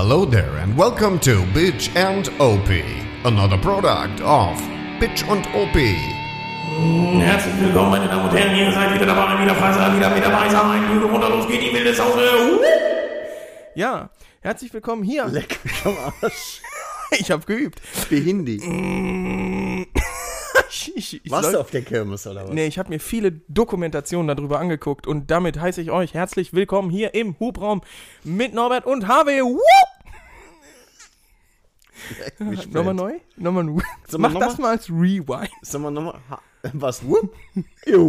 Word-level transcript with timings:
Hello 0.00 0.24
there 0.24 0.58
and 0.58 0.76
welcome 0.76 1.18
to 1.18 1.42
Bitch 1.52 1.90
and 1.96 2.28
OP, 2.38 2.68
another 3.24 3.58
product 3.58 4.20
of 4.20 4.56
Bitch 5.00 5.28
und 5.28 5.44
OP. 5.56 5.74
Herzlich 7.20 7.60
willkommen, 7.60 7.90
meine 7.90 8.06
Damen 8.06 8.28
und 8.28 8.32
Herren. 8.32 8.56
Ihr 8.56 8.70
seid 8.70 8.94
wieder 8.94 9.06
dabei, 9.06 9.42
wieder 9.42 9.56
frei 9.56 9.72
sein, 9.72 9.96
wieder 9.96 10.10
mit 10.10 10.24
dabei 10.24 10.48
sein. 10.50 11.02
Runter, 11.02 11.30
los 11.30 11.48
geht 11.48 11.62
die 11.62 11.74
wilde 11.74 11.92
Sause. 11.92 12.60
Ja, 13.74 14.10
herzlich 14.40 14.72
willkommen 14.72 15.02
hier. 15.02 15.26
Leck 15.26 15.58
mich 15.64 15.84
am 15.84 15.96
Arsch. 16.22 16.62
Ich 17.18 17.32
habe 17.32 17.44
geübt. 17.44 17.80
Behindi. 18.08 19.77
Ich, 20.94 21.14
ich, 21.14 21.24
ich 21.24 21.30
Warst 21.30 21.52
du 21.52 21.60
auf 21.60 21.70
der 21.70 21.82
Kirmes 21.82 22.26
oder 22.26 22.44
was? 22.44 22.50
Nee, 22.50 22.66
ich 22.66 22.78
habe 22.78 22.88
mir 22.90 23.00
viele 23.00 23.32
Dokumentationen 23.48 24.34
darüber 24.34 24.58
angeguckt 24.58 25.06
und 25.06 25.30
damit 25.30 25.60
heiße 25.60 25.80
ich 25.82 25.90
euch 25.90 26.14
herzlich 26.14 26.52
willkommen 26.52 26.90
hier 26.90 27.14
im 27.14 27.38
Hubraum 27.38 27.82
mit 28.24 28.54
Norbert 28.54 28.86
und 28.86 29.06
mich 32.38 32.70
Nochmal 32.70 32.94
neu? 32.94 33.14
Nochmal 33.36 33.64
neu. 33.64 33.80
Mach 34.16 34.32
noch 34.32 34.40
das 34.40 34.58
mal 34.58 34.70
als 34.70 34.88
Rewind. 34.88 35.50
Sollen 35.62 35.84
wir 35.84 35.90
nochmal. 35.90 36.20
Was? 36.72 37.06
Whoop? 37.06 37.34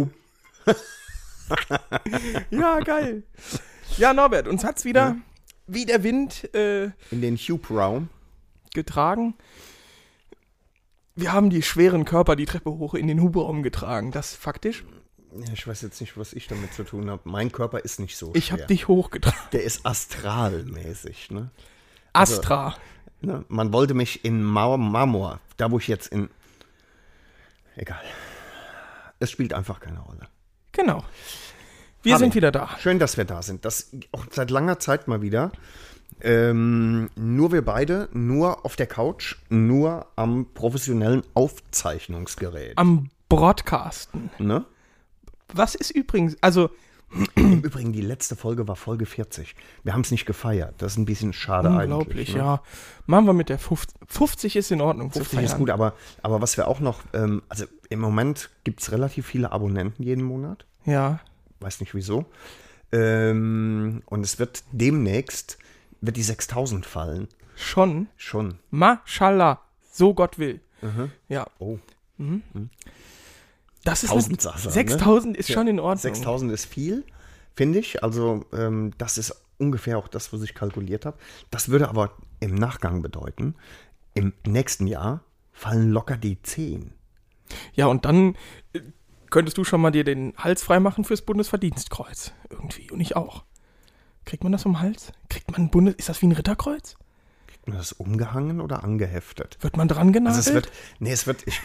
Ja, 2.50 2.78
geil. 2.78 3.24
Ja, 3.96 4.14
Norbert, 4.14 4.46
uns 4.46 4.62
hat's 4.62 4.84
wieder 4.84 5.16
wie 5.66 5.84
der 5.84 6.04
Wind 6.04 6.54
äh, 6.54 6.84
In 7.10 7.20
den 7.20 7.36
Hube-Raum. 7.36 8.08
getragen. 8.72 9.34
Wir 11.14 11.32
haben 11.32 11.50
die 11.50 11.62
schweren 11.62 12.04
Körper 12.04 12.36
die 12.36 12.46
Treppe 12.46 12.70
hoch 12.70 12.94
in 12.94 13.06
den 13.06 13.20
Hubraum 13.20 13.62
getragen. 13.62 14.12
Das 14.12 14.34
faktisch. 14.34 14.84
Ich 15.52 15.66
weiß 15.66 15.82
jetzt 15.82 16.00
nicht, 16.00 16.16
was 16.16 16.32
ich 16.32 16.48
damit 16.48 16.74
zu 16.74 16.82
tun 16.82 17.08
habe. 17.08 17.22
Mein 17.24 17.52
Körper 17.52 17.80
ist 17.80 18.00
nicht 18.00 18.16
so 18.16 18.32
Ich 18.34 18.52
habe 18.52 18.66
dich 18.66 18.88
hochgetragen. 18.88 19.38
Der 19.52 19.62
ist 19.62 19.86
astralmäßig, 19.86 21.30
ne? 21.30 21.50
Astra. 22.12 22.76
ne? 23.20 23.44
Man 23.48 23.72
wollte 23.72 23.94
mich 23.94 24.24
in 24.24 24.42
Mar 24.42 24.76
Marmor, 24.76 25.40
da 25.56 25.70
wo 25.70 25.78
ich 25.78 25.86
jetzt 25.86 26.08
in. 26.08 26.30
Egal. 27.76 28.02
Es 29.20 29.30
spielt 29.30 29.52
einfach 29.52 29.78
keine 29.78 30.00
Rolle. 30.00 30.28
Genau. 30.72 31.04
Wir 32.02 32.14
Harvey. 32.14 32.24
sind 32.24 32.34
wieder 32.34 32.50
da. 32.50 32.70
Schön, 32.80 32.98
dass 32.98 33.16
wir 33.16 33.24
da 33.24 33.42
sind. 33.42 33.64
Das 33.64 33.90
auch 34.12 34.24
seit 34.30 34.50
langer 34.50 34.78
Zeit 34.78 35.06
mal 35.06 35.22
wieder. 35.22 35.52
Ähm, 36.20 37.10
nur 37.16 37.52
wir 37.52 37.64
beide, 37.64 38.08
nur 38.12 38.64
auf 38.64 38.76
der 38.76 38.86
Couch, 38.86 39.36
nur 39.48 40.06
am 40.16 40.46
professionellen 40.52 41.22
Aufzeichnungsgerät. 41.34 42.76
Am 42.76 43.10
Broadcasten. 43.28 44.30
ne? 44.38 44.64
Was 45.52 45.74
ist 45.74 45.90
übrigens, 45.90 46.36
also 46.40 46.70
Im 47.34 47.60
Übrigen, 47.64 47.92
die 47.92 48.00
letzte 48.00 48.36
Folge 48.36 48.68
war 48.68 48.76
Folge 48.76 49.04
40. 49.04 49.56
Wir 49.82 49.92
haben 49.94 50.02
es 50.02 50.10
nicht 50.10 50.26
gefeiert. 50.26 50.74
Das 50.78 50.92
ist 50.92 50.98
ein 50.98 51.06
bisschen 51.06 51.32
schade 51.32 51.68
unglaublich, 51.68 52.28
eigentlich. 52.28 52.34
ne? 52.34 52.40
ja. 52.40 52.62
Machen 53.06 53.26
wir 53.26 53.32
mit 53.32 53.48
der 53.48 53.58
50. 53.58 53.96
50 54.06 54.56
ist 54.56 54.70
in 54.70 54.80
Ordnung. 54.80 55.10
50 55.10 55.38
zu 55.38 55.44
ist 55.44 55.56
gut, 55.56 55.70
aber, 55.70 55.94
aber 56.22 56.40
was 56.40 56.56
wir 56.56 56.68
auch 56.68 56.80
noch, 56.80 57.00
ähm, 57.12 57.42
also 57.48 57.64
im 57.88 58.00
Moment 58.00 58.50
gibt 58.64 58.80
es 58.80 58.92
relativ 58.92 59.26
viele 59.26 59.50
Abonnenten 59.50 60.02
jeden 60.02 60.22
Monat. 60.22 60.66
Ja. 60.84 61.20
Weiß 61.58 61.80
nicht 61.80 61.94
wieso. 61.94 62.26
Ähm, 62.92 64.02
und 64.06 64.24
es 64.24 64.38
wird 64.38 64.62
demnächst, 64.72 65.58
wird 66.00 66.16
die 66.16 66.22
6000 66.22 66.86
fallen. 66.86 67.28
Schon. 67.56 68.08
Schon. 68.16 68.58
Mashallah. 68.70 69.60
So 69.92 70.14
Gott 70.14 70.38
will. 70.38 70.60
Ja. 71.28 71.46
Oh. 71.58 71.78
Das 73.84 74.02
ist 74.02 74.10
1000 74.10 74.40
Sache, 74.40 74.68
ne? 74.68 74.72
6000 74.72 75.36
ist 75.36 75.52
schon 75.52 75.66
in 75.66 75.80
Ordnung. 75.80 75.98
6000 75.98 76.52
ist 76.52 76.66
viel, 76.66 77.04
finde 77.54 77.78
ich. 77.78 78.02
Also 78.02 78.44
ähm, 78.52 78.92
das 78.98 79.18
ist 79.18 79.34
ungefähr 79.58 79.98
auch 79.98 80.08
das, 80.08 80.32
was 80.32 80.42
ich 80.42 80.54
kalkuliert 80.54 81.06
habe. 81.06 81.18
Das 81.50 81.68
würde 81.68 81.88
aber 81.88 82.12
im 82.40 82.54
Nachgang 82.54 83.02
bedeuten, 83.02 83.54
im 84.14 84.32
nächsten 84.46 84.86
Jahr 84.86 85.22
fallen 85.52 85.90
locker 85.90 86.16
die 86.16 86.40
10. 86.40 86.92
Ja, 87.74 87.86
und 87.86 88.04
dann 88.04 88.36
äh, 88.72 88.80
könntest 89.30 89.58
du 89.58 89.64
schon 89.64 89.80
mal 89.80 89.90
dir 89.90 90.04
den 90.04 90.34
Hals 90.36 90.62
freimachen 90.62 91.04
fürs 91.04 91.22
Bundesverdienstkreuz. 91.22 92.32
Irgendwie. 92.48 92.90
Und 92.90 93.00
ich 93.00 93.16
auch. 93.16 93.44
Kriegt 94.30 94.44
man 94.44 94.52
das 94.52 94.62
vom 94.62 94.78
Hals? 94.80 95.10
Kriegt 95.28 95.50
man 95.50 95.62
ein 95.62 95.70
Bundes... 95.70 95.96
Ist 95.96 96.08
das 96.08 96.22
wie 96.22 96.26
ein 96.28 96.32
Ritterkreuz? 96.32 96.94
Kriegt 97.48 97.66
man 97.66 97.76
das 97.78 97.90
umgehangen 97.90 98.60
oder 98.60 98.84
angeheftet? 98.84 99.58
Wird 99.60 99.76
man 99.76 99.88
dran 99.88 100.12
genagelt? 100.12 100.36
Also 100.38 100.50
es 100.50 100.54
wird, 100.54 100.70
nee, 101.00 101.10
es 101.10 101.26
wird, 101.26 101.44
ich, 101.48 101.60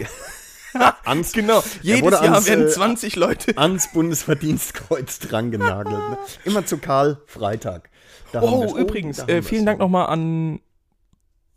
ans, 1.05 1.33
Genau. 1.33 1.63
Jedes 1.83 2.09
Jahr 2.09 2.23
ans, 2.23 2.47
werden 2.47 2.65
äh, 2.65 2.69
20 2.71 3.17
Leute... 3.17 3.55
ans 3.59 3.91
Bundesverdienstkreuz 3.91 5.19
dran 5.19 5.51
genagelt. 5.51 6.09
Ne? 6.09 6.17
Immer 6.45 6.65
zu 6.65 6.79
Karl 6.79 7.21
Freitag. 7.27 7.91
Da 8.31 8.41
Oh, 8.41 8.63
wir's. 8.63 8.73
übrigens, 8.73 9.19
haben 9.21 9.29
äh, 9.29 9.43
vielen 9.43 9.67
Dank 9.67 9.77
nochmal 9.77 10.07
an... 10.07 10.59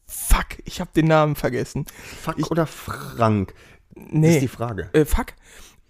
Fuck, 0.06 0.58
ich 0.66 0.78
habe 0.82 0.90
den 0.94 1.06
Namen 1.06 1.36
vergessen. 1.36 1.86
Fuck 2.20 2.50
oder 2.50 2.66
Frank? 2.66 3.54
Nee. 3.94 4.34
Ist 4.34 4.42
die 4.42 4.48
Frage. 4.48 4.90
äh, 4.92 5.06
fuck, 5.06 5.28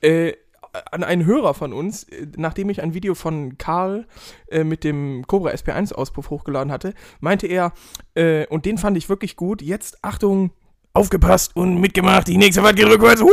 äh, 0.00 0.34
an 0.91 1.05
einen 1.05 1.25
Hörer 1.25 1.55
von 1.55 1.72
uns, 1.72 2.05
äh, 2.05 2.27
nachdem 2.37 2.71
ich 2.71 2.83
ein 2.83 2.94
Video 2.94 3.15
von 3.15 3.59
Karl 3.59 4.06
äh, 4.49 4.65
mit 4.65 4.84
dem 4.84 5.27
Cobra 5.27 5.50
SP1-Auspuff 5.50 6.31
hochgeladen 6.31 6.72
hatte, 6.72 6.94
meinte 7.21 7.47
er, 7.47 7.72
äh, 8.15 8.47
und 8.47 8.65
den 8.65 8.78
fand 8.78 8.97
ich 8.97 9.09
wirklich 9.09 9.37
gut, 9.37 9.62
jetzt 9.62 10.03
Achtung, 10.03 10.53
aufgepasst 10.93 11.55
und 11.55 11.78
mitgemacht, 11.81 12.28
die 12.28 12.39
nächste 12.39 12.62
Fahrt 12.62 12.77
geht 12.77 12.87
rückwärts, 12.87 13.22
huh! 13.22 13.28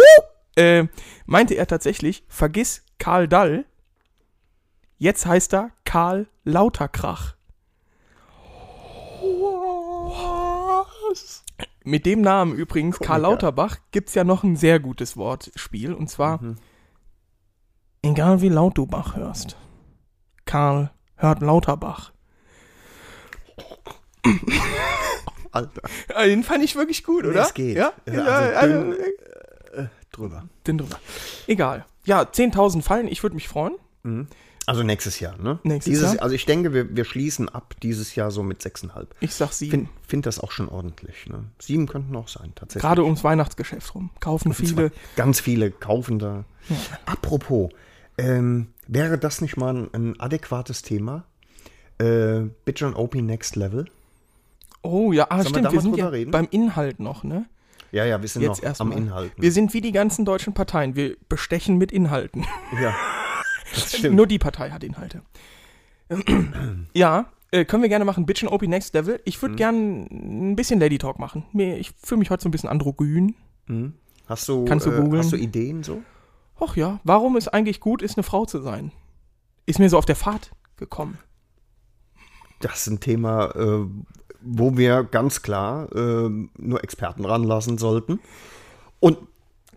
äh, 0.56 0.88
meinte 1.26 1.56
er 1.56 1.68
tatsächlich, 1.68 2.24
vergiss 2.28 2.84
Karl 3.00 3.28
Dall, 3.28 3.66
jetzt 4.98 5.26
heißt 5.26 5.54
er 5.54 5.72
Karl 5.84 6.28
Lauterkrach. 6.44 7.36
Mit 11.84 12.06
dem 12.08 12.22
Namen 12.22 12.56
übrigens, 12.56 12.98
Karl 12.98 13.22
Komiker. 13.22 13.30
Lauterbach, 13.30 13.78
gibt 13.92 14.10
es 14.10 14.16
ja 14.16 14.24
noch 14.24 14.44
ein 14.44 14.56
sehr 14.56 14.80
gutes 14.80 15.18
Wortspiel. 15.18 15.94
Und 15.94 16.10
zwar, 16.10 16.40
egal 18.06 18.42
wie 18.42 18.50
laut 18.50 18.78
du 18.78 18.86
Bach 18.86 19.16
hörst, 19.16 19.58
Karl 20.46 20.92
hört 21.18 21.42
Lauterbach. 21.42 22.12
Alter, 25.52 25.82
Äh, 26.10 26.28
Den 26.28 26.44
fand 26.44 26.64
ich 26.64 26.76
wirklich 26.76 27.04
gut, 27.04 27.26
oder? 27.26 27.42
es 27.44 27.54
geht. 27.54 27.78
Ja, 27.78 27.94
Ja, 28.06 28.14
ja, 28.14 28.24
also 28.24 28.56
also, 28.58 28.76
dünn- 28.76 28.96
äh, 29.74 29.88
drüber. 30.12 30.44
den 30.68 30.78
drüber. 30.78 31.00
Egal. 31.48 31.86
Ja, 32.06 32.22
10.000 32.24 32.82
fallen, 32.82 33.08
ich 33.08 33.24
würde 33.24 33.36
mich 33.36 33.48
freuen. 33.48 33.74
Also 34.68 34.84
nächstes 34.84 35.20
Jahr, 35.20 35.38
ne? 35.38 35.60
Nächstes 35.64 35.92
dieses, 35.94 36.14
Jahr. 36.14 36.24
Also 36.24 36.36
ich 36.36 36.46
denke, 36.46 36.74
wir, 36.74 36.96
wir 36.96 37.06
schließen 37.06 37.50
ab 37.50 37.76
dieses 37.82 38.14
Jahr 38.16 38.30
so 38.32 38.44
mit 38.44 38.62
6,5. 38.62 39.08
Ich 39.20 39.34
sag 39.34 39.52
sieben. 39.54 39.72
Find, 39.72 39.90
find 40.08 40.26
das 40.26 40.40
auch 40.40 40.52
schon 40.52 40.70
ordentlich, 40.70 41.28
ne? 41.28 41.46
Sieben 41.60 41.88
könnten 41.88 42.16
auch 42.16 42.28
sein, 42.28 42.52
tatsächlich. 42.56 42.82
Gerade 42.82 43.04
ums 43.04 43.24
Weihnachtsgeschäft 43.24 43.96
rum. 43.96 44.10
Kaufen 44.20 44.54
viele. 44.54 44.92
Ganz 45.16 45.40
viele 45.40 45.72
kaufen 45.72 46.20
da. 46.20 46.46
Apropos, 47.06 47.70
ähm, 48.18 48.68
wäre 48.88 49.18
das 49.18 49.42
nicht 49.42 49.58
mal 49.58 49.76
ein, 49.76 49.90
ein 49.94 50.20
adäquates 50.20 50.82
Thema? 50.82 51.26
Äh, 51.98 52.42
Bitch 52.66 52.82
und 52.84 52.96
OP 52.96 53.16
Next 53.16 53.56
Level? 53.56 53.86
Oh 54.82 55.12
ja, 55.14 55.28
ah, 55.30 55.38
wir 55.38 55.46
stimmt, 55.50 55.64
wir 55.66 55.72
mal 55.72 55.82
sind 55.82 55.98
ja 55.98 56.08
reden? 56.10 56.32
beim 56.32 56.48
Inhalt 56.52 57.00
noch, 57.00 57.24
ne? 57.24 57.46
Ja, 57.92 58.04
ja, 58.06 58.22
wir 58.22 58.28
sind 58.28 58.42
Jetzt 58.42 58.58
noch 58.62 58.64
erstmal. 58.64 58.92
am 58.92 58.98
Inhalten. 58.98 59.42
Wir 59.42 59.52
sind 59.52 59.74
wie 59.74 59.82
die 59.82 59.92
ganzen 59.94 60.26
deutschen 60.26 60.54
Parteien. 60.54 60.96
Wir 60.96 61.16
bestechen 61.30 61.78
mit 61.78 61.92
Inhalten. 61.92 62.46
ja, 62.82 62.94
das 63.74 63.98
stimmt. 63.98 64.16
Nur 64.16 64.28
die 64.28 64.38
Partei 64.40 64.70
hat 64.72 64.84
Inhalte. 64.84 65.22
ja, 66.94 67.26
äh, 67.52 67.66
können 67.66 67.82
wir 67.84 67.90
gerne 67.90 68.06
machen. 68.06 68.26
Bitch 68.26 68.44
and 68.44 68.52
OP 68.52 68.62
Next 68.64 68.94
Level. 68.94 69.20
Ich 69.26 69.38
Mhm. 69.38 69.42
würde 69.42 69.56
gern 69.56 70.02
ein 70.52 70.56
bisschen 70.56 70.80
Lady 70.80 70.98
Talk 70.98 71.20
machen. 71.20 71.46
Ich 71.54 71.92
fühle 72.02 72.20
mich 72.20 72.30
heute 72.30 72.44
so 72.44 72.50
ein 72.50 72.52
bisschen 72.52 72.70
androgyn. 72.70 73.34
Hast 74.28 74.48
du, 74.50 74.66
Kannst 74.66 74.86
du 74.86 74.92
äh, 74.92 74.98
googeln? 75.02 75.24
hast 75.24 75.32
du 75.32 75.38
Ideen 75.38 75.82
so? 75.84 76.02
Och 76.58 76.78
ja, 76.78 77.00
warum 77.04 77.36
es 77.36 77.48
eigentlich 77.48 77.80
gut 77.80 78.02
ist, 78.02 78.18
eine 78.18 78.24
Frau 78.24 78.46
zu 78.46 78.62
sein? 78.62 78.92
Ist 79.66 79.80
mir 79.80 79.90
so 79.90 79.98
auf 79.98 80.06
der 80.06 80.16
Fahrt 80.16 80.52
gekommen. 80.78 81.18
Das 82.60 82.82
ist 82.82 82.88
ein 82.88 83.00
Thema, 83.00 83.52
äh, 83.56 83.86
wo 84.42 84.78
wir 84.78 85.04
ganz 85.04 85.42
klar 85.42 85.94
äh, 85.96 86.30
nur 86.58 86.84
Experten 86.84 87.26
ranlassen 87.26 87.78
sollten. 87.78 88.20
Und 89.00 89.18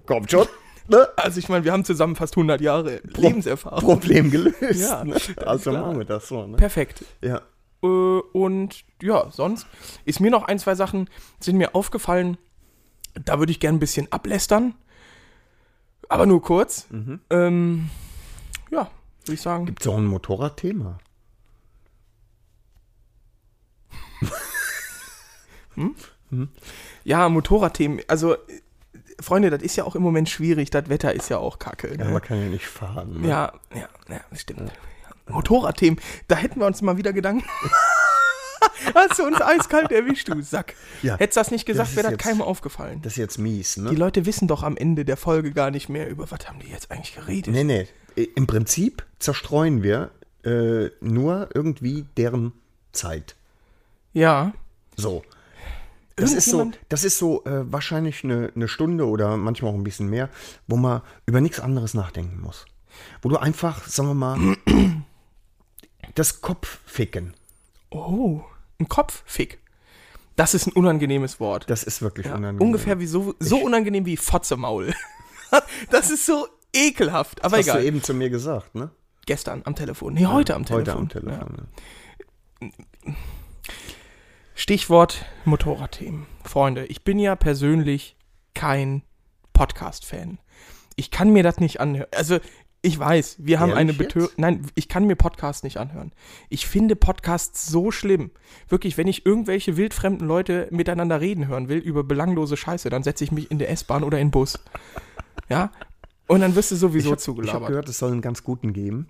kommt 0.07 0.31
schon, 0.31 0.47
ne? 0.89 1.09
Also 1.17 1.39
ich 1.39 1.49
meine, 1.49 1.65
wir 1.65 1.73
haben 1.73 1.85
zusammen 1.85 2.17
fast 2.17 2.37
100 2.37 2.61
Jahre 2.61 3.01
Lebenserfahrung. 3.05 3.81
Problem 3.81 4.31
gelöst. 4.31 4.81
Ja, 4.81 5.05
ne? 5.05 5.17
Also 5.45 5.71
klar. 5.71 5.87
machen 5.87 5.99
wir 5.99 6.05
das 6.05 6.29
so. 6.29 6.47
Ne? 6.47 6.57
Perfekt. 6.57 7.05
Ja. 7.21 7.43
Äh, 7.83 7.87
und 7.87 8.85
ja, 9.03 9.31
sonst 9.31 9.67
ist 10.05 10.21
mir 10.21 10.31
noch 10.31 10.45
ein, 10.45 10.59
zwei 10.59 10.75
Sachen 10.75 11.09
sind 11.41 11.57
mir 11.57 11.75
aufgefallen. 11.75 12.37
Da 13.25 13.39
würde 13.39 13.51
ich 13.51 13.59
gern 13.61 13.77
ein 13.77 13.81
bisschen 13.81 14.11
ablästern. 14.13 14.75
Aber 16.09 16.27
nur 16.27 16.41
kurz. 16.43 16.87
Ähm, 17.31 17.91
ja, 18.71 18.91
würde 19.25 19.35
ich 19.35 19.41
sagen. 19.43 19.67
Gibt 19.67 19.83
es 19.83 19.87
auch 19.89 19.97
ein 19.99 20.07
Motorradthema? 20.07 20.99
Ja, 27.05 27.29
Motorradthemen. 27.29 28.01
Also, 28.09 28.37
Freunde, 29.21 29.51
das 29.51 29.63
ist 29.63 29.77
ja 29.77 29.85
auch 29.85 29.95
im 29.97 30.03
Moment 30.03 30.29
schwierig. 30.29 30.71
Das 30.71 30.89
Wetter 30.89 31.15
ist 31.15 31.29
ja 31.31 31.39
auch 31.39 31.59
kacke. 31.59 31.89
Ja, 31.97 32.05
Ne? 32.05 32.11
man 32.13 32.23
kann 32.23 32.39
ja 32.41 32.49
nicht 32.49 32.67
fahren. 32.67 33.21
Ne? 33.23 33.29
Ja, 33.29 33.53
ja, 33.75 33.89
ja, 34.09 34.21
stimmt. 34.37 34.71
Motorradthemen, 35.29 36.01
da 36.27 36.37
hätten 36.37 36.61
wir 36.61 36.67
uns 36.67 36.83
mal 36.83 36.97
wieder 36.97 37.13
Gedanken. 37.13 37.45
Hast 38.95 39.19
du 39.19 39.25
uns 39.27 39.41
eiskalt 39.41 39.91
erwischt, 39.93 40.29
du 40.29 40.41
Sack. 40.43 40.75
Ja. 41.03 41.17
Hättest 41.17 41.37
du 41.37 41.41
das 41.41 41.51
nicht 41.51 41.67
gesagt, 41.67 41.91
Das 41.91 41.97
wäre 41.97 42.05
das 42.05 42.13
jetzt- 42.13 42.23
keinem 42.23 42.43
aufgefallen. 42.43 43.01
Das 43.03 43.13
ist 43.15 43.17
jetzt 43.19 43.39
mies, 43.39 43.77
ne? 43.77 43.91
Die 43.91 43.97
Leute 43.97 44.27
wissen 44.27 44.49
doch 44.49 44.63
am 44.63 44.77
Ende 44.77 45.05
der 45.05 45.17
Folge 45.17 45.53
gar 45.53 45.71
nicht 45.71 45.89
mehr, 45.89 46.09
über 46.09 46.31
was 46.31 46.49
haben 46.49 46.59
die 46.61 46.69
jetzt 46.69 46.91
eigentlich 46.91 47.15
geredet. 47.15 47.53
Nee, 47.53 47.65
nee. 47.65 47.89
Im 48.35 48.47
Prinzip 48.47 49.05
zerstreuen 49.19 49.83
wir 49.83 50.11
äh, 50.45 50.91
nur 51.01 51.49
irgendwie 51.55 52.07
deren 52.17 52.53
Zeit. 52.93 53.37
Ja. 54.13 54.53
So. 54.97 55.23
Das 56.17 56.33
ist 56.33 56.47
so, 56.51 56.73
das 56.89 57.05
ist 57.05 57.19
so 57.19 57.45
äh, 57.45 57.71
wahrscheinlich 57.73 58.25
eine, 58.25 58.51
eine 58.57 58.67
Stunde 58.67 59.07
oder 59.07 59.37
manchmal 59.37 59.71
auch 59.71 59.77
ein 59.77 59.85
bisschen 59.85 60.09
mehr, 60.09 60.29
wo 60.67 60.77
man 60.77 61.03
über 61.27 61.41
nichts 61.41 61.61
anderes 61.61 61.95
nachdenken 61.95 62.41
muss. 62.41 62.65
Wo 63.23 63.29
du 63.29 63.37
einfach, 63.37 63.87
sagen 63.87 64.09
wir 64.09 64.15
mal, 64.15 64.57
das 66.17 66.41
Kopfficken, 66.41 67.35
Oh, 67.91 68.41
ein 68.81 68.89
Kopffick. 68.89 69.61
Das 70.37 70.55
ist 70.55 70.67
ein 70.67 70.73
unangenehmes 70.73 71.41
Wort. 71.41 71.69
das 71.69 71.83
ist 71.83 72.01
wirklich 72.03 72.27
Ja, 72.27 72.35
unangenehm. 72.37 72.61
ungefähr 72.67 73.01
wie 73.01 73.07
so, 73.07 73.35
so 73.41 73.59
unangenehm 73.59 74.07
wie 74.07 74.17
Fotzemaul. 74.17 74.93
das 75.91 76.11
ist 76.11 76.27
so 76.27 76.47
ekelhaft, 76.73 77.43
aber 77.45 77.57
das 77.57 77.67
hast 77.67 77.75
egal. 77.75 77.81
du 77.83 77.87
eben 77.89 78.03
zu 78.03 78.15
mir 78.15 78.31
gesagt, 78.31 78.75
ne? 78.75 78.91
Gestern 79.27 79.63
am 79.65 79.75
Telefon. 79.75 80.15
Nee, 80.15 80.27
heute 80.27 80.55
am 80.55 80.65
Telefon. 80.65 80.87
Heute 80.87 80.99
am 80.99 81.09
Telefon. 81.09 81.57
Ja. 82.61 82.69
Ja. 82.69 82.69
Stichwort 84.55 85.25
Motorradthemen. 85.45 86.27
Freunde, 86.45 86.87
ich 86.87 87.05
bin 87.05 87.19
ja 87.19 87.37
persönlich 87.37 88.17
kein 88.55 89.03
Podcast-Fan. 89.53 90.39
Ich 90.97 91.11
kann 91.11 91.31
mir 91.31 91.43
das 91.43 91.59
nicht 91.59 91.81
anhören. 91.81 92.09
Also, 92.15 92.39
ich 92.89 92.99
weiß, 92.99 93.37
wir 93.39 93.61
haben 93.61 93.73
eine 93.73 93.93
Ehrlich 93.93 93.99
Betö 93.99 94.21
jetzt? 94.23 94.39
Nein, 94.39 94.67
ich 94.75 94.89
kann 94.89 95.07
mir 95.07 95.15
Podcasts 95.15 95.63
nicht 95.63 95.77
anhören. 95.77 96.13
Ich 96.49 96.67
finde 96.67 96.97
Podcasts 96.97 97.67
so 97.67 97.91
schlimm. 97.91 98.31
Wirklich, 98.69 98.97
wenn 98.97 99.07
ich 99.07 99.27
irgendwelche 99.27 99.77
wildfremden 99.77 100.27
Leute 100.27 100.69
miteinander 100.71 101.21
reden 101.21 101.49
hören 101.49 101.69
will 101.69 101.79
über 101.79 102.03
belanglose 102.03 102.57
Scheiße, 102.57 102.89
dann 102.89 103.03
setze 103.03 103.25
ich 103.25 103.31
mich 103.31 103.51
in 103.51 103.59
der 103.59 103.71
S-Bahn 103.71 104.03
oder 104.03 104.19
in 104.19 104.29
den 104.29 104.33
Bus. 104.33 104.59
Ja? 105.51 105.73
Und 106.27 106.41
dann 106.41 106.55
wirst 106.55 106.73
du 106.73 106.77
sowieso 106.77 106.99
Ich 106.99 107.05
habe 107.07 107.17
hab 107.17 107.21
zugelabert. 107.21 107.69
gehört, 107.69 107.89
es 107.89 107.99
soll 107.99 108.13
einen 108.13 108.21
ganz 108.21 108.45
guten 108.45 108.75
geben. 108.75 109.09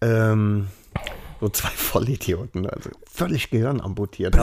Ähm, 0.00 0.68
so 1.38 1.50
zwei 1.50 1.68
Vollidioten, 1.74 2.66
also 2.66 2.88
völlig 3.04 3.50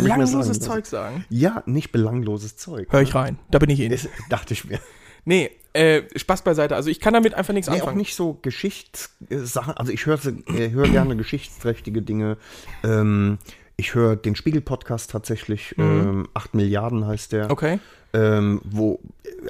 ich 0.06 0.12
mir 0.12 0.26
Belangloses 0.26 0.58
sagen. 0.58 0.62
Zeug 0.62 0.86
sagen. 0.86 1.26
Ja, 1.30 1.64
nicht 1.66 1.92
belangloses 1.92 2.56
Zeug. 2.56 2.88
Hör 2.92 3.02
ich 3.02 3.16
rein. 3.16 3.40
Da 3.50 3.58
bin 3.58 3.72
ich 3.72 3.80
eh 3.80 3.90
dachte 4.30 4.54
ich 4.54 4.66
mir. 4.66 4.80
Nee, 5.26 5.50
äh, 5.74 6.04
Spaß 6.16 6.44
beiseite. 6.44 6.76
Also 6.76 6.90
ich 6.90 7.00
kann 7.00 7.14
damit 7.14 7.34
einfach 7.34 7.54
nichts 7.54 7.70
Nee, 7.70 7.78
auch 7.78 7.82
anfangen. 7.82 7.98
nicht 7.98 8.16
so 8.16 8.38
Geschichtssachen. 8.42 9.74
Also 9.76 9.92
ich 9.92 10.06
höre 10.06 10.20
äh, 10.26 10.70
höre 10.72 10.88
gerne 10.88 11.16
geschichtsträchtige 11.16 12.02
Dinge. 12.02 12.38
Ähm, 12.84 13.38
ich 13.76 13.96
höre 13.96 14.16
den 14.16 14.36
Spiegel-Podcast 14.36 15.10
tatsächlich. 15.12 15.76
Ähm, 15.78 16.28
8 16.34 16.54
Milliarden 16.54 17.06
heißt 17.08 17.32
der. 17.32 17.46
Mhm. 17.46 17.52
Okay, 17.52 17.80
Ähm, 18.14 18.62
wo, 18.64 19.00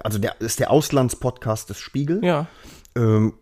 also 0.04 0.18
der 0.18 0.40
ist 0.40 0.60
der 0.60 0.72
Auslandspodcast 0.72 1.70
des 1.70 1.80
Spiegel. 1.80 2.24
ja. 2.24 2.48
Ähm, 2.96 3.34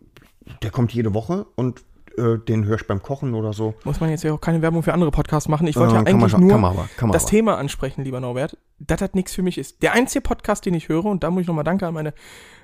der 0.62 0.70
kommt 0.72 0.92
jede 0.92 1.14
Woche 1.14 1.46
und 1.54 1.82
äh, 2.18 2.38
den 2.38 2.64
höre 2.64 2.76
ich 2.76 2.86
beim 2.86 3.02
Kochen 3.02 3.34
oder 3.34 3.52
so. 3.52 3.74
Muss 3.84 4.00
man 4.00 4.10
jetzt 4.10 4.24
ja 4.24 4.32
auch 4.32 4.40
keine 4.40 4.62
Werbung 4.62 4.82
für 4.82 4.92
andere 4.92 5.10
Podcasts 5.10 5.48
machen. 5.48 5.66
Ich 5.66 5.76
wollte 5.76 5.94
Äh, 5.94 5.98
ja 5.98 6.04
eigentlich 6.04 6.36
nur 6.36 6.50
kann 6.50 6.60
man 6.60 6.72
aber, 6.72 6.88
kann 6.96 7.08
man 7.08 7.12
das 7.12 7.24
aber. 7.24 7.30
Thema 7.30 7.58
ansprechen, 7.58 8.04
lieber 8.04 8.20
Norbert, 8.20 8.56
das 8.78 9.00
nichts 9.14 9.34
für 9.34 9.42
mich 9.42 9.58
ist. 9.58 9.82
Der 9.82 9.92
einzige 9.92 10.20
Podcast, 10.22 10.66
den 10.66 10.74
ich 10.74 10.88
höre, 10.88 11.04
und 11.06 11.22
da 11.22 11.30
muss 11.30 11.42
ich 11.42 11.46
nochmal 11.48 11.64
Danke 11.64 11.86
an 11.86 11.94
meine 11.94 12.14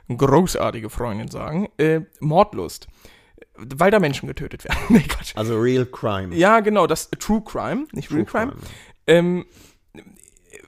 großartige 0.08 0.90
Freundin 0.90 1.28
sagen, 1.28 1.68
äh, 1.78 2.00
Mordlust. 2.20 2.88
Weil 3.56 3.90
da 3.90 3.98
Menschen 3.98 4.26
getötet 4.28 4.64
werden. 4.64 4.78
nee, 4.88 5.00
Quatsch. 5.00 5.32
Also 5.36 5.58
Real 5.58 5.84
Crime. 5.86 6.34
Ja, 6.34 6.60
genau, 6.60 6.86
das 6.86 7.10
True 7.10 7.42
Crime, 7.44 7.86
nicht 7.92 8.10
Real 8.12 8.24
Crime. 8.24 8.52
Ähm, 9.06 9.46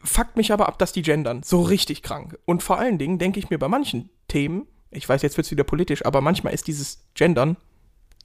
fuckt 0.05 0.37
mich 0.37 0.53
aber 0.53 0.69
ab, 0.69 0.79
dass 0.79 0.93
die 0.93 1.03
gendern. 1.03 1.43
So 1.43 1.62
richtig 1.62 2.03
krank. 2.03 2.38
Und 2.47 2.62
vor 2.62 2.79
allen 2.79 2.99
Dingen 2.99 3.19
denke 3.19 3.38
ich 3.38 3.50
mir 3.50 3.59
bei 3.59 3.69
manchen 3.69 4.11
Themen, 4.29 4.67
ich 4.91 5.09
weiß, 5.09 5.23
jetzt 5.23 5.37
wird 5.37 5.47
es 5.47 5.50
wieder 5.50 5.65
politisch, 5.65 6.05
aber 6.05 6.21
manchmal 6.21 6.53
ist 6.53 6.67
dieses 6.67 7.05
Gendern, 7.15 7.56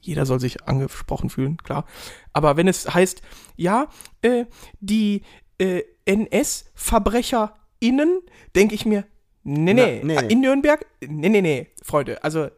jeder 0.06 0.26
soll 0.26 0.40
sich 0.40 0.64
angesprochen 0.64 1.30
fühlen, 1.30 1.56
klar. 1.58 1.84
Aber 2.32 2.56
wenn 2.56 2.66
es 2.68 2.92
heißt, 2.92 3.22
ja, 3.56 3.88
äh, 4.22 4.46
die 4.80 5.22
äh, 5.58 5.82
NS-VerbrecherInnen, 6.04 8.20
denke 8.54 8.74
ich 8.74 8.84
mir, 8.86 9.04
nee, 9.42 9.74
nee, 9.74 10.00
Na, 10.04 10.22
nee. 10.22 10.32
in 10.32 10.40
Nürnberg, 10.40 10.86
nee, 11.00 11.28
nee, 11.28 11.42
nee, 11.42 11.68
Freunde, 11.82 12.24
also 12.24 12.48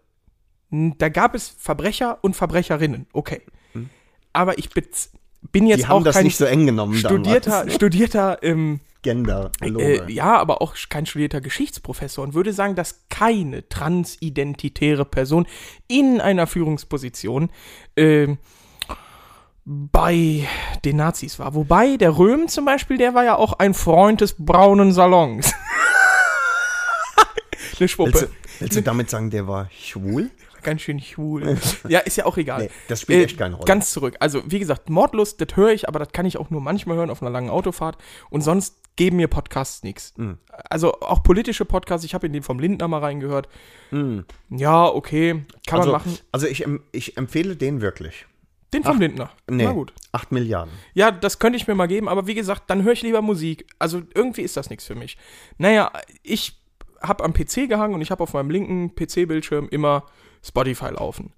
da 0.70 1.08
gab 1.08 1.34
es 1.34 1.48
Verbrecher 1.48 2.18
und 2.22 2.36
Verbrecherinnen, 2.36 3.06
okay. 3.12 3.40
Aber 4.34 4.58
ich 4.58 4.68
bin 5.40 5.66
jetzt. 5.66 5.80
Die 5.80 5.86
haben 5.86 6.00
auch 6.00 6.04
das 6.04 6.16
kein 6.16 6.24
nicht 6.24 6.36
so 6.36 6.44
eng 6.44 6.66
genommen 6.66 6.94
studierter, 6.94 7.50
damals. 7.50 7.74
studierter, 7.74 8.38
ähm, 8.42 8.80
Gender. 9.02 9.52
äh, 9.60 10.10
ja, 10.10 10.36
aber 10.36 10.60
auch 10.60 10.74
kein 10.88 11.06
studierter 11.06 11.40
Geschichtsprofessor 11.40 12.24
und 12.24 12.34
würde 12.34 12.52
sagen, 12.52 12.74
dass 12.74 13.06
keine 13.08 13.68
transidentitäre 13.68 15.04
Person 15.04 15.46
in 15.86 16.20
einer 16.20 16.46
Führungsposition 16.46 17.50
ähm, 17.96 18.38
bei 19.64 20.48
den 20.84 20.96
Nazis 20.96 21.38
war. 21.38 21.54
Wobei 21.54 21.96
der 21.96 22.16
Röhm 22.16 22.48
zum 22.48 22.64
Beispiel, 22.64 22.96
der 22.96 23.14
war 23.14 23.24
ja 23.24 23.36
auch 23.36 23.52
ein 23.54 23.74
Freund 23.74 24.20
des 24.20 24.34
braunen 24.38 24.92
Salons. 24.92 25.52
Eine 27.78 27.80
Willst 27.80 27.94
Schwuppe. 27.94 28.10
du, 28.10 28.28
willst 28.58 28.76
du 28.76 28.82
damit 28.82 29.08
sagen, 29.08 29.30
der 29.30 29.46
war 29.46 29.68
schwul? 29.70 30.30
Ganz 30.62 30.82
schön 30.82 31.00
schwul. 31.00 31.58
ja, 31.88 32.00
ist 32.00 32.16
ja 32.16 32.26
auch 32.26 32.36
egal. 32.36 32.62
Nee, 32.62 32.70
das 32.88 33.02
spielt 33.02 33.24
echt 33.24 33.38
keine 33.38 33.54
Rolle. 33.54 33.66
Ganz 33.66 33.90
zurück. 33.90 34.16
Also, 34.20 34.42
wie 34.46 34.58
gesagt, 34.58 34.90
Mordlust, 34.90 35.40
das 35.40 35.56
höre 35.56 35.70
ich, 35.70 35.88
aber 35.88 35.98
das 35.98 36.12
kann 36.12 36.26
ich 36.26 36.38
auch 36.38 36.50
nur 36.50 36.60
manchmal 36.60 36.96
hören 36.96 37.10
auf 37.10 37.22
einer 37.22 37.30
langen 37.30 37.50
Autofahrt. 37.50 37.98
Und 38.30 38.42
sonst 38.42 38.76
geben 38.96 39.16
mir 39.16 39.28
Podcasts 39.28 39.82
nichts. 39.84 40.12
Hm. 40.16 40.38
Also 40.68 41.00
auch 41.00 41.22
politische 41.22 41.64
Podcasts, 41.64 42.04
ich 42.04 42.14
habe 42.14 42.26
in 42.26 42.32
den 42.32 42.42
vom 42.42 42.58
Lindner 42.58 42.88
mal 42.88 42.98
reingehört. 42.98 43.48
Ja, 44.50 44.86
okay, 44.86 45.44
kann 45.66 45.78
also, 45.78 45.92
man 45.92 46.00
machen. 46.00 46.18
Also 46.32 46.46
ich, 46.46 46.66
ich 46.92 47.16
empfehle 47.16 47.56
den 47.56 47.80
wirklich. 47.80 48.26
Den 48.74 48.84
vom 48.84 49.00
Lindner. 49.00 49.30
Nee, 49.48 49.64
Na 49.64 49.72
gut. 49.72 49.94
8 50.12 50.30
Milliarden. 50.30 50.74
Ja, 50.92 51.10
das 51.10 51.38
könnte 51.38 51.56
ich 51.56 51.66
mir 51.66 51.74
mal 51.74 51.88
geben, 51.88 52.08
aber 52.08 52.26
wie 52.26 52.34
gesagt, 52.34 52.64
dann 52.68 52.82
höre 52.82 52.92
ich 52.92 53.02
lieber 53.02 53.22
Musik. 53.22 53.66
Also 53.78 54.02
irgendwie 54.14 54.42
ist 54.42 54.58
das 54.58 54.68
nichts 54.68 54.84
für 54.84 54.94
mich. 54.94 55.16
Naja, 55.56 55.90
ich 56.22 56.60
habe 57.00 57.24
am 57.24 57.32
PC 57.32 57.68
gehangen 57.68 57.94
und 57.94 58.02
ich 58.02 58.10
habe 58.10 58.22
auf 58.22 58.34
meinem 58.34 58.50
linken 58.50 58.94
PC-Bildschirm 58.94 59.68
immer 59.70 60.04
Spotify 60.48 60.88
laufen. 60.90 61.32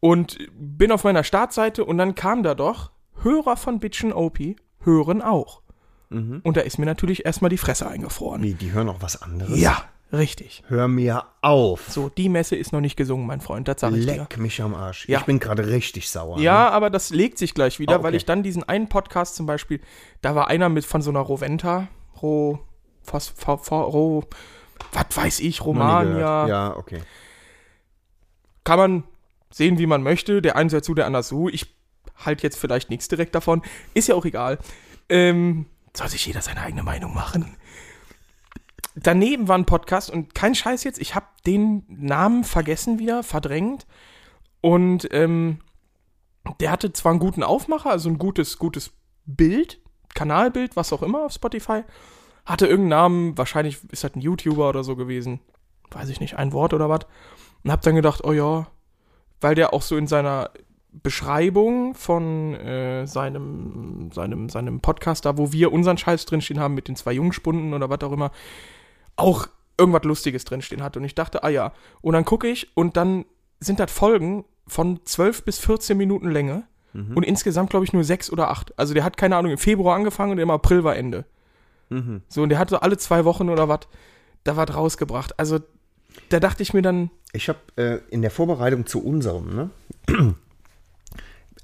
Und 0.00 0.38
bin 0.52 0.90
auf 0.92 1.04
meiner 1.04 1.24
Startseite 1.24 1.84
und 1.84 1.98
dann 1.98 2.14
kam 2.14 2.42
da 2.42 2.54
doch, 2.54 2.90
Hörer 3.22 3.56
von 3.56 3.78
Bitchen 3.78 4.12
OP 4.12 4.38
hören 4.80 5.22
auch. 5.22 5.62
Und 6.10 6.56
da 6.58 6.60
ist 6.60 6.78
mir 6.78 6.84
natürlich 6.84 7.24
erstmal 7.24 7.48
die 7.48 7.56
Fresse 7.56 7.88
eingefroren. 7.88 8.42
Wie, 8.42 8.52
die 8.52 8.72
hören 8.72 8.90
auch 8.90 9.00
was 9.00 9.22
anderes? 9.22 9.58
Ja, 9.58 9.84
richtig. 10.12 10.62
Hör 10.68 10.86
mir 10.86 11.24
auf. 11.40 11.88
So, 11.88 12.10
die 12.10 12.28
Messe 12.28 12.54
ist 12.54 12.70
noch 12.72 12.82
nicht 12.82 12.96
gesungen, 12.96 13.26
mein 13.26 13.40
Freund, 13.40 13.66
das 13.66 13.80
sage 13.80 13.96
ich 13.96 14.04
dir. 14.04 14.16
Leck 14.16 14.36
mich 14.38 14.60
am 14.60 14.74
Arsch. 14.74 15.08
Ja. 15.08 15.20
Ich 15.20 15.24
bin 15.24 15.38
gerade 15.38 15.68
richtig 15.68 16.10
sauer. 16.10 16.38
Ja, 16.38 16.68
aber 16.68 16.90
das 16.90 17.08
legt 17.10 17.38
sich 17.38 17.54
gleich 17.54 17.78
wieder, 17.78 17.92
Ah, 17.92 17.96
okay. 17.96 18.04
weil 18.04 18.14
ich 18.16 18.26
dann 18.26 18.42
diesen 18.42 18.62
einen 18.68 18.90
Podcast 18.90 19.36
zum 19.36 19.46
Beispiel, 19.46 19.80
da 20.20 20.34
war 20.34 20.48
einer 20.48 20.68
mit 20.68 20.84
von 20.84 21.00
so 21.00 21.08
einer 21.10 21.20
Roventa, 21.20 21.88
Ro, 22.20 22.58
Phos, 23.02 23.28
Pho, 23.28 23.56
Pho, 23.56 23.80
Ro, 23.82 24.24
was 24.92 25.06
weiß 25.16 25.40
ich, 25.40 25.64
Romania. 25.64 26.46
Ja, 26.46 26.76
okay. 26.76 27.00
Kann 28.64 28.78
man 28.78 29.04
sehen, 29.50 29.78
wie 29.78 29.86
man 29.86 30.02
möchte. 30.02 30.42
Der 30.42 30.56
eine 30.56 30.70
sagt 30.70 30.84
zu, 30.84 30.94
der 30.94 31.06
andere 31.06 31.22
so. 31.22 31.48
Ich 31.48 31.74
halt 32.16 32.42
jetzt 32.42 32.58
vielleicht 32.58 32.90
nichts 32.90 33.08
direkt 33.08 33.34
davon. 33.34 33.62
Ist 33.94 34.08
ja 34.08 34.14
auch 34.14 34.24
egal. 34.24 34.58
Ähm, 35.08 35.66
soll 35.94 36.08
sich 36.08 36.26
jeder 36.26 36.42
seine 36.42 36.60
eigene 36.60 36.82
Meinung 36.82 37.14
machen. 37.14 37.56
Daneben 38.94 39.48
war 39.48 39.56
ein 39.56 39.64
Podcast 39.64 40.10
und 40.10 40.34
kein 40.34 40.54
Scheiß 40.54 40.84
jetzt, 40.84 41.00
ich 41.00 41.14
habe 41.14 41.26
den 41.46 41.84
Namen 41.88 42.44
vergessen 42.44 42.98
wieder, 42.98 43.22
verdrängt. 43.22 43.86
Und 44.60 45.08
ähm, 45.12 45.60
der 46.60 46.70
hatte 46.70 46.92
zwar 46.92 47.10
einen 47.12 47.20
guten 47.20 47.42
Aufmacher, 47.42 47.90
also 47.90 48.10
ein 48.10 48.18
gutes, 48.18 48.58
gutes 48.58 48.92
Bild, 49.24 49.80
Kanalbild, 50.14 50.76
was 50.76 50.92
auch 50.92 51.02
immer 51.02 51.24
auf 51.24 51.32
Spotify. 51.32 51.84
Hatte 52.44 52.66
irgendeinen 52.66 52.88
Namen, 52.88 53.38
wahrscheinlich 53.38 53.78
ist 53.90 54.04
das 54.04 54.14
ein 54.14 54.20
YouTuber 54.20 54.68
oder 54.68 54.84
so 54.84 54.94
gewesen. 54.94 55.40
Weiß 55.90 56.08
ich 56.08 56.20
nicht, 56.20 56.36
ein 56.36 56.52
Wort 56.52 56.74
oder 56.74 56.88
was. 56.88 57.06
Und 57.64 57.70
hab 57.70 57.82
dann 57.82 57.94
gedacht, 57.94 58.24
oh 58.24 58.32
ja, 58.32 58.66
weil 59.40 59.54
der 59.54 59.72
auch 59.72 59.82
so 59.82 59.96
in 59.96 60.06
seiner 60.06 60.50
Beschreibung 60.92 61.94
von 61.94 62.54
äh, 62.54 63.06
seinem, 63.06 64.10
seinem, 64.12 64.48
seinem 64.48 64.80
Podcast 64.80 65.24
da, 65.24 65.38
wo 65.38 65.52
wir 65.52 65.72
unseren 65.72 65.96
Scheiß 65.96 66.26
drinstehen 66.26 66.60
haben 66.60 66.74
mit 66.74 66.88
den 66.88 66.96
zwei 66.96 67.12
Jungspunden 67.12 67.72
oder 67.72 67.88
was 67.88 68.00
auch 68.02 68.12
immer, 68.12 68.30
auch 69.16 69.46
irgendwas 69.78 70.04
Lustiges 70.04 70.44
drinstehen 70.44 70.82
hat. 70.82 70.96
Und 70.96 71.04
ich 71.04 71.14
dachte, 71.14 71.44
ah 71.44 71.48
ja. 71.48 71.72
Und 72.02 72.12
dann 72.12 72.24
gucke 72.24 72.48
ich 72.48 72.76
und 72.76 72.96
dann 72.96 73.24
sind 73.58 73.80
das 73.80 73.90
Folgen 73.90 74.44
von 74.66 75.00
12 75.04 75.44
bis 75.44 75.58
14 75.58 75.96
Minuten 75.96 76.30
Länge 76.30 76.64
und 77.14 77.22
insgesamt, 77.22 77.70
glaube 77.70 77.86
ich, 77.86 77.94
nur 77.94 78.04
sechs 78.04 78.30
oder 78.30 78.50
acht. 78.50 78.78
Also 78.78 78.92
der 78.92 79.02
hat, 79.02 79.16
keine 79.16 79.36
Ahnung, 79.36 79.52
im 79.52 79.58
Februar 79.58 79.96
angefangen 79.96 80.32
und 80.32 80.38
im 80.38 80.50
April 80.50 80.84
war 80.84 80.94
Ende. 80.94 81.24
So, 82.28 82.42
und 82.42 82.50
der 82.50 82.58
hat 82.58 82.68
so 82.68 82.78
alle 82.80 82.98
zwei 82.98 83.24
Wochen 83.24 83.48
oder 83.48 83.68
was, 83.68 83.80
da 84.44 84.56
was 84.58 84.74
rausgebracht. 84.74 85.38
Also 85.38 85.60
da 86.28 86.40
dachte 86.40 86.62
ich 86.62 86.74
mir 86.74 86.82
dann, 86.82 87.10
Ich 87.32 87.48
habe 87.48 87.58
äh, 87.76 87.98
in 88.10 88.22
der 88.22 88.30
Vorbereitung 88.30 88.86
zu 88.86 89.04
unserem, 89.04 89.54
ne? 89.54 89.70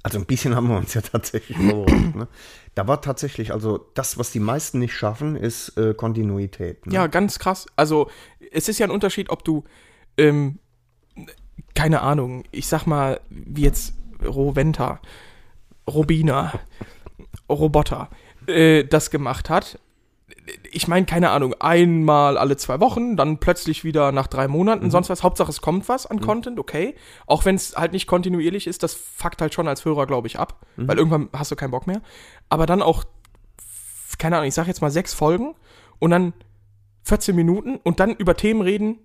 Also 0.01 0.17
ein 0.17 0.25
bisschen 0.25 0.55
haben 0.55 0.69
wir 0.69 0.77
uns 0.77 0.93
ja 0.93 1.01
tatsächlich 1.01 1.57
verworfen. 1.57 2.13
Ne? 2.15 2.27
Da 2.75 2.87
war 2.87 3.01
tatsächlich, 3.01 3.51
also 3.51 3.89
das, 3.95 4.17
was 4.17 4.31
die 4.31 4.39
meisten 4.39 4.79
nicht 4.79 4.93
schaffen, 4.93 5.35
ist 5.35 5.77
äh, 5.77 5.93
Kontinuität. 5.93 6.85
Ne? 6.85 6.93
Ja, 6.93 7.07
ganz 7.07 7.39
krass. 7.39 7.67
Also, 7.75 8.09
es 8.51 8.69
ist 8.69 8.79
ja 8.79 8.87
ein 8.87 8.91
Unterschied, 8.91 9.29
ob 9.29 9.43
du, 9.43 9.65
ähm, 10.17 10.59
keine 11.75 12.01
Ahnung, 12.01 12.45
ich 12.51 12.67
sag 12.67 12.85
mal, 12.85 13.19
wie 13.29 13.63
jetzt 13.63 13.93
Roventa, 14.23 15.01
Robina, 15.87 16.53
Roboter, 17.49 18.09
äh, 18.47 18.85
das 18.85 19.11
gemacht 19.11 19.49
hat. 19.49 19.79
Ich 20.71 20.87
meine, 20.87 21.05
keine 21.05 21.29
Ahnung, 21.29 21.53
einmal 21.59 22.37
alle 22.37 22.57
zwei 22.57 22.79
Wochen, 22.79 23.15
dann 23.17 23.39
plötzlich 23.39 23.83
wieder 23.83 24.11
nach 24.11 24.27
drei 24.27 24.47
Monaten, 24.47 24.89
sonst 24.91 25.09
was. 25.09 25.23
Hauptsache, 25.23 25.49
es 25.49 25.61
kommt 25.61 25.89
was 25.89 26.05
an 26.05 26.21
Content, 26.21 26.59
okay. 26.59 26.95
Auch 27.27 27.45
wenn 27.45 27.55
es 27.55 27.75
halt 27.75 27.93
nicht 27.93 28.07
kontinuierlich 28.07 28.67
ist, 28.67 28.83
das 28.83 28.93
fuckt 28.93 29.41
halt 29.41 29.53
schon 29.53 29.67
als 29.67 29.85
Hörer, 29.85 30.07
glaube 30.07 30.27
ich, 30.27 30.39
ab. 30.39 30.65
Weil 30.75 30.97
irgendwann 30.97 31.29
hast 31.33 31.51
du 31.51 31.55
keinen 31.55 31.71
Bock 31.71 31.87
mehr. 31.87 32.01
Aber 32.49 32.65
dann 32.65 32.81
auch, 32.81 33.03
keine 34.17 34.37
Ahnung, 34.37 34.47
ich 34.47 34.53
sag 34.53 34.67
jetzt 34.67 34.81
mal 34.81 34.91
sechs 34.91 35.13
Folgen 35.13 35.55
und 35.99 36.11
dann 36.11 36.33
14 37.03 37.35
Minuten 37.35 37.77
und 37.77 37.99
dann 37.99 38.15
über 38.15 38.35
Themen 38.35 38.61
reden. 38.61 38.99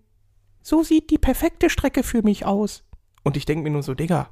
So 0.62 0.83
sieht 0.83 1.11
die 1.11 1.19
perfekte 1.19 1.69
Strecke 1.69 2.02
für 2.02 2.23
mich 2.23 2.47
aus. 2.47 2.85
Und 3.23 3.37
ich 3.37 3.47
denke 3.47 3.64
mir 3.64 3.71
nur 3.71 3.83
so, 3.83 3.95
Digga, 3.95 4.28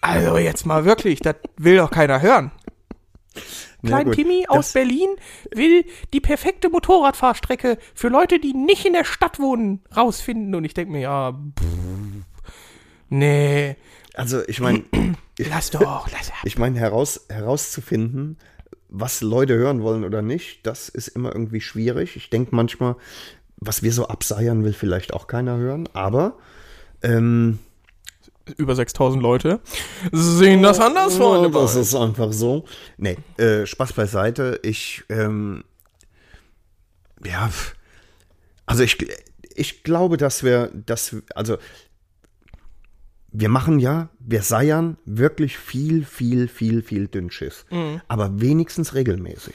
also 0.00 0.36
jetzt 0.36 0.66
mal 0.66 0.84
wirklich, 0.84 1.20
das 1.20 1.36
will 1.56 1.78
doch 1.78 1.90
keiner 1.90 2.20
hören. 2.20 2.52
Klein 3.84 4.04
gut, 4.06 4.14
Timmy 4.16 4.46
aus 4.48 4.66
das- 4.66 4.72
Berlin 4.74 5.08
will 5.54 5.84
die 6.12 6.20
perfekte 6.20 6.68
Motorradfahrstrecke 6.70 7.78
für 7.94 8.08
Leute, 8.08 8.38
die 8.38 8.52
nicht 8.54 8.84
in 8.86 8.92
der 8.94 9.04
Stadt 9.04 9.38
wohnen, 9.38 9.82
rausfinden. 9.96 10.54
Und 10.54 10.64
ich 10.64 10.74
denke 10.74 10.92
mir, 10.92 11.00
ja, 11.00 11.32
pff, 11.32 12.24
nee, 13.10 13.76
Also 14.14 14.42
ich 14.46 14.60
meine, 14.60 14.84
lass 15.38 15.70
doch, 15.70 16.08
lass 16.12 16.32
ich 16.44 16.58
meine 16.58 16.78
heraus, 16.78 17.26
herauszufinden, 17.28 18.38
was 18.88 19.20
Leute 19.22 19.54
hören 19.54 19.82
wollen 19.82 20.04
oder 20.04 20.22
nicht, 20.22 20.66
das 20.66 20.88
ist 20.88 21.08
immer 21.08 21.32
irgendwie 21.32 21.60
schwierig. 21.60 22.16
Ich 22.16 22.30
denke 22.30 22.54
manchmal, 22.54 22.96
was 23.56 23.82
wir 23.82 23.92
so 23.92 24.06
abseiern, 24.08 24.62
will 24.64 24.72
vielleicht 24.72 25.12
auch 25.14 25.26
keiner 25.26 25.56
hören. 25.56 25.88
Aber 25.94 26.38
ähm, 27.02 27.58
Über 28.56 28.74
6000 28.74 29.22
Leute 29.22 29.60
sehen 30.12 30.62
das 30.62 30.78
anders, 30.80 31.16
Freunde. 31.16 31.48
Oh, 31.48 31.62
das 31.62 31.76
ist 31.76 31.94
einfach 31.94 32.32
so. 32.32 32.64
Nee, 32.98 33.16
äh, 33.38 33.66
Spaß 33.66 33.94
beiseite. 33.94 34.60
Ich, 34.62 35.02
ähm, 35.08 35.64
ja, 37.24 37.50
also 38.66 38.82
ich, 38.82 38.98
ich 39.54 39.82
glaube, 39.82 40.16
dass 40.16 40.42
wir, 40.42 40.70
dass, 40.74 41.16
also 41.34 41.56
wir 43.36 43.48
machen 43.48 43.80
ja, 43.80 44.10
wir 44.20 44.42
seiern 44.42 44.96
wirklich 45.04 45.58
viel, 45.58 46.04
viel, 46.04 46.46
viel, 46.46 46.82
viel 46.82 47.08
Dünnschiss. 47.08 47.66
Aber 48.06 48.40
wenigstens 48.40 48.94
regelmäßig. 48.94 49.54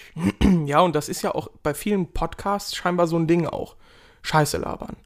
Ja, 0.65 0.81
und 0.81 0.96
das 0.96 1.10
ist 1.10 1.22
ja 1.22 1.34
auch 1.34 1.50
bei 1.63 1.74
vielen 1.74 2.12
Podcasts 2.12 2.75
scheinbar 2.75 3.08
so 3.08 3.17
ein 3.17 3.27
Ding 3.27 3.48
auch. 3.48 3.75
Scheiße 4.22 4.58
labern. 4.58 4.98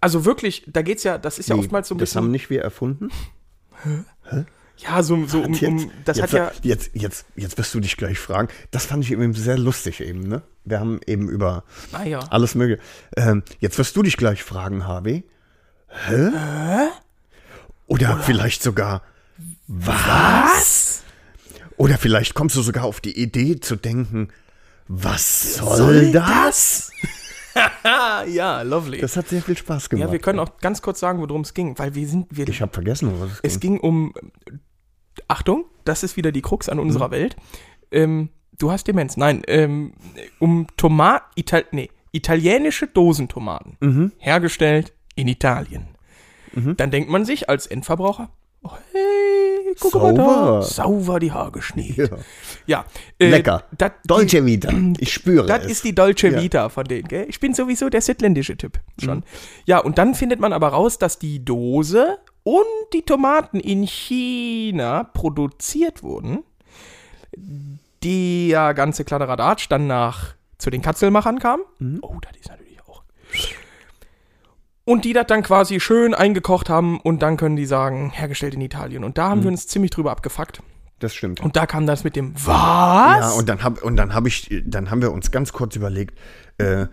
Also 0.00 0.24
wirklich, 0.24 0.64
da 0.66 0.82
geht's 0.82 1.02
ja, 1.04 1.18
das 1.18 1.38
ist 1.38 1.48
ja 1.48 1.56
Nee, 1.56 1.62
oftmals 1.62 1.88
so 1.88 1.94
ein 1.94 1.98
das 1.98 2.14
haben 2.14 2.24
bisschen. 2.24 2.32
nicht 2.32 2.50
wir 2.50 2.62
erfunden. 2.62 3.10
Ja, 4.78 5.02
so, 5.02 5.26
so 5.26 5.40
um, 5.40 5.54
um, 5.54 5.90
das 6.04 6.18
jetzt, 6.18 6.32
hat 6.32 6.32
ja. 6.32 6.52
jetzt, 6.62 6.90
jetzt, 6.94 7.26
jetzt 7.34 7.56
wirst 7.56 7.74
du 7.74 7.80
dich 7.80 7.96
gleich 7.96 8.18
fragen. 8.18 8.48
Das 8.70 8.84
fand 8.86 9.04
ich 9.04 9.12
eben 9.12 9.32
sehr 9.32 9.56
lustig 9.56 10.00
eben, 10.00 10.28
ne? 10.28 10.42
Wir 10.64 10.80
haben 10.80 11.00
eben 11.06 11.28
über 11.30 11.64
Ah 11.92 12.04
ja. 12.04 12.18
alles 12.30 12.54
mögliche. 12.54 12.82
Ähm, 13.16 13.42
jetzt 13.60 13.78
wirst 13.78 13.96
du 13.96 14.02
dich 14.02 14.16
gleich 14.16 14.42
fragen, 14.42 14.86
Harvey. 14.86 15.24
Hä? 15.88 16.30
Oder, 17.86 18.18
vielleicht 18.18 18.62
sogar, 18.62 19.02
was? 19.66 21.02
Oder 21.76 21.96
vielleicht 21.98 22.34
kommst 22.34 22.56
du 22.56 22.62
sogar 22.62 22.84
auf 22.84 23.00
die 23.00 23.18
Idee 23.18 23.60
zu 23.60 23.76
denken, 23.76 24.28
was 24.88 25.54
soll, 25.56 26.12
das? 26.12 26.90
Ah, 27.02 27.08
ja, 28.28 28.62
lovely. 28.62 29.00
Das 29.00 29.16
hat 29.16 29.28
sehr 29.28 29.42
viel 29.42 29.56
Spaß 29.56 29.88
gemacht. 29.88 30.06
ja, 30.06 30.12
wir 30.12 30.18
können 30.18 30.38
auch 30.38 30.58
ganz 30.58 30.82
kurz 30.82 31.00
sagen, 31.00 31.20
worum 31.20 31.42
es 31.42 31.54
ging, 31.54 31.78
weil 31.78 31.94
wir 31.94 32.06
sind, 32.06 32.26
wir, 32.30 32.48
ich 32.48 32.60
habe 32.60 32.72
vergessen, 32.72 33.12
was 33.20 33.30
es 33.32 33.40
es 33.42 33.60
ging. 33.60 33.74
ging 33.74 33.80
um, 33.80 34.14
Achtung, 35.28 35.64
das 35.84 36.02
ist 36.02 36.16
wieder 36.16 36.32
die 36.32 36.42
Krux 36.42 36.68
an 36.68 36.78
unserer 36.78 37.10
Welt. 37.10 37.36
Ähm, 37.90 38.30
du 38.58 38.70
hast 38.70 38.86
Demenz. 38.88 39.16
Nein, 39.16 39.42
ähm, 39.46 39.92
um 40.38 40.66
Tomat, 40.76 41.22
Ital 41.34 41.64
nee, 41.72 41.90
italienische 42.12 42.86
Dosentomaten. 42.86 44.12
Hergestellt 44.18 44.92
in 45.14 45.28
Italien. 45.28 45.88
Dann 46.52 46.90
denkt 46.90 47.10
man 47.10 47.26
sich 47.26 47.50
als 47.50 47.66
Endverbraucher, 47.66 48.30
oh, 48.62 48.70
hey, 48.92 49.45
guck 49.80 49.94
mal 49.94 50.14
da, 50.14 50.24
Sauber. 50.24 50.62
sauber 50.62 51.20
die 51.20 51.32
Haare 51.32 51.52
geschneit. 51.52 51.96
Ja. 51.96 52.08
Ja. 52.66 52.84
äh, 53.18 53.28
Lecker. 53.30 53.64
dat- 53.76 53.94
Dolce 54.06 54.44
Vita. 54.44 54.72
Ich 54.98 55.12
spüre 55.12 55.46
Das 55.46 55.64
ist 55.66 55.84
die 55.84 55.94
Dolce 55.94 56.28
Ja. 56.28 56.40
Vita 56.42 56.68
von 56.68 56.84
denen, 56.84 57.08
gell? 57.08 57.26
Ich 57.28 57.40
bin 57.40 57.54
sowieso 57.54 57.88
der 57.88 58.00
südländische 58.02 58.56
Typ 58.56 58.78
schon. 59.02 59.22
Ja, 59.66 59.78
und 59.78 59.98
dann 59.98 60.14
findet 60.14 60.40
man 60.40 60.52
aber 60.52 60.68
raus, 60.68 60.98
dass 60.98 61.18
die 61.18 61.44
Dose 61.44 62.18
und 62.42 62.64
die 62.92 63.02
Tomaten 63.02 63.60
in 63.60 63.82
China 63.86 65.04
produziert 65.04 66.02
wurden. 66.02 66.44
Der 68.02 68.74
ganze 68.74 69.04
Kladderadatsch 69.04 69.66
dann 69.68 69.86
nach 69.86 70.34
zu 70.58 70.70
den 70.70 70.80
Katzelmachern 70.82 71.38
kam. 71.38 71.60
Oh, 72.02 72.16
das 72.22 72.32
ist 72.40 72.48
natürlich. 72.48 72.65
Und 74.86 75.04
die 75.04 75.12
das 75.12 75.26
dann 75.26 75.42
quasi 75.42 75.80
schön 75.80 76.14
eingekocht 76.14 76.70
haben 76.70 77.00
und 77.00 77.20
dann 77.20 77.36
können 77.36 77.56
die 77.56 77.66
sagen, 77.66 78.10
hergestellt 78.10 78.54
in 78.54 78.60
Italien. 78.60 79.02
Und 79.02 79.18
da 79.18 79.30
haben 79.30 79.42
wir 79.42 79.50
uns 79.50 79.66
ziemlich 79.66 79.90
drüber 79.90 80.12
abgefuckt. 80.12 80.62
Das 81.00 81.12
stimmt. 81.12 81.40
Und 81.40 81.56
da 81.56 81.66
kam 81.66 81.86
das 81.86 82.04
mit 82.04 82.14
dem 82.14 82.34
Was? 82.36 82.46
Ja, 82.46 83.32
und 83.32 83.48
dann 83.48 83.64
hab, 83.64 83.82
und 83.82 83.96
dann 83.96 84.14
habe 84.14 84.28
ich, 84.28 84.48
dann 84.64 84.90
haben 84.90 85.02
wir 85.02 85.10
uns 85.10 85.32
ganz 85.32 85.52
kurz 85.52 85.74
überlegt, 85.74 86.16
äh, 86.58 86.86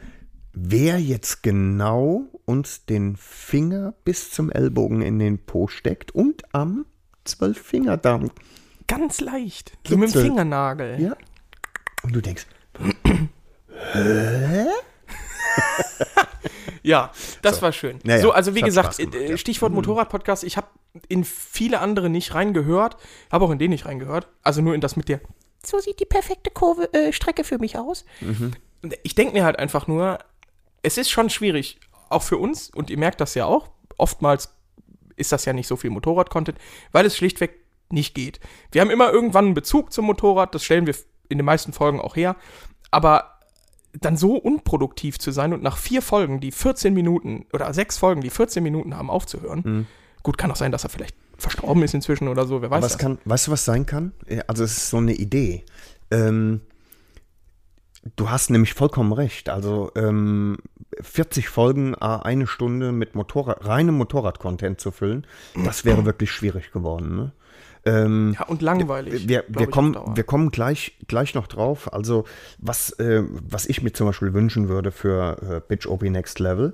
wer 0.54 1.00
jetzt 1.00 1.44
genau 1.44 2.24
uns 2.46 2.88
den 2.88 3.16
Finger 3.16 3.94
bis 4.04 4.32
zum 4.32 4.50
Ellbogen 4.50 5.04
in 5.04 5.20
den 5.20 5.46
Po 5.46 5.68
steckt 5.68 6.16
und 6.16 6.42
am 6.52 6.88
Zwölffingerdarm. 7.26 8.32
Ganz 8.88 9.22
leicht. 9.22 9.78
So 9.88 9.98
mit 9.98 10.16
dem. 10.16 10.24
Fingernagel. 10.24 11.00
Ja. 11.00 11.16
Und 12.02 12.16
du 12.16 12.22
denkst, 12.22 12.48
Ja, 16.84 17.12
das 17.42 17.62
war 17.62 17.72
schön. 17.72 18.00
Naja, 18.04 18.22
so, 18.22 18.32
also 18.32 18.56
wie 18.56 18.62
gesagt, 18.62 18.98
gemacht, 18.98 19.16
äh, 19.16 19.32
ja. 19.32 19.38
Stichwort 19.38 19.72
Motorrad-Podcast, 19.74 20.44
ich 20.44 20.58
habe 20.58 20.68
in 21.08 21.24
viele 21.24 21.80
andere 21.80 22.10
nicht 22.10 22.36
reingehört, 22.36 22.98
habe 23.32 23.46
auch 23.46 23.52
in 23.52 23.58
den 23.58 23.72
nicht 23.72 23.86
reingehört, 23.86 24.28
also 24.44 24.62
nur 24.62 24.76
in 24.76 24.82
das 24.82 24.96
mit 24.96 25.10
der 25.10 25.22
so 25.66 25.80
sieht 25.80 26.00
die 26.00 26.06
perfekte 26.06 26.52
Kurve, 26.52 26.94
äh, 26.94 27.14
Strecke 27.14 27.44
für 27.44 27.58
mich 27.58 27.78
aus. 27.78 28.06
Und 28.82 28.98
Ich 29.04 29.16
denke 29.16 29.34
mir 29.34 29.46
halt 29.46 29.60
einfach 29.60 29.88
nur, 29.88 30.20
es 30.82 30.98
ist 30.98 31.10
schon 31.10 31.30
schwierig, 31.30 31.80
auch 32.10 32.22
für 32.22 32.38
uns, 32.38 32.70
und 32.70 32.90
ihr 32.90 32.98
merkt 32.98 33.22
das 33.22 33.34
ja 33.34 33.46
auch, 33.46 33.70
oftmals 33.98 34.54
ist 35.16 35.32
das 35.32 35.46
ja 35.46 35.54
nicht 35.54 35.68
so 35.68 35.78
viel 35.78 35.90
Motorrad-Content, 35.90 36.58
weil 36.92 37.06
es 37.06 37.16
schlichtweg 37.16 37.62
nicht 37.90 38.14
geht. 38.14 38.40
Wir 38.72 38.82
haben 38.82 38.90
immer 38.90 39.12
irgendwann 39.12 39.46
einen 39.46 39.54
Bezug 39.54 39.94
zum 39.94 40.06
Motorrad, 40.06 40.54
das 40.54 40.64
stellen 40.64 40.86
wir 40.86 40.96
in 41.30 41.38
den 41.38 41.46
meisten 41.46 41.72
Folgen 41.72 42.02
auch 42.02 42.16
her, 42.16 42.36
aber 42.92 43.33
dann 44.00 44.18
so 44.18 44.36
unproduktiv 44.36 45.20
zu 45.20 45.32
sein 45.32 45.54
und 45.54 45.62
nach 45.62 45.78
vier 45.78 46.02
Folgen, 46.02 46.40
die 46.40 46.52
14 46.52 46.94
Minuten 46.94 47.46
oder 47.54 47.74
sechs 47.74 47.98
Folgen, 47.98 48.22
die 48.22 48.30
14 48.30 48.64
Minuten 48.64 48.98
haben, 48.98 49.10
aufzuhören. 49.10 49.88
Gut, 50.24 50.38
kann 50.38 50.52
auch 50.52 50.56
sein, 50.56 50.72
dass 50.72 50.84
er 50.84 50.90
vielleicht 50.90 51.16
verstorben 51.38 51.84
ist 51.84 51.94
inzwischen 51.94 52.28
oder 52.28 52.48
so, 52.48 52.62
wer 52.62 52.72
weiß 52.72 52.84
was 52.84 52.98
kann, 52.98 53.18
weißt 53.26 53.48
du, 53.48 53.52
was 53.52 53.66
sein 53.66 53.86
kann? 53.86 54.14
Also 54.48 54.64
es 54.64 54.78
ist 54.78 54.90
so 54.90 54.98
eine 54.98 55.14
Idee. 55.14 55.64
Ähm, 56.12 56.62
du 58.16 58.30
hast 58.30 58.50
nämlich 58.50 58.74
vollkommen 58.74 59.14
recht. 59.14 59.50
Also 59.50 59.92
ähm, 59.96 60.58
40 61.02 61.50
Folgen, 61.50 61.94
äh, 61.96 61.98
eine 62.00 62.48
Stunde 62.48 62.92
mit 62.92 63.16
Motorrad, 63.16 63.66
reinem 63.66 63.96
Motorrad-Content 63.96 64.80
zu 64.80 64.92
füllen, 64.92 65.28
das 65.64 65.86
wäre 65.86 66.06
wirklich 66.06 66.32
schwierig 66.32 66.72
geworden. 66.72 67.16
Ne? 67.16 67.32
Ähm, 67.86 68.36
Ja, 68.40 68.46
und 68.48 68.62
langweilig. 68.62 69.28
wir, 69.28 69.44
wir, 69.48 69.70
kommen, 69.70 69.98
wir 70.16 70.24
kommen 70.24 70.52
gleich, 70.52 70.98
gleich 71.08 71.34
noch 71.34 71.48
drauf. 71.48 71.92
Also, 71.94 72.24
was, 72.58 72.92
äh, 73.00 73.24
was 73.30 73.66
ich 73.66 73.82
mir 73.82 73.92
zum 73.92 74.08
Beispiel 74.08 74.34
wünschen 74.34 74.70
würde 74.70 74.92
für 74.92 75.38
äh, 75.42 75.62
Bitch 75.68 75.86
OP 75.88 76.02
Next 76.04 76.40
Level. 76.40 76.74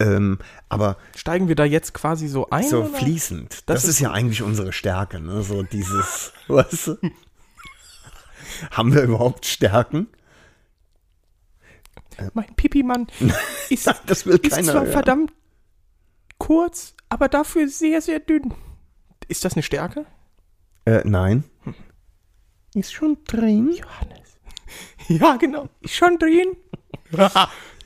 Ähm, 0.00 0.38
aber 0.68 0.96
Steigen 1.16 1.46
wir 1.48 1.54
da 1.54 1.64
jetzt 1.64 1.94
quasi 1.94 2.26
so 2.26 2.50
ein? 2.50 2.64
so 2.68 2.80
oder? 2.84 2.98
fließend. 2.98 3.50
Das, 3.52 3.64
Das 3.66 3.84
ist, 3.84 3.90
ist 3.90 4.00
ja 4.00 4.10
eigentlich 4.10 4.42
unsere 4.42 4.72
Stärke, 4.72 5.20
ne? 5.20 5.42
So 5.42 5.62
dieses, 5.62 6.32
weißt 6.48 6.86
du? 6.88 6.96
Haben 8.72 8.94
wir 8.94 9.02
überhaupt 9.02 9.46
Stärken? 9.46 10.08
Mein 12.34 12.54
Pipi-Mann 12.56 13.06
ist, 13.70 13.90
Das 14.06 14.26
will 14.26 14.38
ist 14.42 14.50
keiner 14.54 14.72
zwar 14.72 14.82
hören. 14.82 14.92
verdammt 14.92 15.32
kurz, 16.38 16.94
aber 17.08 17.28
dafür 17.28 17.68
sehr, 17.68 18.00
sehr 18.02 18.20
dünn. 18.20 18.52
Ist 19.28 19.44
das 19.44 19.54
eine 19.54 19.62
Stärke? 19.62 20.04
Äh, 20.84 21.02
nein. 21.04 21.44
Ist 22.74 22.92
schon 22.92 23.18
drin. 23.26 23.70
Johannes. 23.72 24.18
Ja, 25.08 25.36
genau. 25.36 25.68
Ist 25.80 25.94
schon 25.94 26.18
drin. 26.18 26.56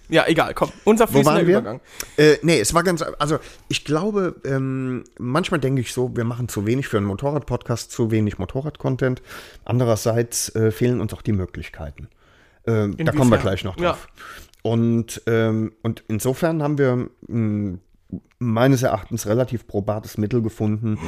Ja, 0.08 0.24
egal, 0.28 0.54
komm. 0.54 0.70
Unser 0.84 1.08
Wo 1.08 1.14
fließender 1.14 1.38
waren 1.40 1.46
wir? 1.48 1.58
Übergang. 1.58 1.80
Äh, 2.16 2.36
nee, 2.42 2.60
es 2.60 2.72
war 2.74 2.84
ganz, 2.84 3.02
also 3.18 3.40
ich 3.66 3.84
glaube, 3.84 4.36
ähm, 4.44 5.02
manchmal 5.18 5.58
denke 5.58 5.80
ich 5.80 5.92
so, 5.92 6.16
wir 6.16 6.22
machen 6.22 6.48
zu 6.48 6.64
wenig 6.64 6.86
für 6.86 6.98
einen 6.98 7.06
Motorrad-Podcast, 7.06 7.90
zu 7.90 8.12
wenig 8.12 8.38
Motorrad-Content. 8.38 9.20
Andererseits 9.64 10.54
äh, 10.54 10.70
fehlen 10.70 11.00
uns 11.00 11.12
auch 11.12 11.22
die 11.22 11.32
Möglichkeiten. 11.32 12.06
Ähm, 12.68 12.96
da 12.98 13.10
kommen 13.10 13.32
wir 13.32 13.38
gleich 13.38 13.64
noch 13.64 13.76
Ja. 13.80 13.90
drauf. 13.94 14.06
Und, 14.62 15.22
ähm, 15.26 15.72
und 15.82 16.04
insofern 16.06 16.62
haben 16.62 16.78
wir 16.78 17.08
mh, 17.26 17.78
meines 18.38 18.82
Erachtens 18.82 19.26
relativ 19.26 19.66
probates 19.66 20.18
Mittel 20.18 20.42
gefunden, 20.42 20.98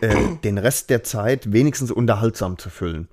äh, 0.00 0.14
den 0.42 0.58
Rest 0.58 0.90
der 0.90 1.04
Zeit 1.04 1.52
wenigstens 1.52 1.90
unterhaltsam 1.90 2.58
zu 2.58 2.70
füllen. 2.70 3.08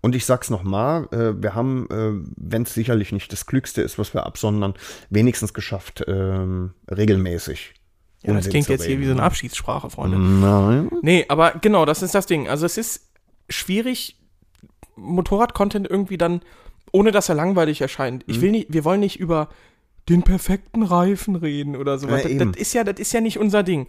Und 0.00 0.14
ich 0.14 0.24
sag's 0.24 0.48
nochmal, 0.48 1.08
äh, 1.10 1.42
wir 1.42 1.54
haben, 1.54 1.88
äh, 1.90 2.30
wenn 2.36 2.62
es 2.62 2.74
sicherlich 2.74 3.12
nicht 3.12 3.32
das 3.32 3.46
Klügste 3.46 3.82
ist, 3.82 3.98
was 3.98 4.14
wir 4.14 4.26
absondern, 4.26 4.74
wenigstens 5.10 5.52
geschafft, 5.54 6.04
ähm, 6.06 6.74
regelmäßig. 6.88 7.74
Ja, 8.22 8.34
das 8.34 8.48
klingt 8.48 8.68
jetzt 8.68 8.84
hier 8.84 8.98
wie 8.98 9.04
so 9.04 9.12
eine 9.12 9.20
ne? 9.20 9.26
Abschiedssprache, 9.26 9.90
Freunde. 9.90 10.18
Nein. 10.18 10.90
Nee, 11.02 11.24
aber 11.28 11.52
genau, 11.60 11.84
das 11.84 12.02
ist 12.02 12.14
das 12.14 12.26
Ding. 12.26 12.48
Also 12.48 12.66
es 12.66 12.76
ist 12.76 13.10
schwierig, 13.48 14.16
Motorrad-Content 14.96 15.88
irgendwie 15.88 16.18
dann, 16.18 16.42
ohne 16.92 17.12
dass 17.12 17.28
er 17.28 17.34
langweilig 17.34 17.80
erscheint. 17.80 18.26
Mhm. 18.26 18.34
Ich 18.34 18.40
will 18.40 18.50
nicht, 18.50 18.72
wir 18.72 18.84
wollen 18.84 19.00
nicht 19.00 19.20
über 19.20 19.48
den 20.08 20.22
perfekten 20.22 20.82
Reifen 20.82 21.36
reden 21.36 21.76
oder 21.76 21.98
sowas. 21.98 22.22
Ja, 22.24 22.30
das, 22.30 22.48
das 22.52 22.56
ist 22.56 22.72
ja, 22.74 22.84
das 22.84 22.98
ist 22.98 23.12
ja 23.12 23.20
nicht 23.20 23.38
unser 23.38 23.62
Ding. 23.62 23.86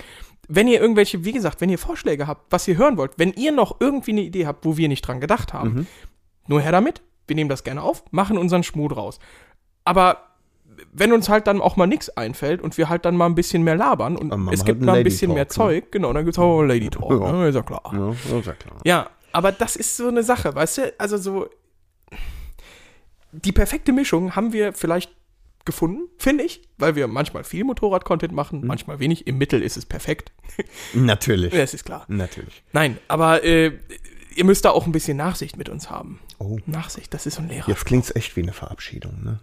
Wenn 0.48 0.68
ihr 0.68 0.82
irgendwelche, 0.82 1.24
wie 1.26 1.32
gesagt, 1.32 1.62
wenn 1.62 1.70
ihr 1.70 1.78
Vorschläge 1.78 2.28
habt, 2.28 2.52
was 2.52 2.68
ihr 2.68 2.78
hören 2.78 2.98
wollt, 2.98 3.12
wenn 3.18 3.32
ihr 3.34 3.52
noch 3.52 3.78
irgendwie 3.80 4.12
eine 4.12 4.22
Idee 4.22 4.48
habt, 4.48 4.66
wo 4.66 4.78
wir 4.78 4.88
nicht 4.88 5.02
dran 5.08 5.20
gedacht 5.22 5.54
haben, 5.54 5.70
Mhm. 5.74 5.88
nur 6.48 6.62
her 6.62 6.72
damit. 6.72 7.02
Wir 7.28 7.36
nehmen 7.36 7.50
das 7.50 7.64
gerne 7.64 7.84
auf, 7.84 8.04
machen 8.12 8.38
unseren 8.38 8.64
Schmut 8.64 8.96
raus. 8.98 9.20
Aber 9.86 10.18
wenn 10.92 11.14
uns 11.14 11.30
halt 11.30 11.46
dann 11.46 11.62
auch 11.62 11.76
mal 11.76 11.86
nichts 11.88 12.10
einfällt 12.10 12.62
und 12.62 12.78
wir 12.78 12.90
halt 12.90 13.06
dann 13.06 13.16
mal 13.16 13.26
ein 13.28 13.36
bisschen 13.36 13.64
mehr 13.64 13.76
labern 13.76 14.16
und 14.16 14.32
es 14.52 14.66
gibt 14.66 14.68
halt 14.68 14.78
einen 14.80 14.86
mal 14.86 14.92
ein 14.94 14.98
Lady 15.00 15.04
bisschen 15.10 15.34
mehr 15.34 15.48
Talk, 15.48 15.58
ne? 15.68 15.82
Zeug, 15.82 15.92
genau, 15.92 16.14
dann 16.14 16.26
gibt's 16.26 16.40
auch 16.40 16.64
Lady 16.64 16.90
Talk, 16.90 17.12
Ja. 17.22 17.32
ne, 17.32 17.48
ist 17.50 17.56
ja 17.56 17.62
klar. 17.62 17.82
Ja, 17.94 18.10
ist 18.40 18.46
ja 18.48 18.54
klar. 18.54 18.78
Ja, 18.86 19.10
aber 19.32 19.52
das 19.52 19.76
ist 19.76 19.96
so 19.98 20.08
eine 20.08 20.24
Sache, 20.24 20.56
weißt 20.56 20.78
du? 20.80 20.94
Also 20.98 21.18
so 21.18 21.48
die 23.32 23.52
perfekte 23.52 23.92
Mischung 23.94 24.36
haben 24.36 24.54
wir 24.54 24.74
vielleicht 24.74 25.12
gefunden, 25.70 26.08
finde 26.18 26.44
ich, 26.44 26.62
weil 26.78 26.96
wir 26.96 27.08
manchmal 27.08 27.44
viel 27.44 27.64
Motorrad-Content 27.64 28.34
machen, 28.34 28.66
manchmal 28.66 29.00
wenig. 29.00 29.28
Im 29.28 29.38
Mittel 29.38 29.62
ist 29.62 29.78
es 29.78 29.86
perfekt. 29.86 30.32
Natürlich. 30.94 31.54
Das 31.54 31.74
ist 31.74 31.86
klar. 31.86 32.06
Natürlich. 32.08 32.64
Nein, 32.74 32.98
aber 33.08 33.44
äh, 33.44 33.72
ihr 34.36 34.46
müsst 34.46 34.66
da 34.66 34.72
auch 34.72 34.86
ein 34.86 34.92
bisschen 34.92 35.18
Nachsicht 35.18 35.58
mit 35.58 35.70
uns 35.70 35.90
haben. 35.90 36.20
Oh. 36.40 36.58
Nachsicht, 36.66 37.14
das 37.14 37.26
ist 37.26 37.36
so 37.36 37.42
ein 37.42 37.50
Lehrer. 37.50 37.68
Jetzt 37.68 37.86
klingt's 37.86 38.16
echt 38.16 38.36
wie 38.36 38.42
eine 38.42 38.54
Verabschiedung, 38.54 39.24
ne? 39.24 39.40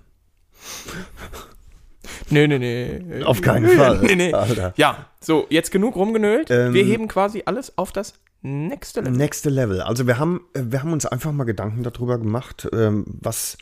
Nee, 2.31 2.47
nee, 2.47 2.59
nee. 2.59 3.23
Auf 3.25 3.41
keinen 3.41 3.69
Fall. 3.77 4.01
nee, 4.03 4.15
nee. 4.15 4.33
Alter. 4.33 4.73
Ja, 4.77 5.07
so, 5.21 5.47
jetzt 5.51 5.71
genug 5.71 5.97
rumgenölt. 5.97 6.51
Ähm, 6.51 6.73
wir 6.75 6.85
heben 6.85 7.09
quasi 7.09 7.43
alles 7.47 7.77
auf 7.79 7.93
das 7.93 8.15
nächste 8.43 9.01
Level. 9.01 9.17
Nächste 9.17 9.51
Level. 9.51 9.81
Also 9.81 10.07
wir 10.07 10.19
haben, 10.19 10.41
äh, 10.55 10.63
wir 10.65 10.83
haben 10.83 10.93
uns 10.93 11.07
einfach 11.07 11.33
mal 11.33 11.45
Gedanken 11.45 11.83
darüber 11.83 12.19
gemacht, 12.19 12.69
ähm, 12.73 13.05
was 13.07 13.59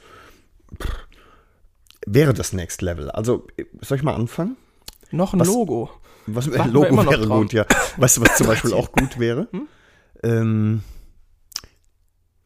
wäre 2.06 2.34
das 2.34 2.52
Next 2.52 2.82
Level. 2.82 3.11
Also 3.11 3.46
äh, 3.56 3.64
soll 3.80 3.99
ich 3.99 4.02
mal 4.04 4.14
anfangen? 4.14 4.56
Noch 5.11 5.32
ein 5.34 5.40
was- 5.40 5.49
Logo. 5.49 5.90
Was 6.26 6.50
wir 6.50 6.64
Logo 6.66 6.96
wäre 7.04 7.26
drauf. 7.26 7.40
gut, 7.42 7.52
ja. 7.52 7.66
Weißt 7.99 8.16
du, 8.16 8.23
was 8.23 8.37
zum 8.37 8.46
Beispiel 8.52 8.73
auch 8.73 8.90
gut 8.92 9.18
wäre? 9.18 9.46
Hm? 9.50 9.68
Ähm, 10.23 10.82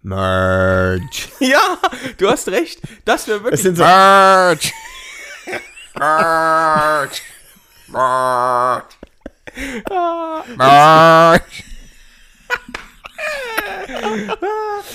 Merch. 0.03 1.29
Ja, 1.41 1.79
du 2.19 2.29
hast 2.29 2.49
recht. 2.49 2.81
Das 3.05 3.29
wäre 3.29 3.39
wirklich. 3.45 3.55
Es 3.61 3.63
sind 3.63 3.77
so 3.77 3.85
Merch! 3.85 4.73
Merch! 5.99 7.23
Merch! 7.89 8.85
Merch! 10.57 11.65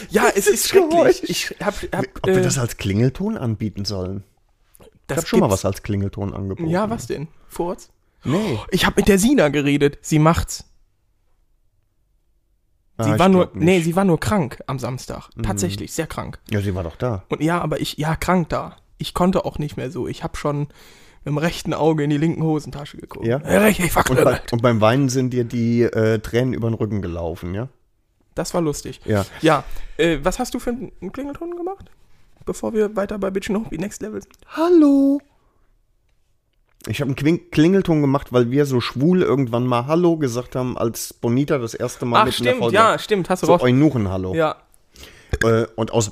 ja, 0.10 0.28
es 0.36 0.48
ist 0.48 0.68
schrecklich. 0.70 1.24
Ich 1.30 1.56
hab, 1.64 1.76
hab, 1.94 2.06
Ob 2.18 2.26
wir 2.28 2.38
äh, 2.38 2.42
das 2.42 2.58
als 2.58 2.78
Klingelton 2.78 3.38
anbieten 3.38 3.86
sollen? 3.86 4.24
Ich 5.14 5.18
habe 5.18 5.28
schon 5.28 5.40
mal 5.40 5.50
was 5.50 5.66
als 5.66 5.84
Klingelton 5.84 6.34
angeboten. 6.34 6.70
Ja, 6.70 6.90
was 6.90 7.08
denn? 7.08 7.28
Furz? 7.48 7.90
Nee. 8.24 8.60
Ich 8.72 8.86
habe 8.86 8.96
mit 8.98 9.08
der 9.08 9.20
Sina 9.20 9.50
geredet. 9.50 9.98
Sie 10.02 10.20
macht's. 10.20 10.66
Sie 13.00 13.10
Ah, 13.12 13.20
war 13.20 13.28
nur, 13.28 13.50
nee, 13.54 13.82
sie 13.82 13.96
war 13.96 14.06
nur 14.06 14.20
krank 14.20 14.62
am 14.68 14.78
Samstag. 14.78 15.30
Tatsächlich, 15.42 15.94
sehr 15.94 16.06
krank. 16.06 16.40
Ja, 16.52 16.62
sie 16.62 16.76
war 16.76 16.84
doch 16.84 16.96
da. 16.96 17.24
Und 17.30 17.42
ja, 17.42 17.60
aber 17.60 17.82
ich, 17.82 17.98
ja, 17.98 18.16
krank 18.16 18.50
da. 18.50 18.78
Ich 19.00 19.14
konnte 19.16 19.46
auch 19.46 19.58
nicht 19.58 19.78
mehr 19.78 19.90
so. 19.90 20.08
Ich 20.08 20.24
habe 20.24 20.38
schon 20.38 20.68
mit 21.26 21.26
dem 21.26 21.38
rechten 21.38 21.74
Auge 21.74 22.04
in 22.04 22.12
die 22.12 22.18
linken 22.18 22.44
Hosentasche 22.44 22.98
geguckt. 22.98 23.26
Ja? 23.26 23.38
richtig 23.38 23.96
Und, 23.96 24.24
bei, 24.24 24.42
und 24.52 24.62
beim 24.62 24.80
Weinen 24.80 25.10
sind 25.10 25.32
dir 25.32 25.44
die 25.44 25.82
äh, 25.82 26.20
Tränen 26.20 26.54
über 26.54 26.70
den 26.70 26.76
Rücken 26.76 27.02
gelaufen, 27.02 27.56
ja? 27.56 27.68
Das 28.36 28.54
war 28.54 28.62
lustig. 28.62 29.02
Ja. 29.06 29.26
Ja, 29.42 29.64
äh, 29.98 30.20
was 30.22 30.40
hast 30.40 30.54
du 30.54 30.60
für 30.60 30.72
einen 30.72 31.12
Klingelton 31.12 31.56
gemacht? 31.56 31.90
Bevor 32.46 32.74
wir 32.74 32.96
weiter 32.96 33.18
bei 33.20 33.32
Bitchin' 33.32 33.56
Hope 33.56 33.76
Next 33.76 34.02
Level 34.02 34.22
sind. 34.22 34.34
Hallo. 34.48 35.20
Ich 36.88 37.00
habe 37.00 37.14
einen 37.16 37.50
Klingelton 37.50 38.02
gemacht, 38.02 38.34
weil 38.34 38.52
wir 38.52 38.66
so 38.66 38.82
schwul 38.82 39.22
irgendwann 39.22 39.66
mal 39.66 39.86
Hallo 39.88 40.18
gesagt 40.18 40.56
haben, 40.56 40.78
als 40.78 41.14
Bonita 41.14 41.58
das 41.58 41.74
erste 41.74 42.06
Mal 42.06 42.22
Ach, 42.22 42.26
mit 42.26 42.38
in 42.40 42.44
der 42.44 42.52
stimmt, 42.52 42.62
Folge 42.64 42.76
ja, 42.76 43.00
stimmt, 43.00 43.30
hast 43.30 43.44
du 43.44 43.48
so 43.48 43.54
raus. 43.54 43.62
Eunuchen 43.62 44.10
Hallo. 44.10 44.34
Ja, 44.36 44.58
Äh, 45.44 45.66
und 45.76 45.92
aus 45.92 46.12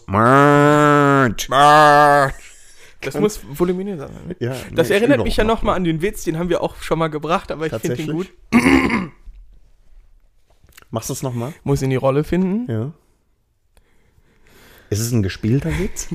das 3.01 3.19
muss 3.19 3.41
voluminös 3.51 3.99
sein. 3.99 4.11
Ne? 4.27 4.35
Ja, 4.39 4.55
Das 4.73 4.89
nee, 4.89 4.95
erinnert 4.95 5.23
mich 5.23 5.35
ja 5.35 5.43
noch. 5.43 5.57
nochmal 5.57 5.75
an 5.75 5.83
den 5.83 6.01
Witz, 6.01 6.23
den 6.23 6.37
haben 6.39 6.49
wir 6.49 6.61
auch 6.61 6.75
schon 6.77 6.99
mal 6.99 7.09
gebracht, 7.09 7.51
aber 7.51 7.65
ich 7.65 7.73
finde 7.73 7.97
den 7.97 8.11
gut. 8.13 8.31
Machst 10.89 11.09
du 11.09 11.13
es 11.13 11.23
nochmal? 11.23 11.53
Muss 11.63 11.81
in 11.81 11.89
die 11.89 11.95
Rolle 11.97 12.23
finden. 12.23 12.71
Ja. 12.71 12.91
Ist 14.91 14.99
es 14.99 15.13
ein 15.13 15.23
gespielter 15.23 15.80
Witz? 15.80 16.10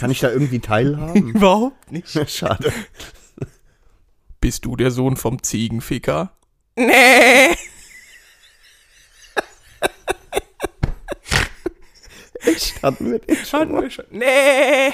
Kann 0.00 0.10
ich 0.10 0.20
da 0.20 0.30
irgendwie 0.30 0.58
teilhaben? 0.58 1.28
Überhaupt 1.34 1.92
nicht. 1.92 2.08
Schade. 2.30 2.72
Bist 4.40 4.64
du 4.64 4.74
der 4.74 4.90
Sohn 4.90 5.18
vom 5.18 5.42
Ziegenficker? 5.42 6.34
Nee. 6.74 7.50
Echt? 12.40 12.82
Hatten 12.82 13.12
wir 13.12 13.18
den 13.18 13.36
schon 13.36 13.60
Hatten 13.60 13.72
mal? 13.72 13.82
wir 13.82 13.90
schon. 13.90 14.06
Nee. 14.10 14.92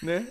ne? 0.02 0.26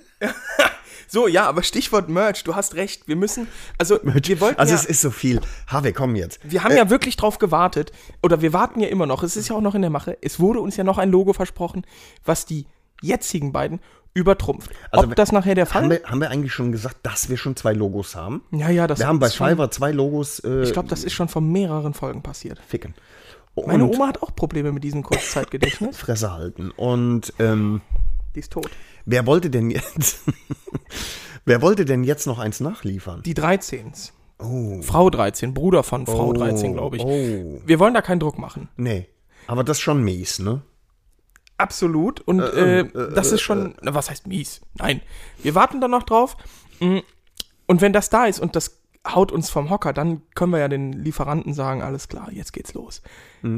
So, 1.08 1.28
ja, 1.28 1.46
aber 1.48 1.64
Stichwort 1.64 2.10
Merch, 2.10 2.44
du 2.44 2.56
hast 2.56 2.76
recht. 2.76 3.08
Wir 3.08 3.16
müssen, 3.16 3.48
also 3.78 4.00
wir 4.04 4.42
wollten 4.42 4.60
Also 4.60 4.74
ja, 4.74 4.80
es 4.80 4.86
ist 4.86 5.02
so 5.02 5.12
viel. 5.12 5.42
Harvey, 5.68 5.94
komm 5.94 6.16
jetzt. 6.16 6.40
wir 6.44 6.64
haben 6.64 6.76
ja 6.76 6.90
wirklich 6.90 7.18
drauf 7.18 7.38
gewartet, 7.40 7.92
oder 8.22 8.42
wir 8.42 8.54
warten 8.54 8.80
ja 8.80 8.88
immer 8.88 9.06
noch, 9.06 9.24
es 9.24 9.36
ist 9.36 9.50
ja 9.50 9.56
auch 9.56 9.62
noch 9.62 9.76
in 9.76 9.82
der 9.82 9.92
Mache, 9.92 10.18
es 10.22 10.40
wurde 10.40 10.60
uns 10.60 10.78
ja 10.78 10.84
noch 10.84 10.98
ein 10.98 11.12
Logo 11.12 11.34
versprochen, 11.34 11.86
was 12.24 12.46
die 12.46 12.66
jetzigen 13.02 13.52
beiden 13.52 13.80
übertrumpft. 14.14 14.72
Also, 14.92 15.08
Ob 15.08 15.16
das 15.16 15.32
nachher 15.34 15.56
der 15.56 15.66
Fall 15.66 15.84
Haben 15.84 15.90
wir, 15.92 16.02
haben 16.06 16.22
wir 16.22 16.30
eigentlich 16.32 16.54
schon 16.54 16.72
gesagt, 16.72 16.98
dass 17.04 17.30
wir 17.30 17.38
schon 17.38 17.56
zwei 17.58 17.74
Logos 17.74 18.16
haben? 18.16 18.44
Ja, 18.52 18.70
ja, 18.70 18.88
das 18.88 19.00
Wir 19.00 19.08
haben 19.08 19.20
bei 19.20 19.30
Fiverr 19.30 19.70
zwei 19.72 19.92
Logos 19.92 20.40
äh, 20.40 20.64
Ich 20.64 20.72
glaube, 20.72 20.88
das 20.88 21.04
ist 21.04 21.12
schon 21.14 21.28
vor 21.28 21.42
mehreren 21.42 21.94
Folgen 21.94 22.22
passiert. 22.24 22.60
ficken. 22.66 22.94
Meine 23.68 23.86
Und 23.86 23.96
Oma 23.96 24.08
hat 24.08 24.22
auch 24.22 24.34
Probleme 24.36 24.72
mit 24.72 24.84
diesem 24.84 25.04
Kurzzeitgedächtnis. 25.04 25.98
Fresse 26.00 26.32
halten. 26.32 26.72
Und 26.72 27.34
ähm, 27.40 27.82
Die 28.36 28.40
ist 28.40 28.52
tot. 28.54 28.70
Wer 29.06 29.26
wollte 29.26 29.50
denn 29.50 29.70
jetzt 29.72 30.20
wer 31.46 31.62
wollte 31.62 31.86
denn 31.86 32.04
jetzt 32.04 32.28
noch 32.28 32.40
eins 32.40 32.60
nachliefern? 32.60 33.22
Die 33.24 33.36
13s. 33.36 34.12
Oh. 34.40 34.82
Frau 34.82 35.10
13, 35.10 35.54
Bruder 35.54 35.84
von 35.84 36.06
Frau 36.06 36.30
Oh, 36.30 36.34
13, 36.34 36.74
glaube 36.74 36.98
ich. 36.98 37.04
Oh. 37.04 37.62
Wir 37.66 37.80
wollen 37.80 37.94
da 37.94 38.02
keinen 38.02 38.20
Druck 38.20 38.38
machen. 38.38 38.68
Nee. 38.76 39.08
Aber 39.48 39.64
das 39.64 39.78
ist 39.78 39.82
schon 39.84 40.04
mies, 40.04 40.40
ne? 40.40 40.62
Absolut. 41.58 42.20
Und 42.22 42.42
äh, 42.42 42.84
das 43.14 43.32
ist 43.32 43.42
schon, 43.42 43.76
na, 43.82 43.94
was 43.94 44.10
heißt 44.10 44.28
mies? 44.28 44.60
Nein. 44.78 45.02
Wir 45.42 45.56
warten 45.56 45.80
dann 45.80 45.92
noch 45.92 46.04
drauf. 46.04 46.36
Mm, 46.82 46.98
Und 47.66 47.80
wenn 47.80 47.94
das 47.94 48.10
da 48.10 48.26
ist 48.26 48.40
und 48.42 48.58
das 48.58 48.82
haut 49.06 49.32
uns 49.32 49.50
vom 49.50 49.70
Hocker, 49.70 49.94
dann 49.94 50.22
können 50.34 50.52
wir 50.52 50.60
ja 50.60 50.68
den 50.68 50.94
Lieferanten 50.94 51.54
sagen, 51.54 51.82
alles 51.82 52.08
klar, 52.08 52.30
jetzt 52.32 52.54
geht's 52.54 52.74
los. 52.74 53.02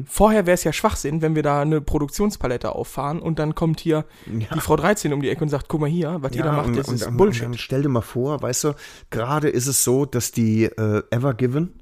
Vorher 0.06 0.46
wäre 0.46 0.56
es 0.56 0.66
ja 0.66 0.74
Schwachsinn, 0.74 1.22
wenn 1.22 1.36
wir 1.36 1.44
da 1.44 1.62
eine 1.62 1.80
Produktionspalette 1.80 2.74
auffahren 2.74 3.20
und 3.20 3.40
dann 3.40 3.56
kommt 3.56 3.80
hier 3.80 4.04
die 4.26 4.60
Frau 4.60 4.76
13 4.76 5.14
um 5.14 5.22
die 5.22 5.30
Ecke 5.30 5.44
und 5.44 5.50
sagt, 5.50 5.70
guck 5.70 5.80
mal 5.80 5.90
hier, 5.90 6.18
was 6.20 6.34
ihr 6.34 6.44
da 6.44 6.52
macht, 6.52 6.68
und, 6.68 6.78
das 6.78 6.90
und, 6.90 6.96
ist 6.96 7.08
und, 7.08 7.16
Bullshit. 7.16 7.46
Und 7.46 7.60
stell 7.60 7.84
dir 7.84 7.90
mal 7.90 8.02
vor, 8.02 8.42
weißt 8.42 8.66
du, 8.66 8.74
gerade 9.12 9.48
ist 9.48 9.68
es 9.68 9.86
so, 9.86 10.06
dass 10.06 10.34
die 10.34 10.66
äh, 10.66 11.04
Ever 11.10 11.34
Given 11.34 11.74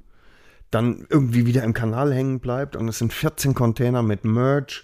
dann 0.70 1.08
irgendwie 1.10 1.48
wieder 1.48 1.64
im 1.64 1.74
Kanal 1.74 2.14
hängen 2.14 2.40
bleibt 2.40 2.76
und 2.76 2.88
es 2.88 3.00
sind 3.00 3.12
14 3.12 3.56
Container 3.56 4.04
mit 4.04 4.24
Merch 4.24 4.84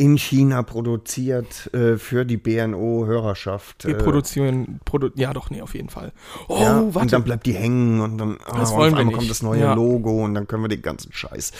in 0.00 0.16
China 0.16 0.62
produziert 0.62 1.72
äh, 1.74 1.98
für 1.98 2.24
die 2.24 2.36
BNO-Hörerschaft. 2.36 3.84
wir 3.86 3.96
äh, 3.96 4.02
produzieren, 4.02 4.80
produ 4.84 5.10
ja 5.14 5.32
doch, 5.32 5.50
nee, 5.50 5.60
auf 5.62 5.74
jeden 5.74 5.90
Fall. 5.90 6.12
Oh, 6.48 6.58
ja, 6.60 6.80
und 6.80 6.94
warte. 6.94 7.08
dann 7.08 7.24
bleibt 7.24 7.46
die 7.46 7.52
hängen 7.54 8.00
und 8.00 8.18
dann 8.18 8.38
ah, 8.46 8.58
Das 8.58 8.70
und 8.72 8.78
wollen 8.78 8.92
auf 8.94 8.98
wir 8.98 9.04
nicht. 9.04 9.16
kommt 9.16 9.30
das 9.30 9.42
neue 9.42 9.60
Ja. 9.60 9.74
Logo 9.74 10.24
und 10.24 10.34
dann 10.34 10.46
können 10.46 10.62
wir 10.64 10.68
den 10.68 10.82
ganzen 10.82 11.12
Scheiß. 11.12 11.52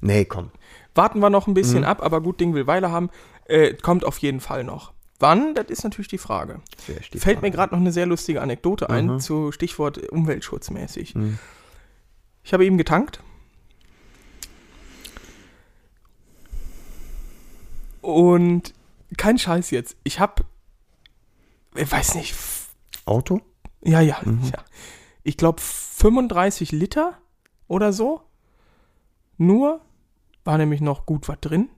Nee, 0.00 0.24
komm. 0.24 0.50
Warten 0.94 1.18
wir 1.20 1.30
noch 1.30 1.46
ein 1.46 1.54
bisschen 1.54 1.80
Mhm. 1.80 1.84
ab, 1.84 2.02
aber 2.02 2.20
gut 2.20 2.40
Ding 2.40 2.54
will 2.54 2.66
Weile 2.66 2.90
haben. 2.90 3.10
Äh, 3.46 3.74
kommt 3.74 4.04
auf 4.04 4.18
jeden 4.18 4.40
Fall 4.40 4.64
noch. 4.64 4.92
wann, 5.20 5.54
das 5.54 5.66
ist 5.68 5.84
natürlich 5.84 6.08
die 6.08 6.18
Frage. 6.18 6.60
Die 6.88 6.92
Fällt 7.18 7.36
Frage. 7.38 7.40
mir 7.46 7.50
gerade 7.50 7.72
noch 7.74 7.80
eine 7.80 7.92
sehr 7.92 8.04
lustige 8.06 8.42
Anekdote 8.42 8.90
ein 8.90 9.20
zu 9.20 9.52
Stichwort 9.52 9.98
umweltschutzmäßig. 10.10 11.14
Mhm. 11.14 11.38
Ich 12.42 12.52
habe 12.52 12.64
eben 12.66 12.76
getankt. 12.78 13.20
Und 18.04 18.74
kein 19.16 19.38
Scheiß 19.38 19.70
jetzt. 19.70 19.96
Ich 20.04 20.20
habe, 20.20 20.44
ich 21.74 21.90
weiß 21.90 22.16
nicht, 22.16 22.34
Auto? 23.06 23.40
ja, 23.82 24.00
ja, 24.00 24.18
Mhm. 24.24 24.42
ja. 24.52 24.62
Ich 25.22 25.36
glaube 25.38 25.60
35 25.60 26.70
Liter 26.72 27.16
oder 27.66 27.92
so. 27.94 28.20
Nur 29.38 29.80
war 30.44 30.58
nämlich 30.58 30.82
noch 30.82 31.06
gut 31.06 31.28
was 31.28 31.40
drin 31.40 31.70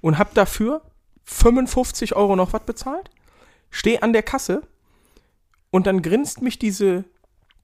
und 0.00 0.18
habe 0.18 0.30
dafür 0.34 0.82
55 1.24 2.14
Euro 2.14 2.36
noch 2.36 2.52
was 2.52 2.62
bezahlt. 2.64 3.10
Stehe 3.70 4.02
an 4.04 4.12
der 4.12 4.22
Kasse 4.22 4.62
und 5.70 5.86
dann 5.88 6.00
grinst 6.02 6.42
mich 6.42 6.58
diese 6.60 7.04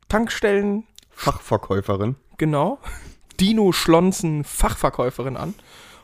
Tankstellen 0.08 0.86
Fachverkäuferin. 1.10 2.16
genau, 2.36 2.78
Dino 3.40 3.70
Schlonzen 3.72 4.42
Fachverkäuferin 4.42 5.36
an 5.36 5.54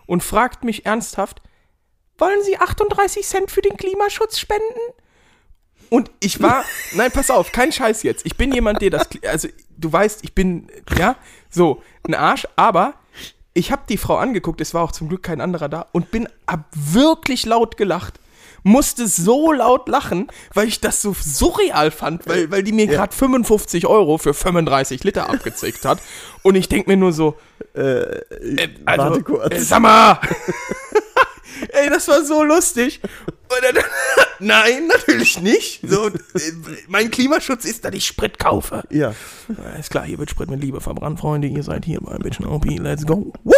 und 0.06 0.22
fragt 0.22 0.62
mich 0.62 0.86
ernsthaft, 0.86 1.42
wollen 2.18 2.42
Sie 2.42 2.56
38 2.58 3.26
Cent 3.26 3.50
für 3.50 3.60
den 3.62 3.76
Klimaschutz 3.76 4.38
spenden? 4.38 4.80
Und 5.90 6.10
ich 6.20 6.40
war, 6.42 6.64
nein, 6.94 7.10
pass 7.12 7.30
auf, 7.30 7.52
kein 7.52 7.72
Scheiß 7.72 8.02
jetzt. 8.02 8.24
Ich 8.26 8.36
bin 8.36 8.52
jemand, 8.52 8.82
der 8.82 8.90
das, 8.90 9.10
Kli- 9.10 9.26
also 9.26 9.48
du 9.76 9.92
weißt, 9.92 10.20
ich 10.22 10.34
bin, 10.34 10.68
ja, 10.98 11.16
so, 11.50 11.82
ein 12.06 12.14
Arsch, 12.14 12.46
aber 12.56 12.94
ich 13.52 13.70
habe 13.70 13.82
die 13.88 13.98
Frau 13.98 14.16
angeguckt, 14.16 14.60
es 14.60 14.74
war 14.74 14.82
auch 14.82 14.92
zum 14.92 15.08
Glück 15.08 15.22
kein 15.22 15.40
anderer 15.40 15.68
da 15.68 15.86
und 15.92 16.10
bin 16.10 16.28
hab 16.48 16.64
wirklich 16.72 17.46
laut 17.46 17.76
gelacht. 17.76 18.14
Musste 18.66 19.06
so 19.06 19.52
laut 19.52 19.88
lachen, 19.90 20.28
weil 20.54 20.66
ich 20.68 20.80
das 20.80 21.02
so 21.02 21.14
surreal 21.14 21.90
fand, 21.90 22.26
weil, 22.26 22.50
weil 22.50 22.62
die 22.62 22.72
mir 22.72 22.86
gerade 22.86 23.14
55 23.14 23.86
Euro 23.86 24.16
für 24.16 24.32
35 24.32 25.04
Liter 25.04 25.28
abgezickt 25.28 25.84
hat. 25.84 25.98
Und 26.42 26.54
ich 26.54 26.70
denk 26.70 26.86
mir 26.86 26.96
nur 26.96 27.12
so, 27.12 27.36
äh, 27.74 28.20
also, 28.86 29.02
warte 29.04 29.22
kurz. 29.22 29.54
Äh, 29.54 29.60
sag 29.60 29.80
mal! 29.80 30.18
Ey, 31.68 31.88
das 31.88 32.08
war 32.08 32.24
so 32.24 32.42
lustig. 32.42 33.00
Und 33.02 33.58
dann, 33.62 33.84
nein, 34.38 34.86
natürlich 34.88 35.40
nicht. 35.40 35.80
So, 35.86 36.08
äh, 36.08 36.12
mein 36.88 37.10
Klimaschutz 37.10 37.64
ist, 37.64 37.84
dass 37.84 37.94
ich 37.94 38.06
Sprit 38.06 38.38
kaufe. 38.38 38.82
Ja. 38.90 39.14
Ist 39.78 39.90
klar, 39.90 40.04
hier 40.04 40.18
wird 40.18 40.30
Sprit 40.30 40.50
mit 40.50 40.60
Liebe 40.60 40.80
verbrannt, 40.80 41.20
Freunde. 41.20 41.48
Ihr 41.48 41.62
seid 41.62 41.84
hier 41.84 42.00
bei 42.00 42.16
Bitchen 42.18 42.46
OP. 42.46 42.64
Let's 42.66 43.06
go. 43.06 43.32
Woo! 43.44 43.54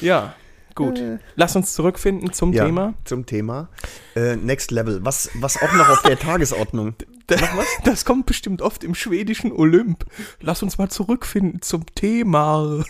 Ja, 0.00 0.34
gut. 0.74 1.02
Lass 1.34 1.56
uns 1.56 1.72
zurückfinden 1.74 2.32
zum 2.32 2.52
ja. 2.52 2.64
Thema. 2.64 2.94
Zum 3.04 3.26
Thema. 3.26 3.68
Äh, 4.14 4.36
Next 4.36 4.70
Level. 4.70 5.04
Was, 5.04 5.30
was 5.34 5.60
auch 5.60 5.72
noch 5.72 5.88
auf 5.88 6.02
der 6.02 6.18
Tagesordnung. 6.18 6.94
Das, 7.28 7.40
das 7.84 8.04
kommt 8.04 8.26
bestimmt 8.26 8.60
oft 8.60 8.84
im 8.84 8.94
schwedischen 8.94 9.52
Olymp. 9.52 10.04
Lass 10.40 10.62
uns 10.62 10.76
mal 10.76 10.90
zurückfinden 10.90 11.62
zum 11.62 11.86
Thema. 11.94 12.84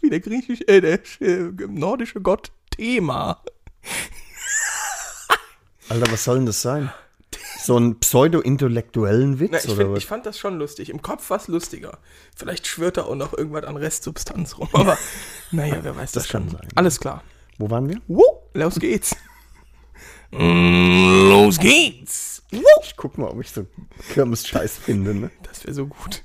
Wie 0.00 0.10
der 0.10 0.20
griechische, 0.20 0.66
äh, 0.68 0.80
der 0.80 1.00
äh, 1.20 1.50
nordische 1.68 2.20
Gott 2.20 2.50
Thema. 2.70 3.42
Alter, 5.88 6.10
was 6.12 6.24
soll 6.24 6.36
denn 6.36 6.46
das 6.46 6.62
sein? 6.62 6.92
So 7.62 7.76
einen 7.76 7.98
pseudo-intellektuellen 7.98 9.38
Witz 9.38 9.50
Na, 9.52 9.58
ich, 9.58 9.64
oder 9.66 9.76
find, 9.76 9.90
was? 9.90 9.98
ich 9.98 10.06
fand 10.06 10.24
das 10.26 10.38
schon 10.38 10.58
lustig. 10.58 10.88
Im 10.88 11.02
Kopf 11.02 11.28
war 11.30 11.36
es 11.36 11.48
lustiger. 11.48 11.98
Vielleicht 12.34 12.66
schwört 12.66 12.96
da 12.96 13.02
auch 13.04 13.14
noch 13.14 13.36
irgendwas 13.36 13.64
an 13.64 13.76
Restsubstanz 13.76 14.56
rum. 14.58 14.68
Aber 14.72 14.96
naja, 15.50 15.78
wer 15.82 15.94
weiß 15.96 16.12
das, 16.12 16.22
Das 16.24 16.32
kann 16.32 16.48
schon. 16.48 16.58
sein. 16.58 16.68
Alles 16.74 16.98
klar. 17.00 17.22
Wo 17.58 17.68
waren 17.68 17.88
wir? 17.88 18.00
Woo, 18.08 18.22
los 18.54 18.76
geht's. 18.76 19.14
Mm, 20.30 21.28
los 21.28 21.58
geht's. 21.58 22.42
Woo. 22.52 22.62
Ich 22.82 22.96
guck 22.96 23.18
mal, 23.18 23.28
ob 23.28 23.40
ich 23.40 23.50
so 23.50 23.66
Kirmes-Scheiß 24.14 24.78
finde, 24.78 25.12
ne? 25.14 25.30
Das 25.42 25.64
wäre 25.64 25.74
so 25.74 25.86
gut. 25.86 26.24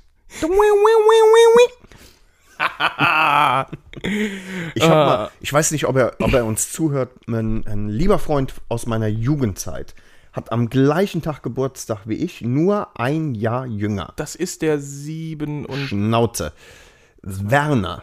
Ich, 4.74 4.82
Ah. 4.82 4.88
mal, 4.88 5.30
ich 5.40 5.52
weiß 5.52 5.70
nicht, 5.72 5.86
ob 5.86 5.96
er, 5.96 6.14
ob 6.20 6.32
er 6.32 6.44
uns 6.44 6.72
zuhört. 6.72 7.10
Ein, 7.28 7.66
ein 7.66 7.88
lieber 7.88 8.18
Freund 8.18 8.54
aus 8.68 8.86
meiner 8.86 9.06
Jugendzeit 9.08 9.94
hat 10.32 10.52
am 10.52 10.68
gleichen 10.68 11.22
Tag 11.22 11.42
Geburtstag 11.42 12.00
wie 12.04 12.16
ich, 12.16 12.42
nur 12.42 12.98
ein 13.00 13.34
Jahr 13.34 13.66
jünger. 13.66 14.12
Das 14.16 14.34
ist 14.34 14.60
der 14.62 14.78
sieben 14.78 15.64
und 15.64 15.86
Schnauze. 15.88 16.52
Werner. 17.22 18.02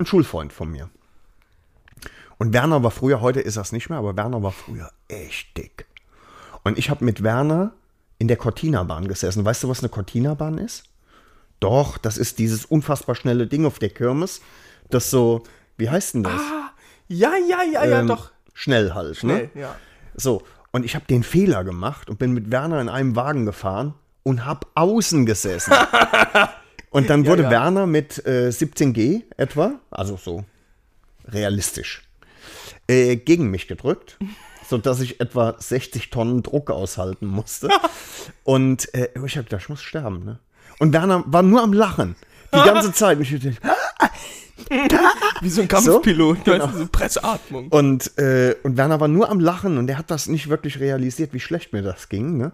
Ein 0.00 0.06
Schulfreund 0.06 0.52
von 0.52 0.70
mir. 0.70 0.90
Und 2.38 2.52
Werner 2.52 2.82
war 2.82 2.90
früher, 2.90 3.20
heute 3.20 3.40
ist 3.40 3.56
das 3.56 3.72
nicht 3.72 3.88
mehr, 3.88 3.98
aber 3.98 4.16
Werner 4.16 4.42
war 4.42 4.52
früher 4.52 4.90
echt 5.08 5.56
dick. 5.56 5.86
Und 6.64 6.76
ich 6.78 6.90
habe 6.90 7.04
mit 7.04 7.22
Werner 7.22 7.72
in 8.18 8.28
der 8.28 8.36
Cortina-Bahn 8.36 9.06
gesessen. 9.08 9.44
Weißt 9.44 9.62
du, 9.62 9.68
was 9.68 9.80
eine 9.80 9.88
Cortina-Bahn 9.88 10.58
ist? 10.58 10.84
Doch, 11.60 11.98
das 11.98 12.18
ist 12.18 12.38
dieses 12.38 12.64
unfassbar 12.64 13.14
schnelle 13.14 13.46
Ding 13.46 13.66
auf 13.66 13.78
der 13.78 13.90
Kirmes. 13.90 14.40
Das 14.90 15.10
so, 15.10 15.42
wie 15.76 15.90
heißt 15.90 16.14
denn 16.14 16.22
das? 16.22 16.40
ja, 17.08 17.32
ja, 17.36 17.62
ja, 17.62 17.84
ja, 17.84 18.00
Ähm, 18.00 18.06
doch. 18.06 18.30
Schnell 18.54 18.92
halt, 18.94 19.22
ne? 19.22 19.50
Nee, 19.54 19.60
ja. 19.60 19.76
So, 20.16 20.42
und 20.72 20.84
ich 20.84 20.94
habe 20.94 21.04
den 21.06 21.22
Fehler 21.22 21.64
gemacht 21.64 22.10
und 22.10 22.18
bin 22.18 22.32
mit 22.32 22.50
Werner 22.50 22.80
in 22.80 22.88
einem 22.88 23.16
Wagen 23.16 23.46
gefahren 23.46 23.94
und 24.22 24.44
habe 24.44 24.66
außen 24.74 25.26
gesessen. 25.26 25.72
und 26.90 27.08
dann 27.08 27.26
wurde 27.26 27.44
ja. 27.44 27.50
Werner 27.50 27.86
mit 27.86 28.24
äh, 28.26 28.48
17G 28.48 29.22
etwa, 29.36 29.78
also 29.90 30.16
so 30.16 30.44
realistisch, 31.26 32.02
äh, 32.88 33.16
gegen 33.16 33.50
mich 33.50 33.68
gedrückt, 33.68 34.18
sodass 34.68 35.00
ich 35.00 35.20
etwa 35.20 35.54
60 35.58 36.10
Tonnen 36.10 36.42
Druck 36.42 36.70
aushalten 36.70 37.26
musste. 37.26 37.68
und 38.44 38.92
äh, 38.94 39.08
ich 39.24 39.36
habe 39.36 39.44
gedacht, 39.44 39.62
ich 39.62 39.68
muss 39.68 39.82
sterben. 39.82 40.24
Ne? 40.24 40.38
Und 40.78 40.92
Werner 40.92 41.24
war 41.26 41.42
nur 41.42 41.62
am 41.62 41.72
Lachen. 41.72 42.16
Die 42.54 42.62
ganze 42.62 42.92
Zeit. 42.92 43.18
Und 43.18 43.22
ich 43.24 43.30
dachte, 43.30 43.56
Wie 45.40 45.48
so 45.48 45.62
ein 45.62 45.68
Kampfpilot, 45.68 46.44
genau. 46.44 46.64
weißt 46.64 46.74
du, 46.74 46.78
so 46.78 46.86
Presseatmung. 46.88 47.68
Und, 47.68 48.18
äh, 48.18 48.54
und 48.62 48.76
Werner 48.76 49.00
war 49.00 49.08
nur 49.08 49.30
am 49.30 49.40
Lachen 49.40 49.78
und 49.78 49.88
er 49.88 49.98
hat 49.98 50.10
das 50.10 50.26
nicht 50.26 50.48
wirklich 50.48 50.80
realisiert, 50.80 51.32
wie 51.32 51.40
schlecht 51.40 51.72
mir 51.72 51.82
das 51.82 52.08
ging. 52.08 52.36
Ne? 52.36 52.52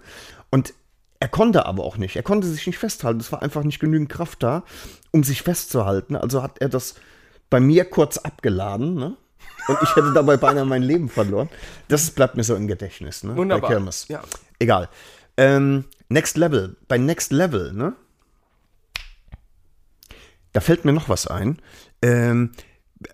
Und 0.50 0.74
er 1.20 1.28
konnte 1.28 1.66
aber 1.66 1.84
auch 1.84 1.96
nicht. 1.96 2.16
Er 2.16 2.22
konnte 2.22 2.46
sich 2.46 2.66
nicht 2.66 2.78
festhalten. 2.78 3.20
Es 3.20 3.32
war 3.32 3.42
einfach 3.42 3.64
nicht 3.64 3.80
genügend 3.80 4.10
Kraft 4.10 4.42
da, 4.42 4.64
um 5.10 5.24
sich 5.24 5.42
festzuhalten. 5.42 6.16
Also 6.16 6.42
hat 6.42 6.58
er 6.60 6.68
das 6.68 6.96
bei 7.50 7.60
mir 7.60 7.84
kurz 7.84 8.18
abgeladen. 8.18 8.94
Ne? 8.94 9.16
Und 9.68 9.78
ich 9.82 9.96
hätte 9.96 10.12
dabei 10.12 10.36
beinahe 10.36 10.66
mein 10.66 10.82
Leben 10.82 11.08
verloren. 11.08 11.48
Das 11.88 12.10
bleibt 12.10 12.36
mir 12.36 12.44
so 12.44 12.54
im 12.54 12.66
Gedächtnis. 12.66 13.24
Ne? 13.24 13.36
Wunderbar. 13.36 13.70
Bei 13.70 13.74
Kirmes. 13.74 14.06
Ja. 14.08 14.22
Egal. 14.58 14.88
Ähm, 15.36 15.84
Next 16.08 16.36
Level. 16.36 16.76
Bei 16.88 16.98
Next 16.98 17.32
Level, 17.32 17.72
ne? 17.72 17.94
Da 20.54 20.60
fällt 20.60 20.84
mir 20.84 20.92
noch 20.92 21.08
was 21.08 21.26
ein. 21.26 21.58
Ähm, 22.00 22.52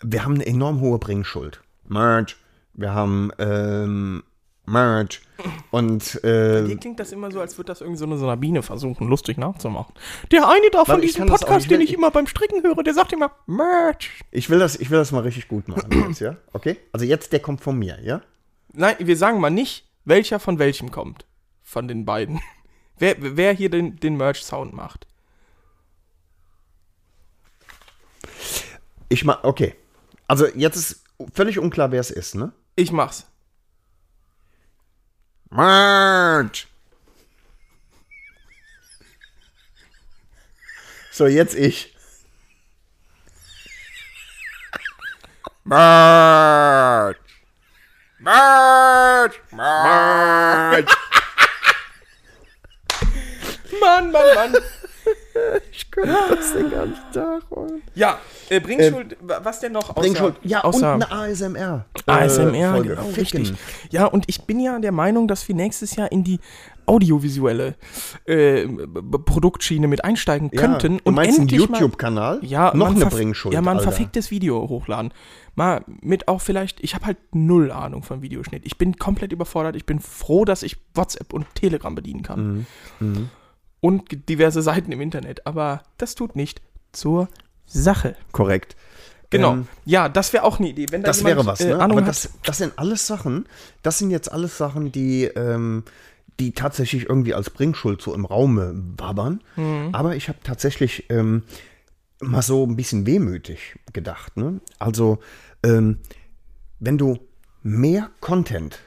wir 0.02 0.24
haben 0.24 0.34
eine 0.34 0.46
enorm 0.46 0.80
hohe 0.80 0.98
Bringschuld. 0.98 1.62
Merch. 1.88 2.36
Wir 2.74 2.92
haben 2.92 3.32
ähm, 3.38 4.22
Merch. 4.66 5.22
Und 5.70 6.22
äh, 6.22 6.66
Hier 6.66 6.76
klingt 6.76 7.00
das 7.00 7.12
immer 7.12 7.30
so, 7.32 7.40
als 7.40 7.56
würde 7.56 7.68
das 7.68 7.80
irgendwie 7.80 7.98
so 7.98 8.04
eine 8.04 8.18
Sabine 8.18 8.62
versuchen, 8.62 9.08
lustig 9.08 9.38
nachzumachen. 9.38 9.94
Der 10.30 10.46
eine 10.48 10.70
da 10.70 10.84
von 10.84 11.00
diesem 11.00 11.26
Podcast, 11.26 11.70
den 11.70 11.80
ich 11.80 11.94
immer 11.94 12.10
beim 12.10 12.26
Stricken 12.26 12.62
höre, 12.62 12.82
der 12.82 12.92
sagt 12.92 13.14
immer 13.14 13.32
Merch. 13.46 14.10
ich 14.30 14.50
will, 14.50 14.58
das, 14.58 14.76
ich 14.78 14.90
will 14.90 14.98
das 14.98 15.10
mal 15.10 15.22
richtig 15.22 15.48
gut 15.48 15.66
machen 15.66 15.90
jetzt, 16.08 16.20
ja? 16.20 16.36
Okay? 16.52 16.76
Also 16.92 17.06
jetzt, 17.06 17.32
der 17.32 17.40
kommt 17.40 17.62
von 17.62 17.78
mir, 17.78 17.98
ja? 18.02 18.20
Nein, 18.74 18.96
wir 18.98 19.16
sagen 19.16 19.40
mal 19.40 19.50
nicht, 19.50 19.88
welcher 20.04 20.40
von 20.40 20.58
welchem 20.58 20.90
kommt. 20.90 21.24
Von 21.62 21.88
den 21.88 22.04
beiden. 22.04 22.40
Wer, 22.98 23.16
wer 23.18 23.54
hier 23.54 23.70
den, 23.70 23.96
den 23.96 24.18
Merch-Sound 24.18 24.74
macht. 24.74 25.06
Ich 29.10 29.24
mach, 29.24 29.42
okay. 29.42 29.74
Also 30.28 30.46
jetzt 30.46 30.76
ist 30.76 31.04
völlig 31.34 31.58
unklar, 31.58 31.90
wer 31.90 32.00
es 32.00 32.12
ist, 32.12 32.36
ne? 32.36 32.52
Ich 32.76 32.92
mach's. 32.92 33.26
Merch. 35.50 36.68
So, 41.10 41.26
jetzt 41.26 41.56
ich. 41.56 41.96
Merch. 45.64 47.16
Merch. 48.20 49.40
Merch. 49.50 50.86
Mann, 53.80 54.12
Mann, 54.12 54.34
Mann. 54.36 54.56
Ich 55.72 55.80
Ich 55.90 55.90
könnte 55.90 56.14
das 56.30 56.52
den 56.52 56.70
ganzen 56.70 57.02
Tag. 57.12 57.42
Mann. 57.50 57.82
Ja, 57.94 58.18
äh, 58.48 58.60
Bringschuld, 58.60 59.16
wa- 59.20 59.40
was 59.42 59.58
denn 59.60 59.72
noch 59.72 59.90
außer, 59.90 60.00
Bringschuld. 60.00 60.36
Ja, 60.42 60.62
außer 60.62 60.94
und 60.94 61.02
eine 61.02 61.10
ASMR. 61.12 61.84
ASMR, 62.06 62.54
äh, 62.54 62.70
Folge. 62.70 62.88
genau, 62.90 63.02
Ficken. 63.08 63.40
richtig. 63.40 63.58
Ja, 63.90 64.06
und 64.06 64.24
ich 64.28 64.42
bin 64.42 64.60
ja 64.60 64.78
der 64.78 64.92
Meinung, 64.92 65.26
dass 65.26 65.46
wir 65.48 65.54
nächstes 65.56 65.96
Jahr 65.96 66.12
in 66.12 66.22
die 66.22 66.38
audiovisuelle 66.86 67.74
äh, 68.26 68.66
Produktschiene 68.66 69.88
mit 69.88 70.04
einsteigen 70.04 70.50
Ja, 70.52 70.60
könnten. 70.60 71.00
du 71.04 71.10
meinst 71.12 71.38
einen 71.38 71.48
endlich 71.48 71.68
mal- 71.68 71.80
YouTube-Kanal? 71.80 72.38
Ja, 72.42 72.72
noch 72.74 72.88
eine 72.94 73.06
Bringschuld. 73.06 73.54
Ja, 73.54 73.60
mal 73.62 73.72
ein 73.72 73.78
Alter. 73.78 73.90
verficktes 73.90 74.30
Video 74.30 74.68
hochladen. 74.68 75.12
Mal 75.54 75.84
mit 76.00 76.28
auch 76.28 76.40
vielleicht, 76.40 76.80
ich 76.82 76.94
habe 76.94 77.06
halt 77.06 77.18
null 77.32 77.70
Ahnung 77.72 78.02
von 78.02 78.22
Videoschnitt. 78.22 78.64
Ich 78.64 78.78
bin 78.78 78.96
komplett 78.96 79.32
überfordert. 79.32 79.76
Ich 79.76 79.86
bin 79.86 80.00
froh, 80.00 80.44
dass 80.44 80.62
ich 80.62 80.76
WhatsApp 80.94 81.32
und 81.32 81.46
Telegram 81.54 81.94
bedienen 81.94 82.22
kann. 82.22 82.66
Mhm. 83.00 83.28
Und 83.80 84.28
diverse 84.28 84.62
Seiten 84.62 84.92
im 84.92 85.00
Internet. 85.00 85.46
Aber 85.46 85.82
das 85.96 86.14
tut 86.14 86.36
nicht 86.36 86.60
zur 86.92 87.28
Sache. 87.66 88.16
Korrekt. 88.32 88.76
Genau. 89.30 89.52
Ähm, 89.52 89.68
ja, 89.84 90.08
das 90.08 90.32
wäre 90.32 90.44
auch 90.44 90.58
eine 90.58 90.68
Idee. 90.68 90.86
Wenn 90.90 91.02
da 91.02 91.08
das 91.08 91.18
jemand, 91.18 91.36
wäre 91.36 91.46
was, 91.46 91.60
äh, 91.60 91.68
ne? 91.68 91.80
Ahnung 91.80 91.98
Aber 91.98 92.06
das, 92.06 92.30
das 92.44 92.58
sind 92.58 92.72
alles 92.76 93.06
Sachen, 93.06 93.46
das 93.82 93.98
sind 93.98 94.10
jetzt 94.10 94.30
alles 94.30 94.58
Sachen, 94.58 94.90
die, 94.92 95.24
ähm, 95.24 95.84
die 96.40 96.52
tatsächlich 96.52 97.08
irgendwie 97.08 97.34
als 97.34 97.50
Bringschuld 97.50 98.02
so 98.02 98.12
im 98.12 98.24
Raume 98.24 98.74
wabbern. 98.98 99.40
Mhm. 99.56 99.90
Aber 99.92 100.16
ich 100.16 100.28
habe 100.28 100.38
tatsächlich 100.42 101.08
ähm, 101.10 101.44
mal 102.20 102.42
so 102.42 102.66
ein 102.66 102.76
bisschen 102.76 103.06
wehmütig 103.06 103.76
gedacht. 103.92 104.36
Ne? 104.36 104.60
Also, 104.78 105.20
ähm, 105.62 105.98
wenn 106.80 106.98
du 106.98 107.18
mehr 107.62 108.10
Content, 108.20 108.80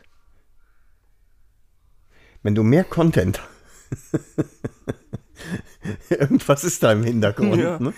wenn 2.42 2.56
du 2.56 2.64
mehr 2.64 2.84
Content, 2.84 3.42
irgendwas 6.10 6.64
ist 6.64 6.84
da 6.84 6.92
im 6.92 7.04
Hintergrund, 7.04 7.58
Ja, 7.58 7.80
ne? 7.80 7.94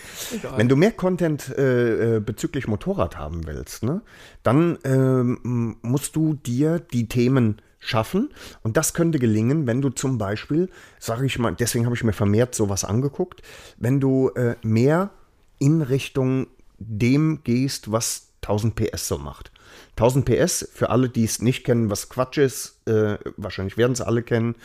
Wenn 0.56 0.70
du 0.70 0.76
mehr 0.76 0.92
Content 0.92 1.50
äh, 1.58 2.18
äh, 2.18 2.20
bezüglich 2.20 2.68
Motorrad 2.68 3.18
haben 3.18 3.46
willst, 3.46 3.84
ne, 3.84 4.02
dann 4.44 4.78
ähm, 4.84 5.78
musst 5.82 6.16
du 6.16 6.34
dir 6.34 6.80
die 6.80 7.08
Themen 7.08 7.62
schaffen. 7.80 8.30
Und 8.64 8.78
das 8.78 8.94
könnte 8.94 9.20
gelingen, 9.20 9.68
wenn 9.68 9.82
du 9.82 9.90
zum 9.90 10.18
Beispiel, 10.18 10.70
sage 11.00 11.26
ich 11.26 11.38
mal, 11.38 11.54
deswegen 11.54 11.86
habe 11.86 11.96
ich 11.96 12.04
mir 12.04 12.14
vermehrt 12.14 12.56
sowas 12.56 12.84
angeguckt, 12.84 13.42
wenn 13.78 14.00
du 14.00 14.30
äh, 14.30 14.56
mehr 14.64 15.12
in 15.60 15.82
Richtung 15.82 16.48
dem 16.78 17.42
gehst, 17.44 17.92
was 17.92 18.30
1000 18.42 18.76
PS 18.76 19.08
so 19.08 19.18
macht. 19.18 19.52
1000 19.92 20.26
PS, 20.26 20.70
für 20.74 20.90
alle, 20.90 21.10
die 21.10 21.24
es 21.24 21.42
nicht 21.42 21.64
kennen, 21.64 21.90
was 21.90 22.10
Quatsch 22.10 22.38
ist, 22.38 22.82
äh, 22.88 23.18
wahrscheinlich 23.38 23.78
werden 23.78 23.94
es 23.94 24.02
alle 24.02 24.24
kennen, 24.24 24.56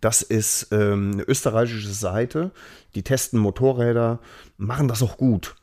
das 0.00 0.22
ist 0.22 0.68
ähm, 0.70 1.12
eine 1.14 1.22
österreichische 1.24 1.92
Seite, 1.92 2.50
die 2.94 3.02
testen 3.02 3.38
Motorräder, 3.38 4.20
machen 4.56 4.88
das 4.88 5.02
auch 5.02 5.16
gut. 5.16 5.56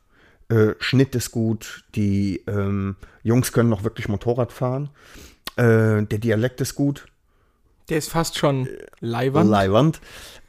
Äh, 0.50 0.74
Schnitt 0.80 1.16
ist 1.16 1.32
gut, 1.32 1.86
die 1.96 2.44
ähm, 2.48 2.98
Jungs 3.24 3.52
können 3.52 3.70
noch 3.70 3.84
wirklich 3.84 4.08
Motorrad 4.08 4.52
fahren. 4.52 4.90
Äh, 5.56 6.04
der 6.04 6.20
Dialekt 6.20 6.62
ist 6.62 6.76
gut. 6.76 7.06
der 7.90 7.98
ist 7.98 8.10
fast 8.10 8.38
schon 8.38 8.68
Leihwand. 9.00 9.50
Leihwand. 9.50 10.02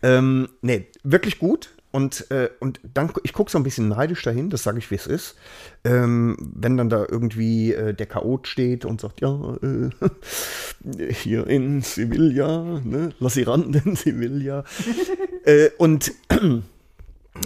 Ähm, 0.02 0.48
nee, 0.62 0.88
wirklich 1.02 1.38
gut. 1.38 1.70
Und, 1.96 2.30
äh, 2.30 2.50
und 2.60 2.78
dann, 2.92 3.10
ich 3.22 3.32
gucke 3.32 3.50
so 3.50 3.56
ein 3.56 3.62
bisschen 3.62 3.88
neidisch 3.88 4.22
dahin, 4.22 4.50
das 4.50 4.64
sage 4.64 4.76
ich, 4.76 4.90
wie 4.90 4.96
es 4.96 5.06
ist. 5.06 5.34
Ähm, 5.82 6.36
wenn 6.54 6.76
dann 6.76 6.90
da 6.90 7.06
irgendwie 7.08 7.72
äh, 7.72 7.94
der 7.94 8.04
Chaot 8.04 8.48
steht 8.48 8.84
und 8.84 9.00
sagt, 9.00 9.22
ja, 9.22 9.56
äh, 9.62 9.88
hier 11.14 11.46
in 11.46 11.80
Sevilla, 11.80 12.82
ne, 12.84 13.14
lass 13.18 13.32
sie 13.32 13.44
ran 13.44 13.72
in 13.72 13.96
Sevilla. 13.96 14.64
äh, 15.46 15.70
und 15.78 16.12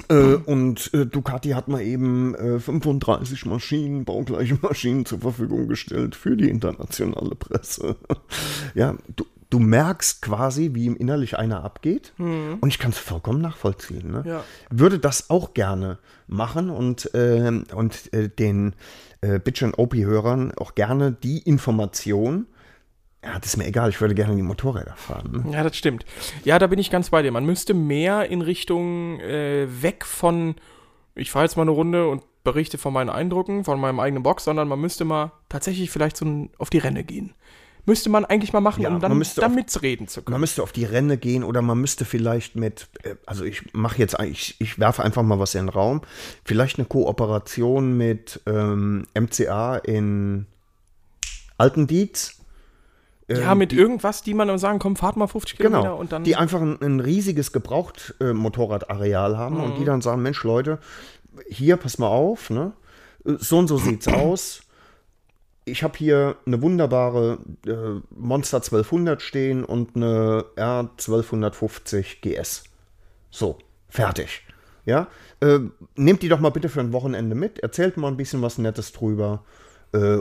äh, 0.08 0.34
und 0.34 0.90
äh, 0.94 1.06
Ducati 1.06 1.50
hat 1.50 1.68
mal 1.68 1.82
eben 1.82 2.34
äh, 2.34 2.58
35 2.58 3.46
Maschinen, 3.46 4.04
baugleiche 4.04 4.58
Maschinen 4.60 5.06
zur 5.06 5.20
Verfügung 5.20 5.68
gestellt 5.68 6.16
für 6.16 6.36
die 6.36 6.50
internationale 6.50 7.36
Presse. 7.36 7.94
ja, 8.74 8.96
du, 9.14 9.26
du 9.50 9.58
merkst 9.58 10.22
quasi, 10.22 10.70
wie 10.74 10.86
ihm 10.86 10.96
innerlich 10.96 11.36
einer 11.36 11.64
abgeht. 11.64 12.12
Und 12.60 12.68
ich 12.68 12.78
kann 12.78 12.92
es 12.92 12.98
vollkommen 12.98 13.42
nachvollziehen. 13.42 14.10
Ne? 14.10 14.22
Ja. 14.26 14.44
Würde 14.70 14.98
das 14.98 15.28
auch 15.28 15.54
gerne 15.54 15.98
machen 16.26 16.70
und, 16.70 17.10
ähm, 17.14 17.64
und 17.74 18.12
äh, 18.14 18.28
den 18.28 18.74
äh, 19.20 19.38
Bitch 19.38 19.62
OP-Hörern 19.62 20.52
auch 20.56 20.74
gerne 20.74 21.12
die 21.12 21.38
Information. 21.38 22.46
Ja, 23.22 23.38
das 23.38 23.50
ist 23.50 23.56
mir 23.58 23.66
egal, 23.66 23.90
ich 23.90 24.00
würde 24.00 24.14
gerne 24.14 24.34
die 24.34 24.42
Motorräder 24.42 24.94
fahren. 24.96 25.44
Ne? 25.44 25.52
Ja, 25.52 25.62
das 25.62 25.76
stimmt. 25.76 26.06
Ja, 26.44 26.58
da 26.58 26.68
bin 26.68 26.78
ich 26.78 26.90
ganz 26.90 27.10
bei 27.10 27.20
dir. 27.20 27.32
Man 27.32 27.44
müsste 27.44 27.74
mehr 27.74 28.30
in 28.30 28.40
Richtung 28.40 29.20
äh, 29.20 29.66
weg 29.82 30.06
von, 30.06 30.54
ich 31.14 31.30
fahre 31.30 31.44
jetzt 31.44 31.56
mal 31.56 31.62
eine 31.62 31.72
Runde 31.72 32.08
und 32.08 32.22
berichte 32.44 32.78
von 32.78 32.94
meinen 32.94 33.10
Eindrücken, 33.10 33.64
von 33.64 33.78
meinem 33.78 34.00
eigenen 34.00 34.22
Box, 34.22 34.44
sondern 34.44 34.68
man 34.68 34.80
müsste 34.80 35.04
mal 35.04 35.32
tatsächlich 35.50 35.90
vielleicht 35.90 36.16
so 36.16 36.48
auf 36.56 36.70
die 36.70 36.78
Renne 36.78 37.04
gehen. 37.04 37.34
Müsste 37.90 38.09
man 38.09 38.24
eigentlich 38.24 38.53
mal 38.53 38.61
machen, 38.61 38.83
Ja, 38.85 38.88
um 38.88 39.00
dann 39.00 39.18
müsste 39.18 39.40
auf- 39.40 39.48
damit 39.48 39.83
reden 39.83 40.07
zu 40.07 40.22
können. 40.22 40.35
Man 40.35 40.40
müsste 40.42 40.62
auf 40.62 40.70
die 40.70 40.85
Renne 40.85 41.18
gehen 41.18 41.42
oder 41.42 41.61
man 41.61 41.79
müsste 41.81 42.05
vielleicht 42.05 42.55
mit, 42.55 42.87
äh, 43.03 43.16
also 43.26 43.42
ich 43.44 43.74
mache 43.74 43.98
jetzt, 43.98 44.16
ich, 44.22 44.55
ich 44.61 44.79
werfe 44.79 45.03
einfach 45.03 45.22
mal 45.24 45.40
was 45.40 45.57
in 45.57 45.62
den 45.66 45.68
Raum, 45.70 46.03
vielleicht 46.44 46.79
eine 46.79 46.87
Kooperation 46.87 47.96
mit 47.96 48.40
ähm, 48.46 49.07
MCA 49.18 49.76
in 49.79 50.46
Altendietz. 51.59 52.37
ja, 53.29 53.53
ähm, 53.53 53.59
mit 53.59 53.72
die- 53.72 53.76
irgendwas, 53.76 54.22
die 54.22 54.35
man 54.35 54.48
dann 54.48 54.59
sagen, 54.59 54.79
komm, 54.79 54.94
fahrt 54.96 55.16
mal 55.16 55.26
50 55.26 55.57
Kilometer 55.57 55.83
Genau, 55.83 55.96
und 55.98 56.12
dann. 56.12 56.24
die 56.24 56.37
einfach 56.37 56.61
ein, 56.61 56.81
ein 56.81 57.00
riesiges 57.00 57.53
Gebraucht-Motorradareal 57.53 59.37
haben 59.37 59.61
und 59.61 59.74
Mhm. 59.74 59.79
die 59.81 59.85
dann 59.85 60.00
sagen, 60.00 60.22
Mensch 60.22 60.42
Leute, 60.44 60.79
hier, 61.48 61.76
pass 61.76 61.98
mal 61.98 62.09
auf, 62.09 62.50
ne? 62.50 62.72
so 63.24 63.59
und 63.59 63.68
so 63.68 63.76
sieht's 63.79 64.07
aus. 64.09 64.62
Ich 65.70 65.83
habe 65.83 65.96
hier 65.96 66.37
eine 66.46 66.61
wunderbare 66.62 67.38
äh, 67.66 68.00
Monster 68.11 68.59
1200 68.59 69.22
stehen 69.22 69.64
und 69.64 69.96
eine 69.96 70.44
R1250 70.56 72.20
GS. 72.20 72.64
So, 73.30 73.59
fertig. 73.88 74.42
Ja, 74.85 75.09
äh, 75.40 75.61
nehmt 75.96 76.22
die 76.22 76.28
doch 76.28 76.40
mal 76.40 76.50
bitte 76.50 76.68
für 76.68 76.80
ein 76.80 76.92
Wochenende 76.92 77.35
mit, 77.35 77.59
erzählt 77.61 77.96
mal 77.96 78.09
ein 78.09 78.16
bisschen 78.16 78.42
was 78.42 78.59
Nettes 78.59 78.92
drüber. 78.92 79.44
Äh, 79.92 80.18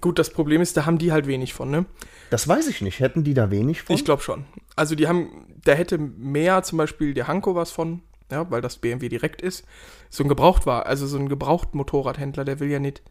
Gut, 0.00 0.18
das 0.18 0.30
Problem 0.30 0.60
ist, 0.60 0.76
da 0.76 0.86
haben 0.86 0.98
die 0.98 1.12
halt 1.12 1.26
wenig 1.26 1.54
von, 1.54 1.70
ne? 1.70 1.84
das 2.30 2.48
weiß 2.48 2.66
ich 2.68 2.80
nicht. 2.82 2.98
Hätten 2.98 3.22
die 3.22 3.34
da 3.34 3.50
wenig 3.50 3.82
von? 3.82 3.94
Ich 3.94 4.04
glaube 4.04 4.22
schon. 4.22 4.44
Also 4.74 4.96
die 4.96 5.06
haben, 5.06 5.46
da 5.64 5.72
hätte 5.72 5.98
mehr 5.98 6.62
zum 6.64 6.78
Beispiel 6.78 7.14
der 7.14 7.28
Hanko 7.28 7.54
was 7.54 7.70
von, 7.70 8.00
ja, 8.30 8.50
weil 8.50 8.60
das 8.60 8.78
BMW 8.78 9.08
direkt 9.08 9.40
ist. 9.40 9.64
So 10.10 10.24
ein 10.24 10.28
Gebraucht 10.28 10.66
war, 10.66 10.86
also 10.86 11.06
so 11.06 11.16
ein 11.16 11.28
Gebraucht-Motorradhändler, 11.28 12.44
der 12.44 12.58
will 12.58 12.70
ja 12.70 12.80
nicht, 12.80 13.02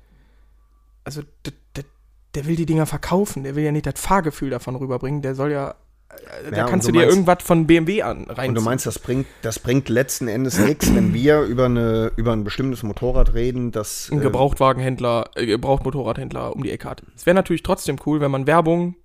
also 1.03 1.21
der, 1.45 1.53
der, 2.35 2.45
will 2.45 2.55
die 2.55 2.65
Dinger 2.65 2.85
verkaufen, 2.85 3.43
der 3.43 3.55
will 3.55 3.63
ja 3.63 3.71
nicht 3.71 3.85
das 3.85 3.99
Fahrgefühl 3.99 4.49
davon 4.49 4.75
rüberbringen, 4.75 5.21
der 5.21 5.35
soll 5.35 5.51
ja, 5.51 5.75
äh, 6.09 6.51
da 6.51 6.57
Ja, 6.57 6.65
kannst 6.65 6.87
du 6.87 6.91
du 6.91 6.97
dir 6.99 7.05
meinst- 7.05 7.17
irgendwas 7.17 7.43
von 7.43 7.67
BMW 7.67 8.01
an, 8.01 8.25
rein. 8.29 8.49
Und 8.49 8.55
du 8.55 8.61
meinst, 8.61 8.85
das 8.85 8.99
bringt, 8.99 9.27
das 9.41 9.59
bringt 9.59 9.89
letzten 9.89 10.27
Endes 10.27 10.57
nichts, 10.59 10.93
wenn 10.95 11.13
wir 11.13 11.41
über, 11.41 11.65
eine, 11.65 12.11
über 12.15 12.33
ein 12.33 12.43
bestimmtes 12.43 12.83
Motorrad 12.83 13.33
reden, 13.33 13.71
das. 13.71 14.09
ein 14.11 14.19
äh, 14.19 14.21
Gebrauchtwagenhändler, 14.23 15.29
äh, 15.35 15.45
Gebrauchtmotorradhändler 15.45 16.55
um 16.55 16.63
die 16.63 16.71
Ecke 16.71 16.89
hat. 16.89 17.03
Es 17.15 17.25
wäre 17.25 17.35
natürlich 17.35 17.63
trotzdem 17.63 17.97
cool, 18.05 18.19
wenn 18.21 18.31
man 18.31 18.47
Werbung, 18.47 18.95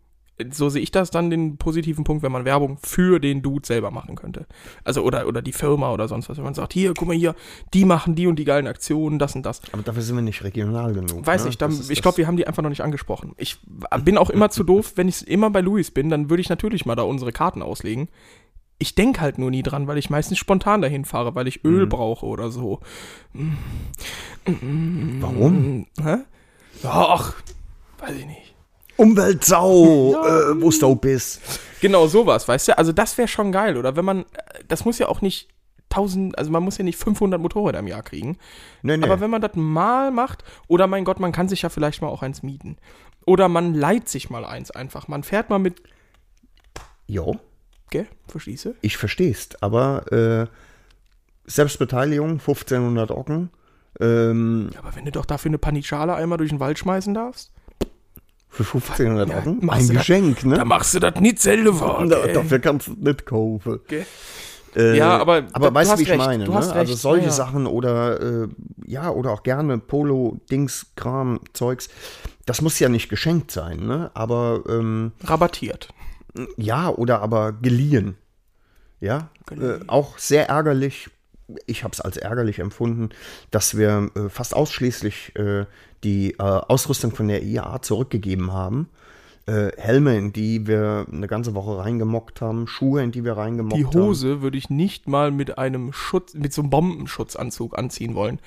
so 0.51 0.68
sehe 0.68 0.83
ich 0.83 0.90
das 0.90 1.11
dann 1.11 1.31
den 1.31 1.57
positiven 1.57 2.05
Punkt, 2.05 2.22
wenn 2.22 2.33
man 2.33 2.44
Werbung 2.44 2.79
für 2.83 3.18
den 3.18 3.42
Dude 3.42 3.66
selber 3.66 3.90
machen 3.90 4.14
könnte. 4.14 4.46
Also 4.85 5.03
oder 5.03 5.27
oder 5.27 5.42
die 5.42 5.53
Firma 5.53 5.92
oder 5.92 6.09
sonst 6.09 6.29
was, 6.29 6.37
wenn 6.37 6.44
man 6.44 6.55
sagt, 6.55 6.72
hier, 6.72 6.94
guck 6.94 7.09
mal 7.09 7.16
hier, 7.16 7.35
die 7.74 7.85
machen 7.85 8.14
die 8.14 8.27
und 8.27 8.38
die 8.38 8.44
geilen 8.44 8.66
Aktionen, 8.66 9.18
das 9.18 9.35
und 9.35 9.44
das. 9.44 9.61
aber 9.72 9.83
dafür 9.83 10.03
sind 10.03 10.16
wir 10.16 10.22
nicht 10.22 10.44
regional 10.44 10.92
genug. 10.92 11.27
Weiß 11.27 11.44
ne? 11.44 11.51
ich, 11.51 11.59
dann, 11.59 11.79
ich 11.88 12.03
glaube, 12.03 12.18
wir 12.18 12.27
haben 12.27 12.37
die 12.37 12.46
einfach 12.46 12.62
noch 12.62 12.70
nicht 12.70 12.83
angesprochen. 12.83 13.33
Ich 13.37 13.59
bin 14.05 14.16
auch 14.18 14.31
immer 14.31 14.51
zu 14.51 14.62
doof, 14.64 14.92
wenn 14.96 15.09
ich 15.09 15.27
immer 15.27 15.51
bei 15.51 15.61
Luis 15.61 15.90
bin, 15.90 16.09
dann 16.09 16.31
würde 16.31 16.40
ich 16.40 16.48
natürlich 16.48 16.87
mal 16.87 16.94
da 16.94 17.03
unsere 17.03 17.33
Karten 17.33 17.62
auslegen. 17.62 18.09
Ich 18.79 18.94
denke 18.94 19.20
halt 19.20 19.38
nur 19.38 19.51
nie 19.51 19.64
dran, 19.64 19.88
weil 19.88 19.98
ich 19.98 20.09
meistens 20.09 20.38
spontan 20.38 20.83
dahin 20.83 21.05
fahre, 21.05 21.35
weil 21.35 21.48
ich 21.48 21.64
Öl 21.64 21.88
brauche 21.88 22.24
oder 22.24 22.51
so. 22.53 22.79
Warum? 24.44 25.87
Hä? 26.01 26.18
Ach, 26.85 27.35
weiß 27.98 28.16
ich 28.16 28.27
nicht. 28.27 28.55
Umweltsau, 28.99 30.13
äh, 30.27 30.63
wo 30.63 30.71
du 30.71 30.97
bist. 30.97 31.41
Genau 31.81 32.07
sowas, 32.09 32.47
weißt 32.47 32.69
du? 32.69 32.79
Also 32.79 32.93
das 32.93 33.17
wäre 33.17 33.29
schon 33.29 33.53
geil. 33.53 33.77
Oder 33.77 33.97
wenn 33.97 34.05
man, 34.05 34.25
das 34.67 34.85
muss 34.85 34.99
ja 34.99 35.09
auch 35.09 35.21
nicht 35.21 35.49
1000, 35.91 36.37
also 36.37 36.51
man 36.51 36.63
muss 36.63 36.79
ja 36.79 36.85
nicht 36.85 36.99
500 36.99 37.41
Motorräder 37.41 37.79
im 37.79 37.87
Jahr 37.87 38.03
kriegen. 38.03 38.37
Nee, 38.83 38.97
nee. 38.97 39.05
Aber 39.05 39.21
wenn 39.21 39.31
man 39.31 39.41
das 39.41 39.53
mal 39.55 40.11
macht, 40.11 40.45
oder 40.67 40.87
mein 40.87 41.05
Gott, 41.05 41.21
man 41.21 41.33
kann 41.33 41.49
sich 41.49 41.63
ja 41.63 41.69
vielleicht 41.69 42.03
mal 42.03 42.09
auch 42.09 42.23
eins 42.23 42.43
mieten. 42.43 42.77
Oder 43.25 43.49
man 43.49 43.75
leiht 43.75 44.09
sich 44.09 44.31
mal 44.31 44.45
eins 44.45 44.71
einfach. 44.71 45.09
Man 45.09 45.23
fährt 45.23 45.49
mal 45.49 45.59
mit, 45.59 45.83
jo, 47.07 47.37
gell, 47.91 48.07
verstehst 48.27 48.65
du? 48.65 48.75
ich 48.81 48.97
versteh's, 48.97 49.51
aber 49.61 50.13
äh, 50.13 50.47
Selbstbeteiligung, 51.47 52.33
1500 52.33 53.11
Ocken. 53.11 53.51
Ähm, 54.01 54.71
Aber 54.77 54.95
wenn 54.95 55.05
du 55.05 55.13
doch 55.13 55.25
dafür 55.25 55.51
eine 55.51 55.59
Panichala 55.59 56.15
einmal 56.15 56.39
durch 56.39 56.51
den 56.51 56.61
Wald 56.61 56.79
schmeißen 56.79 57.15
darfst, 57.15 57.53
für 58.51 58.65
1500 58.65 59.29
Ja, 59.29 59.39
Ocken? 59.39 59.59
machst 59.65 59.81
Ein 59.83 59.87
du 59.89 59.93
das- 59.95 60.01
Geschenk, 60.07 60.45
ne? 60.45 60.57
dann 60.57 60.69
machst 60.69 60.95
du 60.95 60.99
das 61.01 61.15
nicht 61.21 61.41
selber, 61.41 62.05
Da, 62.09 62.27
dafür 62.29 62.59
kannst 62.59 62.89
du 62.89 62.93
es 62.93 62.99
nicht 62.99 63.27
kaufen. 63.27 63.81
Gell? 63.89 64.07
Äh, 64.77 64.97
Ja, 64.97 65.19
aber 65.19 65.45
aber 65.53 65.73
weißt 65.75 65.93
du, 65.95 65.99
wie 65.99 66.03
ich 66.03 66.11
recht, 66.11 66.19
meine? 66.19 66.49
Ne? 66.49 66.73
Also 66.73 66.95
solche 66.95 67.25
ja, 67.25 67.31
ja. 67.31 67.35
Sachen 67.35 67.67
oder 67.67 68.21
äh, 68.45 68.49
ja, 68.87 69.11
oder 69.11 69.31
auch 69.33 69.43
gerne 69.43 69.79
Polo, 69.79 70.39
Dings, 70.51 70.87
Kram, 70.97 71.41
Zeugs. 71.55 71.89
Das 72.47 72.61
muss 72.63 72.79
ja 72.79 72.89
nicht 72.89 73.09
geschenkt 73.09 73.51
sein, 73.51 73.87
ne? 73.87 74.11
Aber 74.15 74.63
ähm, 74.69 75.13
Rabattiert. 75.25 75.89
ja, 76.57 76.89
oder 76.91 77.21
aber 77.23 77.53
geliehen. 77.53 78.17
Ja, 79.01 79.29
äh, 79.51 79.79
auch 79.87 80.19
sehr 80.19 80.49
ärgerlich. 80.49 81.09
Ich 81.67 81.85
habe 81.85 81.93
es 81.93 82.01
als 82.01 82.17
ärgerlich 82.17 82.59
empfunden, 82.59 83.11
dass 83.51 83.77
wir 83.77 84.11
äh, 84.15 84.29
fast 84.29 84.55
ausschließlich 84.55 85.35
äh, 85.37 85.65
die 86.05 86.33
äh, 86.33 86.43
Ausrüstung 86.43 87.15
von 87.15 87.29
der 87.29 87.43
IAA 87.43 87.83
zurückgegeben 87.83 88.53
haben. 88.53 88.89
Äh, 89.47 89.73
Helme, 89.79 90.17
in 90.19 90.33
die 90.33 90.67
wir 90.67 91.07
eine 91.11 91.27
ganze 91.27 91.55
Woche 91.55 91.79
reingemockt 91.79 92.43
haben, 92.43 92.67
Schuhe, 92.67 93.03
in 93.03 93.13
die 93.13 93.25
wir 93.25 93.39
reingemockt 93.39 93.81
Die 93.81 93.87
haben. 93.87 93.95
Hose 93.95 94.43
würde 94.43 94.59
ich 94.59 94.69
nicht 94.69 95.09
mal 95.09 95.31
mit 95.31 95.57
einem 95.57 95.93
Schutz, 95.95 96.35
mit 96.35 96.53
so 96.53 96.61
einem 96.61 96.71
Bombenschutzanzug 96.71 97.79
anziehen 97.79 98.15
wollen. 98.15 98.41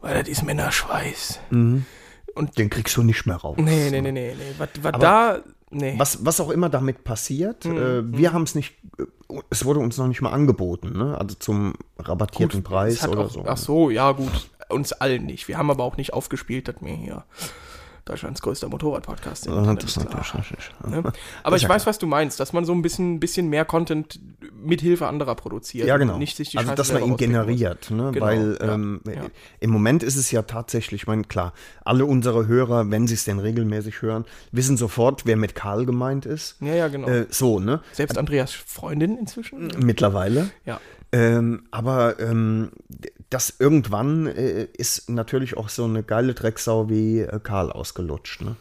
Weil 0.00 0.18
das 0.18 0.28
ist 0.28 0.44
Männerschweiß. 0.44 1.40
Den 1.50 2.70
kriegst 2.70 2.96
du 2.96 3.02
nicht 3.02 3.26
mehr 3.26 3.36
raus. 3.36 3.56
Nee, 3.58 3.90
nee, 3.90 4.00
nee, 4.00 4.12
nee, 4.12 4.34
nee. 4.36 4.54
Was, 4.58 4.68
was 4.82 4.92
da. 5.00 5.40
Nee. 5.70 5.94
Was, 5.98 6.24
was 6.24 6.40
auch 6.40 6.50
immer 6.50 6.68
damit 6.68 7.04
passiert, 7.04 7.64
Mhm, 7.64 7.76
äh, 7.76 8.18
wir 8.18 8.32
haben 8.32 8.44
es 8.44 8.54
nicht, 8.54 8.74
äh, 8.98 9.04
es 9.50 9.64
wurde 9.64 9.80
uns 9.80 9.98
noch 9.98 10.08
nicht 10.08 10.22
mal 10.22 10.32
angeboten, 10.32 10.96
ne? 10.96 11.16
also 11.18 11.36
zum 11.38 11.74
rabattierten 11.98 12.60
Es 12.60 12.64
Preis 12.64 13.08
oder 13.08 13.26
auch, 13.26 13.30
so. 13.30 13.44
Ach 13.46 13.56
so, 13.56 13.90
ja, 13.90 14.12
gut. 14.12 14.50
Uns 14.70 14.92
allen 14.92 15.24
nicht. 15.26 15.48
Wir 15.48 15.56
haben 15.56 15.70
aber 15.70 15.84
auch 15.84 15.96
nicht 15.96 16.12
aufgespielt, 16.12 16.68
dass 16.68 16.76
wir 16.80 16.94
hier 16.94 17.24
Deutschlands 18.08 18.42
größter 18.42 18.68
Motorrad-Podcast 18.68 19.44
sind. 19.44 19.54
Ja, 19.54 19.74
Das 19.74 19.94
klar. 19.94 20.90
Ne? 20.90 21.12
Aber 21.42 21.56
ich 21.56 21.68
weiß, 21.68 21.86
was 21.86 21.98
du 21.98 22.06
meinst, 22.06 22.40
dass 22.40 22.52
man 22.52 22.64
so 22.64 22.72
ein 22.72 22.82
bisschen, 22.82 23.20
bisschen 23.20 23.48
mehr 23.48 23.64
Content 23.64 24.20
mit 24.60 24.80
Hilfe 24.80 25.06
anderer 25.06 25.34
produziert. 25.34 25.86
Ja, 25.86 25.94
und 25.94 26.00
genau. 26.00 26.18
Nicht 26.18 26.36
sich 26.36 26.50
die 26.50 26.58
also, 26.58 26.70
Scheiße 26.70 26.76
dass 26.76 26.92
man 26.92 27.04
ihn 27.04 27.16
generiert, 27.16 27.90
ne? 27.90 28.10
Genau, 28.12 28.26
weil 28.26 28.58
ja, 28.60 28.74
ähm, 28.74 29.00
ja. 29.06 29.26
im 29.60 29.70
Moment 29.70 30.02
ist 30.02 30.16
es 30.16 30.30
ja 30.30 30.42
tatsächlich, 30.42 31.02
ich 31.02 31.06
meine, 31.06 31.24
klar, 31.24 31.52
alle 31.84 32.04
unsere 32.04 32.46
Hörer, 32.46 32.90
wenn 32.90 33.06
sie 33.06 33.14
es 33.14 33.24
denn 33.24 33.38
regelmäßig 33.38 34.02
hören, 34.02 34.24
wissen 34.52 34.76
sofort, 34.76 35.26
wer 35.26 35.36
mit 35.36 35.54
Karl 35.54 35.86
gemeint 35.86 36.26
ist. 36.26 36.56
Ja, 36.60 36.74
ja, 36.74 36.88
genau. 36.88 37.08
Äh, 37.08 37.26
so, 37.30 37.60
ne? 37.60 37.80
Selbst 37.92 38.18
Andreas 38.18 38.52
Freundin 38.52 39.16
inzwischen. 39.16 39.68
Mittlerweile. 39.78 40.50
Ja. 40.64 40.80
Ähm, 41.10 41.64
aber 41.70 42.20
ähm, 42.20 42.70
das 43.30 43.54
irgendwann 43.58 44.26
äh, 44.26 44.64
ist 44.76 45.08
natürlich 45.08 45.56
auch 45.56 45.68
so 45.68 45.84
eine 45.84 46.02
geile 46.02 46.34
Drecksau 46.34 46.90
wie 46.90 47.20
äh, 47.20 47.40
Karl 47.42 47.72
ausgelutscht. 47.72 48.42
Ne? 48.42 48.56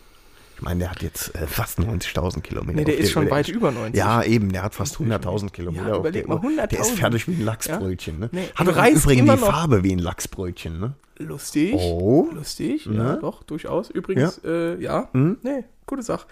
Ich 0.56 0.62
meine, 0.62 0.80
der 0.80 0.92
hat 0.92 1.04
jetzt 1.04 1.36
äh, 1.36 1.46
fast 1.46 1.80
90.000 1.80 2.42
Kilometer. 2.42 2.80
Nee, 2.80 2.86
der 2.86 2.98
ist 2.98 3.12
schon 3.12 3.30
weit 3.30 3.48
über 3.48 3.72
90. 3.72 3.96
Ja, 3.96 4.24
eben, 4.24 4.52
der 4.52 4.64
hat 4.64 4.74
fast 4.74 4.96
100.000 4.96 5.52
Kilometer. 5.52 5.90
Ja, 5.90 5.98
überleg 5.98 6.26
der 6.26 6.36
mal, 6.36 6.44
Uhr. 6.44 6.68
Der 6.68 6.80
ist 6.80 6.92
100.000. 6.92 6.96
fertig 6.96 7.28
wie 7.28 7.34
ein 7.34 7.46
Lachsbrötchen. 7.46 8.20
Ne? 8.20 8.30
Nee, 8.32 8.50
hat 8.56 8.66
du 8.66 8.72
auch 8.72 8.76
im 8.76 8.80
reist 8.80 9.04
Übrigen 9.04 9.22
immer 9.22 9.36
die 9.38 9.44
Farbe 9.44 9.84
wie 9.84 9.92
ein 9.92 10.00
Lachsbrötchen. 10.00 10.80
Ne? 10.80 10.94
Lustig. 11.20 11.74
Oh. 11.76 12.30
Lustig, 12.34 12.86
ja, 12.86 12.92
Ne? 12.92 13.18
doch, 13.22 13.44
durchaus. 13.44 13.90
Übrigens, 13.90 14.40
ja. 14.44 14.50
Äh, 14.50 14.82
ja. 14.82 15.10
Nee, 15.14 15.64
gute 15.88 16.04
Sache. 16.04 16.28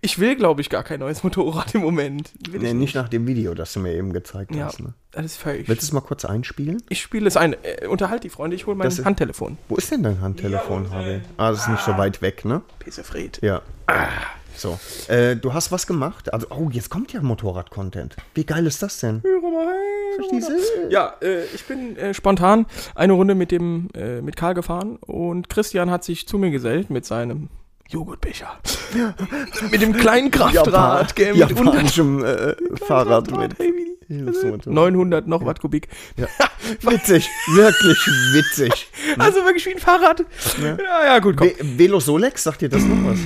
Ich 0.00 0.18
will, 0.18 0.34
glaube 0.36 0.60
ich, 0.62 0.70
gar 0.70 0.82
kein 0.82 1.00
neues 1.00 1.22
Motorrad 1.22 1.74
im 1.74 1.82
Moment. 1.82 2.32
Will 2.50 2.60
Nee, 2.60 2.68
ich 2.68 2.74
nicht 2.74 2.94
nach 2.94 3.08
dem 3.08 3.26
Video, 3.26 3.52
das 3.54 3.72
du 3.74 3.80
mir 3.80 3.92
eben 3.92 4.12
gezeigt 4.12 4.54
Ja, 4.54 4.66
hast. 4.66 4.80
Ne? 4.80 4.94
das 5.12 5.24
ist 5.26 5.36
völlig. 5.36 5.68
Willst 5.68 5.82
du 5.82 5.86
es 5.86 5.92
mal 5.92 6.00
kurz 6.00 6.24
einspielen? 6.24 6.82
Ich 6.88 7.00
spiele 7.02 7.26
es 7.28 7.36
ein. 7.36 7.54
Äh, 7.62 7.86
unterhalt 7.86 8.24
die 8.24 8.30
Freunde, 8.30 8.56
ich 8.56 8.66
hole 8.66 8.76
mein 8.76 8.86
Das 8.86 8.98
ist- 8.98 9.04
Handtelefon. 9.04 9.58
Wo 9.68 9.76
ist 9.76 9.90
denn 9.90 10.02
dein 10.02 10.20
Handtelefon, 10.20 10.86
Ja, 10.90 11.20
Ah, 11.36 11.50
das 11.50 11.60
ist 11.62 11.68
nicht 11.68 11.82
so 11.84 11.96
weit 11.98 12.22
weg, 12.22 12.44
ne? 12.44 12.62
Pisefred. 12.78 13.40
Ja. 13.42 13.60
So. 14.56 14.78
Äh, 15.08 15.36
du 15.36 15.52
hast 15.54 15.72
was 15.72 15.86
gemacht? 15.86 16.32
Also, 16.32 16.46
oh, 16.50 16.68
jetzt 16.70 16.90
kommt 16.90 17.12
ja 17.12 17.22
Motorrad-Content. 17.22 18.16
Wie 18.34 18.44
geil 18.44 18.66
ist 18.66 18.82
das 18.82 18.98
denn? 19.00 19.22
Höre 19.22 19.40
mal 19.40 19.66
du? 20.18 20.90
Ja, 20.90 21.14
äh, 21.22 21.44
ich 21.54 21.64
bin 21.64 21.96
äh, 21.96 22.12
spontan 22.14 22.66
eine 22.94 23.12
Runde 23.14 23.34
mit 23.34 23.50
dem 23.50 23.88
äh, 23.94 24.20
mit 24.20 24.36
Karl 24.36 24.54
gefahren 24.54 24.96
und 24.96 25.48
Christian 25.48 25.90
hat 25.90 26.04
sich 26.04 26.26
zu 26.26 26.36
mir 26.38 26.50
gesellt 26.50 26.90
mit 26.90 27.06
seinem 27.06 27.48
Joghurtbecher. 27.88 28.58
mit 29.70 29.80
dem 29.82 29.92
kleinen 29.94 30.30
Kraftrad, 30.30 31.16
gell, 31.16 31.34
mit 31.34 31.42
100 31.50 31.74
Japanischem 31.74 32.24
äh, 32.24 32.54
Fahrrad 32.86 33.28
Kraftrad, 33.28 33.50
mit. 33.50 33.58
hey, 33.58 33.72
wie- 33.74 33.90
Hilfsmotor. 34.10 34.72
900 34.72 35.28
noch 35.28 35.44
was 35.46 35.60
Kubik. 35.60 35.86
Ja. 36.16 36.26
Witzig, 36.90 37.28
wirklich 37.54 38.06
witzig. 38.34 38.88
Also 39.18 39.44
wirklich 39.44 39.64
wie 39.66 39.70
ein 39.74 39.78
Fahrrad. 39.78 40.24
Ja, 40.60 41.04
ja, 41.06 41.18
gut, 41.20 41.36
komm. 41.36 41.46
Ve 41.48 41.54
Velo 41.78 42.00
Solex, 42.00 42.42
sagt 42.42 42.60
dir 42.60 42.68
das 42.68 42.82
noch 42.82 42.96
was? 43.08 43.18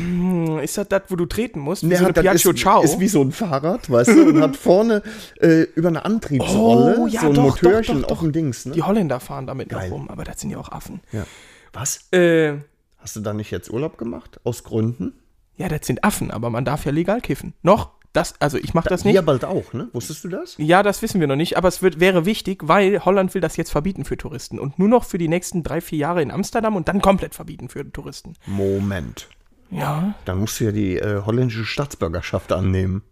Hm, 0.47 0.59
Ist 0.61 0.77
das 0.79 0.89
das, 0.89 1.03
wo 1.09 1.17
du 1.17 1.27
treten 1.27 1.61
musst? 1.61 1.83
Wie 1.83 1.87
Nee, 1.89 1.97
so 1.97 2.05
eine 2.05 2.13
das 2.13 2.23
Piaggio 2.23 2.51
ist, 2.53 2.59
Ciao? 2.61 2.83
ist 2.83 3.01
wie 3.01 3.09
so 3.09 3.23
ein 3.23 3.33
Fahrrad, 3.33 3.91
weißt 3.91 4.11
du, 4.11 4.29
und 4.29 4.41
hat 4.41 4.57
vorne 4.57 5.03
äh, 5.41 5.63
über 5.75 5.89
eine 5.89 6.05
Antriebsrolle 6.05 6.97
Oh, 6.99 7.07
ja, 7.07 7.21
so 7.21 7.27
ein 7.29 7.35
doch, 7.35 7.43
Motörchen 7.43 8.01
doch, 8.03 8.09
doch, 8.09 8.13
auf 8.17 8.21
dem 8.21 8.33
Dings. 8.33 8.67
Ne? 8.67 8.73
Die 8.73 8.83
Holländer 8.83 9.21
fahren 9.21 9.47
damit 9.47 9.69
Geil. 9.69 9.89
noch 9.89 9.97
rum, 9.97 10.09
aber 10.09 10.25
das 10.25 10.41
sind 10.41 10.51
ja 10.51 10.59
auch 10.59 10.71
Affen. 10.71 11.01
Ja. 11.13 11.25
Was? 11.73 12.11
Äh, 12.13 12.55
Hast 12.99 13.17
du 13.17 13.21
da 13.21 13.33
nicht 13.35 13.51
jetzt 13.51 13.71
Urlaub 13.71 13.99
gemacht? 13.99 14.41
Aus 14.45 14.65
Gründen? 14.65 15.13
ja, 15.57 15.69
das 15.69 15.87
sind 15.87 16.03
Affen, 16.03 16.31
aber 16.31 16.51
man 16.51 16.65
darf 16.65 16.85
ja 16.85 16.91
legal 16.93 17.21
kiffen. 17.21 17.55
Noch? 17.63 17.91
Das, 18.13 18.35
also 18.41 18.59
ich 18.59 18.75
mache 18.75 18.89
das 18.89 19.05
nicht. 19.05 19.13
Hier 19.15 19.23
bald 19.23 19.45
auch, 19.45 19.73
ne? 19.73 19.89
Wusstest 19.93 20.23
du 20.23 20.29
das? 20.29 20.55
Ja, 20.57 20.85
das 20.85 21.03
wissen 21.03 21.21
wir 21.21 21.27
noch 21.27 21.35
nicht, 21.35 21.57
aber 21.57 21.67
es 21.67 21.83
wird, 21.83 21.99
wäre 21.99 22.25
wichtig, 22.25 22.61
weil 22.69 23.05
Holland 23.05 23.35
will 23.35 23.41
das 23.41 23.57
jetzt 23.57 23.71
verbieten 23.73 24.05
für 24.05 24.17
Touristen 24.17 24.61
und 24.61 24.79
nur 24.79 24.87
noch 24.89 25.03
für 25.03 25.19
die 25.19 25.27
nächsten 25.27 25.65
drei, 25.65 25.81
vier 25.81 25.99
Jahre 25.99 26.23
in 26.23 26.31
Amsterdam 26.31 26.77
und 26.77 26.87
dann 26.87 27.01
komplett 27.03 27.35
verbieten 27.35 27.69
für 27.69 27.91
Touristen. 27.93 28.35
Moment. 28.47 29.29
Ja, 29.71 30.15
Dann 30.25 30.39
musst 30.39 30.61
du 30.61 30.65
ja 30.65 30.73
die 30.73 30.97
äh, 30.97 31.23
holländische 31.25 31.65
Staatsbürgerschaft 31.65 32.53
annehmen. 32.53 33.03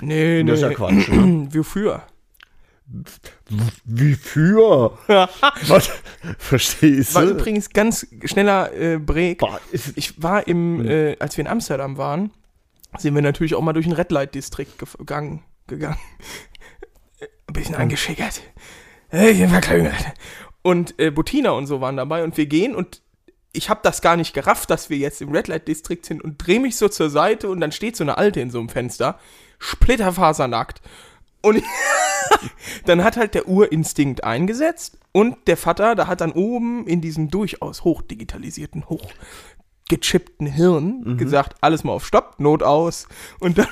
nee, 0.00 0.42
nee. 0.42 0.50
Das 0.50 0.58
ist 0.58 0.62
ja 0.62 0.74
Quatsch, 0.74 1.08
ne? 1.08 1.48
Wofür? 1.52 2.02
Wie 3.84 4.14
für? 4.14 4.98
Was? 5.68 5.90
Verstehst 6.38 7.14
War 7.14 7.24
du? 7.24 7.30
übrigens 7.30 7.70
ganz 7.70 8.06
schneller 8.24 8.72
äh, 8.74 8.98
Break. 8.98 9.40
Ich 9.94 10.22
war 10.22 10.46
im, 10.46 10.86
äh, 10.86 11.16
als 11.18 11.36
wir 11.36 11.44
in 11.44 11.50
Amsterdam 11.50 11.96
waren, 11.96 12.30
sind 12.98 13.14
wir 13.14 13.22
natürlich 13.22 13.54
auch 13.54 13.62
mal 13.62 13.72
durch 13.72 13.86
den 13.86 13.94
Red 13.94 14.10
Light 14.12 14.34
District 14.34 14.66
gegangen. 14.98 15.42
gegangen. 15.66 15.96
Ein 17.46 17.52
bisschen 17.52 17.74
angeschickert. 17.76 18.42
Äh, 19.12 19.30
Ich 19.30 19.38
bin 19.38 19.48
verklüngelt. 19.48 19.94
Und 20.62 20.98
äh, 20.98 21.10
Bettina 21.10 21.50
und 21.52 21.66
so 21.66 21.80
waren 21.80 21.96
dabei 21.96 22.22
und 22.24 22.36
wir 22.36 22.46
gehen 22.46 22.74
und 22.74 23.00
ich 23.54 23.70
habe 23.70 23.80
das 23.82 24.02
gar 24.02 24.16
nicht 24.16 24.34
gerafft, 24.34 24.68
dass 24.68 24.90
wir 24.90 24.98
jetzt 24.98 25.22
im 25.22 25.30
Red 25.30 25.48
Light 25.48 25.68
District 25.68 26.00
sind 26.02 26.22
und 26.22 26.38
drehe 26.38 26.60
mich 26.60 26.76
so 26.76 26.88
zur 26.88 27.08
Seite 27.08 27.48
und 27.48 27.60
dann 27.60 27.72
steht 27.72 27.96
so 27.96 28.04
eine 28.04 28.18
Alte 28.18 28.40
in 28.40 28.50
so 28.50 28.58
einem 28.58 28.68
Fenster, 28.68 29.18
splitterfasernackt. 29.58 30.82
Und 31.40 31.62
dann 32.86 33.04
hat 33.04 33.16
halt 33.16 33.34
der 33.34 33.48
Urinstinkt 33.48 34.24
eingesetzt 34.24 34.98
und 35.12 35.36
der 35.46 35.56
Vater, 35.56 35.94
da 35.94 36.08
hat 36.08 36.20
dann 36.20 36.32
oben 36.32 36.86
in 36.86 37.00
diesem 37.00 37.30
durchaus 37.30 37.84
hochdigitalisierten, 37.84 38.86
hochgechippten 38.88 40.48
Hirn 40.48 41.16
gesagt, 41.16 41.56
alles 41.60 41.84
mal 41.84 41.92
auf 41.92 42.06
Stopp, 42.06 42.34
Not 42.38 42.64
aus. 42.64 43.06
Und 43.38 43.58
dann, 43.58 43.68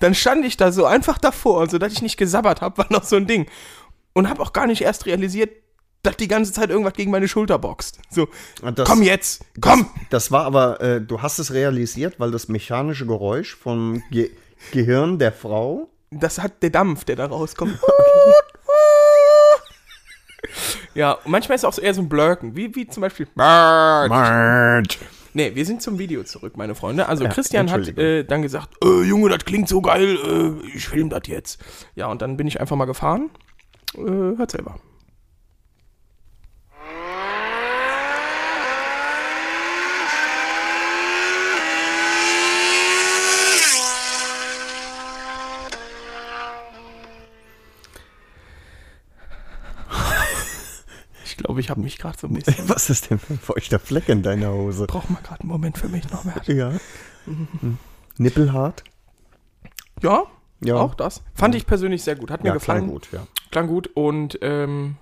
dann 0.00 0.14
stand 0.14 0.44
ich 0.44 0.56
da 0.56 0.72
so 0.72 0.86
einfach 0.86 1.18
davor, 1.18 1.68
sodass 1.68 1.92
ich 1.92 2.02
nicht 2.02 2.16
gesabbert 2.16 2.60
habe, 2.60 2.78
war 2.78 2.86
noch 2.90 3.04
so 3.04 3.16
ein 3.16 3.28
Ding. 3.28 3.46
Und 4.12 4.28
habe 4.28 4.42
auch 4.42 4.52
gar 4.52 4.66
nicht 4.66 4.82
erst 4.82 5.06
realisiert, 5.06 5.50
dass 6.04 6.16
die 6.16 6.28
ganze 6.28 6.52
Zeit 6.52 6.70
irgendwas 6.70 6.94
gegen 6.94 7.10
meine 7.10 7.28
Schulter 7.28 7.58
boxt. 7.58 7.98
So, 8.10 8.28
Das- 8.74 8.88
komm 8.88 9.02
jetzt, 9.02 9.44
komm! 9.60 9.88
Das 10.10 10.30
war 10.30 10.44
aber, 10.44 10.80
äh, 10.80 11.00
du 11.00 11.22
hast 11.22 11.38
es 11.38 11.52
realisiert, 11.52 12.20
weil 12.20 12.30
das 12.30 12.48
mechanische 12.48 13.06
Geräusch 13.06 13.56
vom 13.56 14.02
Ge 14.10 14.30
Gehirn 14.72 15.18
der 15.18 15.32
Frau. 15.32 15.88
Das 16.10 16.38
hat 16.38 16.62
der 16.62 16.70
Dampf, 16.70 17.04
der 17.04 17.16
da 17.16 17.26
rauskommt. 17.26 17.78
ja, 20.94 21.12
und 21.12 21.30
manchmal 21.30 21.56
ist 21.56 21.62
es 21.62 21.64
auch 21.64 21.72
so 21.72 21.82
eher 21.82 21.94
so 21.94 22.02
ein 22.02 22.08
Blurken, 22.08 22.56
wie, 22.56 22.74
wie 22.74 22.86
zum 22.86 23.00
Beispiel. 23.00 23.26
Nee, 25.36 25.52
wir 25.54 25.66
sind 25.66 25.82
zum 25.82 25.98
Video 25.98 26.22
zurück, 26.22 26.56
meine 26.56 26.76
Freunde. 26.76 27.08
Also 27.08 27.26
Christian 27.28 27.68
hat 27.70 27.88
äh, 27.98 28.22
dann 28.24 28.42
gesagt, 28.42 28.68
äh, 28.84 29.02
Junge, 29.02 29.30
das 29.30 29.44
klingt 29.44 29.68
so 29.68 29.80
geil, 29.82 30.16
äh, 30.62 30.76
ich 30.76 30.86
film 30.88 31.10
das 31.10 31.22
jetzt. 31.26 31.60
Ja, 31.96 32.06
und 32.06 32.22
dann 32.22 32.36
bin 32.36 32.46
ich 32.46 32.60
einfach 32.60 32.76
mal 32.76 32.84
gefahren. 32.84 33.30
Äh, 33.96 34.36
hört 34.36 34.52
selber. 34.52 34.76
Ich 51.36 51.38
glaube, 51.42 51.58
ich 51.58 51.68
habe 51.68 51.80
mich 51.80 51.98
gerade 51.98 52.16
so 52.16 52.28
ein 52.28 52.34
bisschen. 52.34 52.68
Was 52.68 52.90
ist 52.90 53.10
denn 53.10 53.18
für 53.18 53.34
ein 53.34 53.38
feuchter 53.40 53.80
Fleck 53.80 54.08
in 54.08 54.22
deiner 54.22 54.52
Hose? 54.52 54.86
Braucht 54.86 55.10
mal 55.10 55.18
gerade 55.20 55.40
einen 55.40 55.50
Moment 55.50 55.76
für 55.76 55.88
mich 55.88 56.08
noch 56.12 56.22
mehr. 56.22 56.40
Ja. 56.46 56.70
Hm. 57.24 57.76
Nippelhart? 58.18 58.84
Ja, 60.00 60.22
Ja. 60.60 60.76
auch 60.76 60.94
das. 60.94 61.22
Fand 61.34 61.56
ich 61.56 61.66
persönlich 61.66 62.04
sehr 62.04 62.14
gut. 62.14 62.30
Hat 62.30 62.42
mir 62.44 62.50
Ja, 62.50 62.54
gefallen. 62.54 62.82
klang 62.84 62.90
gut, 62.92 63.08
ja. 63.10 63.26
Klang 63.50 63.66
gut 63.66 63.90
und 63.94 64.38
ähm, 64.42 64.94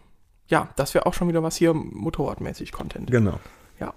ja, 0.48 0.68
das 0.76 0.94
wäre 0.94 1.04
auch 1.04 1.12
schon 1.12 1.28
wieder 1.28 1.42
was 1.42 1.56
hier 1.56 1.74
motorradmäßig 1.74 2.72
Content. 2.72 3.10
Genau. 3.10 3.38
Ja. 3.78 3.92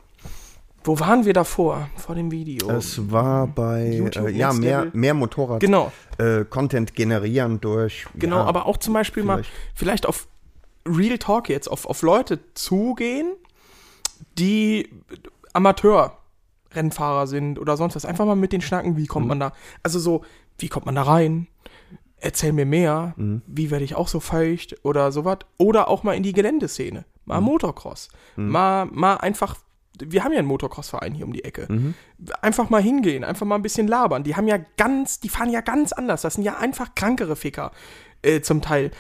Wo 0.84 1.00
waren 1.00 1.24
wir 1.24 1.34
davor? 1.34 1.88
Vor 1.96 2.16
dem 2.16 2.32
Video. 2.32 2.70
Es 2.70 3.12
war 3.12 3.48
bei 3.48 3.94
YouTube 3.96 4.28
äh, 4.28 4.32
ja, 4.32 4.52
mehr, 4.52 4.88
mehr 4.92 5.14
Motorrad 5.14 5.62
Genau. 5.62 5.94
äh, 6.18 6.44
Content 6.44 6.96
generieren 6.96 7.62
durch. 7.62 8.06
Genau, 8.16 8.38
ja, 8.40 8.44
aber 8.44 8.66
auch 8.66 8.76
zum 8.76 8.94
Beispiel 8.94 9.24
mal 9.24 9.38
vielleicht. 9.44 9.52
vielleicht 9.76 10.06
auf 10.06 10.28
Real 10.88 11.18
Talk 11.18 11.50
jetzt, 11.50 11.68
auf, 11.68 11.86
auf 11.86 12.02
Leute 12.02 12.40
zugehen, 12.54 13.34
die 14.38 14.90
Amateur-Rennfahrer 15.54 17.28
sind 17.28 17.60
oder 17.60 17.78
sonst 17.78 17.96
was. 17.96 18.06
Einfach 18.06 18.26
mal 18.26 18.36
mit 18.36 18.52
den 18.54 18.62
schnacken, 18.62 18.98
wie 18.98 19.04
Mhm. 19.04 19.08
kommt 19.08 19.28
man 19.28 19.40
da. 19.40 19.54
Also 19.84 20.00
so, 20.00 20.24
wie 20.58 20.68
kommt 20.70 20.86
man 20.86 20.96
da 20.96 21.04
rein? 21.04 21.48
Erzähl 22.18 22.54
mir 22.54 22.66
mehr, 22.66 23.14
Mhm. 23.18 23.42
wie 23.46 23.72
werde 23.72 23.86
ich 23.86 23.96
auch 23.96 24.08
so 24.08 24.20
feucht 24.20 24.76
oder 24.84 25.12
sowas. 25.12 25.40
Oder 25.58 25.88
auch 25.90 26.04
mal 26.04 26.14
in 26.14 26.24
die 26.24 26.34
Geländeszene. 26.34 27.06
Mal 27.26 27.40
Mhm. 27.40 27.46
Motocross. 27.46 28.10
Mal, 28.36 28.86
mal 28.86 29.16
einfach. 29.16 29.58
Wir 30.00 30.24
haben 30.26 30.34
ja 30.34 30.40
einen 30.40 30.48
Motocross-Verein 30.50 31.14
hier 31.14 31.26
um 31.26 31.32
die 31.32 31.46
Ecke. 31.46 31.68
Mhm. 31.70 31.94
Einfach 32.42 32.70
mal 32.70 32.82
hingehen, 32.82 33.24
einfach 33.24 33.46
mal 33.46 33.56
ein 33.56 33.62
bisschen 33.62 33.88
labern. 33.88 34.24
Die 34.24 34.36
haben 34.36 34.48
ja 34.48 34.58
ganz, 34.78 35.22
die 35.22 35.30
fahren 35.30 35.50
ja 35.50 35.62
ganz 35.62 35.94
anders. 35.94 36.22
Das 36.22 36.34
sind 36.36 36.44
ja 36.44 36.58
einfach 36.58 36.96
krankere 36.96 37.36
Ficker 37.38 37.72
äh, 38.22 38.42
zum 38.42 38.62
Teil. 38.62 38.92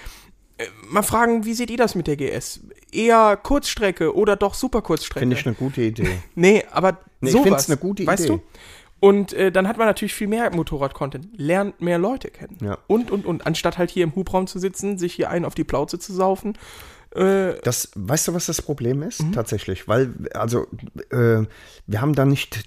Äh, 0.57 0.65
mal 0.89 1.01
fragen, 1.03 1.45
wie 1.45 1.53
seht 1.53 1.69
ihr 1.69 1.77
das 1.77 1.95
mit 1.95 2.07
der 2.07 2.15
GS? 2.17 2.61
Eher 2.91 3.37
Kurzstrecke 3.37 4.15
oder 4.15 4.35
doch 4.35 4.53
super 4.53 4.81
Kurzstrecke? 4.81 5.19
Finde 5.19 5.35
ich 5.35 5.45
eine 5.45 5.55
gute 5.55 5.81
Idee. 5.81 6.19
Nee, 6.35 6.63
aber 6.71 6.99
Nee, 7.21 7.29
ich 7.29 7.33
sowas, 7.33 7.43
find's 7.47 7.69
eine 7.69 7.77
gute 7.77 8.05
Weißt 8.05 8.25
Idee. 8.25 8.33
du? 8.37 8.41
Und 9.01 9.33
äh, 9.33 9.51
dann 9.51 9.67
hat 9.67 9.77
man 9.77 9.87
natürlich 9.87 10.13
viel 10.13 10.27
mehr 10.27 10.49
Motorrad-Content, 10.55 11.27
lernt 11.37 11.81
mehr 11.81 11.97
Leute 11.97 12.29
kennen. 12.29 12.57
Ja. 12.61 12.77
Und, 12.87 13.11
und, 13.11 13.25
und. 13.25 13.45
Anstatt 13.45 13.77
halt 13.77 13.91
hier 13.91 14.03
im 14.03 14.15
Hubraum 14.15 14.47
zu 14.47 14.57
sitzen, 14.59 14.97
sich 14.97 15.13
hier 15.13 15.29
einen 15.29 15.45
auf 15.45 15.53
die 15.55 15.63
Plauze 15.65 15.99
zu 15.99 16.13
saufen. 16.13 16.57
Äh, 17.13 17.53
Das, 17.63 17.91
weißt 17.95 18.29
du, 18.29 18.33
was 18.33 18.45
das 18.45 18.61
Problem 18.61 19.03
ist? 19.03 19.21
Mhm. 19.21 19.33
Tatsächlich, 19.33 19.87
weil, 19.87 20.13
also, 20.33 20.67
äh, 21.11 21.43
wir 21.87 22.01
haben 22.01 22.13
da 22.13 22.25
nicht 22.25 22.63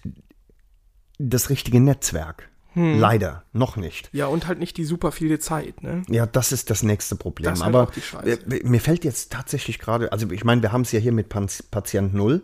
das 1.18 1.50
richtige 1.50 1.80
Netzwerk. 1.80 2.48
Hm. 2.78 2.98
Leider, 3.00 3.42
noch 3.52 3.76
nicht. 3.76 4.08
ja, 4.12 4.26
und 4.26 4.46
halt 4.46 4.58
nicht 4.58 4.76
die 4.76 4.84
super 4.84 5.10
viele 5.12 5.38
Zeit, 5.38 5.82
ne? 5.82 6.02
Ja, 6.08 6.26
das 6.26 6.52
ist 6.52 6.70
das 6.70 6.82
nächste 6.82 7.16
Problem. 7.16 7.50
Das 7.50 7.62
halt 7.62 7.74
Aber 7.74 7.84
auch 7.88 7.90
die 7.90 8.00
Scheiße. 8.00 8.30
äh, 8.50 8.60
mir 8.64 8.80
fällt 8.80 9.04
jetzt 9.04 9.32
tatsächlich 9.32 9.78
gerade, 9.78 10.12
also 10.12 10.30
ich 10.30 10.44
meine, 10.44 10.62
wir 10.62 10.70
haben 10.72 10.82
es 10.82 10.92
ja 10.92 11.00
hier 11.00 11.12
mit 11.12 11.28
Patient 11.28 12.14
Null. 12.14 12.42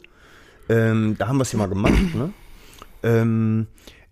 Ähm, 0.68 1.16
da 1.18 1.28
haben 1.28 1.36
wir 1.38 1.42
es 1.42 1.52
ja 1.52 1.58
mal 1.58 1.68
gemacht, 1.68 2.14
ne? 2.14 2.32
Ähm, 3.02 3.66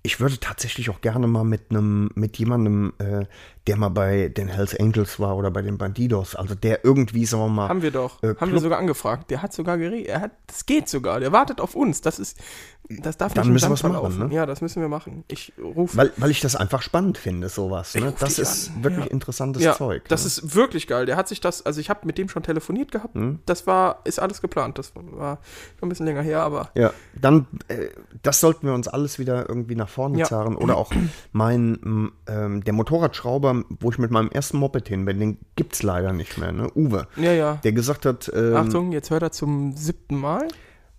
ich 0.04 0.18
würde 0.18 0.38
tatsächlich 0.40 0.90
auch 0.90 1.00
gerne 1.00 1.28
mal 1.28 1.44
mit 1.44 1.70
einem, 1.70 2.10
mit 2.16 2.36
jemandem, 2.36 2.92
äh, 2.98 3.24
der 3.68 3.76
mal 3.76 3.88
bei 3.90 4.28
den 4.28 4.48
Hells 4.48 4.74
Angels 4.78 5.20
war 5.20 5.36
oder 5.36 5.52
bei 5.52 5.62
den 5.62 5.78
Bandidos, 5.78 6.34
also 6.34 6.56
der 6.56 6.84
irgendwie, 6.84 7.24
sagen 7.24 7.44
wir 7.44 7.48
mal, 7.48 7.68
Haben 7.68 7.82
wir 7.82 7.92
doch. 7.92 8.20
äh, 8.22 8.34
haben 8.40 8.52
wir 8.52 8.58
sogar 8.60 8.80
angefragt. 8.80 9.30
Der 9.30 9.42
hat 9.42 9.52
sogar 9.52 9.78
geredet. 9.78 10.08
Er 10.08 10.20
hat, 10.20 10.32
das 10.48 10.66
geht 10.66 10.88
sogar. 10.88 11.20
Der 11.20 11.30
wartet 11.30 11.60
auf 11.60 11.76
uns. 11.76 12.00
Das 12.00 12.18
ist, 12.18 12.36
das 13.00 13.16
darf 13.16 13.32
Dann 13.34 13.44
nicht 13.44 13.52
müssen 13.52 13.70
wir's 13.70 13.82
machen, 13.82 14.28
ne? 14.28 14.34
Ja, 14.34 14.46
das 14.46 14.60
müssen 14.60 14.80
wir 14.80 14.88
machen. 14.88 15.24
Ich 15.28 15.52
rufe. 15.62 15.96
weil, 15.96 16.12
weil 16.16 16.30
ich 16.30 16.40
das 16.40 16.56
einfach 16.56 16.82
spannend 16.82 17.18
finde, 17.18 17.48
sowas. 17.48 17.94
Ne? 17.94 18.12
Das 18.18 18.38
ist 18.38 18.70
an, 18.76 18.84
wirklich 18.84 19.04
ja. 19.06 19.10
interessantes 19.10 19.62
Ja, 19.62 19.74
Zeug. 19.74 20.08
das 20.08 20.22
ne? 20.22 20.26
ist 20.28 20.54
wirklich 20.54 20.86
geil. 20.86 21.06
Der 21.06 21.16
hat 21.16 21.28
sich 21.28 21.40
das, 21.40 21.64
also 21.64 21.80
ich 21.80 21.90
habe 21.90 22.00
mit 22.04 22.18
dem 22.18 22.28
schon 22.28 22.42
telefoniert 22.42 22.92
gehabt. 22.92 23.14
Hm? 23.14 23.40
Das 23.46 23.66
war, 23.66 24.00
ist 24.04 24.18
alles 24.20 24.40
geplant. 24.40 24.78
Das 24.78 24.92
war 24.94 25.38
schon 25.78 25.86
ein 25.86 25.88
bisschen 25.88 26.06
länger 26.06 26.22
her, 26.22 26.40
aber 26.42 26.70
Ja, 26.74 26.92
dann, 27.14 27.46
äh, 27.68 27.88
das 28.22 28.40
sollten 28.40 28.66
wir 28.66 28.74
uns 28.74 28.88
alles 28.88 29.18
wieder 29.18 29.48
irgendwie 29.48 29.74
nach 29.74 29.88
vorne 29.88 30.18
Ja. 30.18 30.24
zerren. 30.26 30.56
Oder 30.56 30.76
auch 30.76 30.92
mein, 31.32 32.12
ähm, 32.28 32.62
der 32.64 32.72
Motorradschrauber, 32.72 33.64
wo 33.80 33.90
ich 33.90 33.98
mit 33.98 34.10
meinem 34.10 34.28
ersten 34.30 34.58
Moped 34.58 34.88
hin 34.88 35.04
bin, 35.04 35.20
den 35.20 35.38
gibt's 35.56 35.82
leider 35.82 36.12
nicht 36.12 36.38
mehr, 36.38 36.52
ne? 36.52 36.68
Uwe. 36.74 37.06
ja, 37.16 37.32
ja. 37.32 37.54
Der 37.64 37.72
gesagt 37.72 38.06
hat, 38.06 38.30
ähm, 38.34 38.56
Achtung, 38.56 38.92
jetzt 38.92 39.10
hört 39.10 39.22
er 39.22 39.32
zum 39.32 39.76
siebten 39.76 40.16
Mal. 40.16 40.48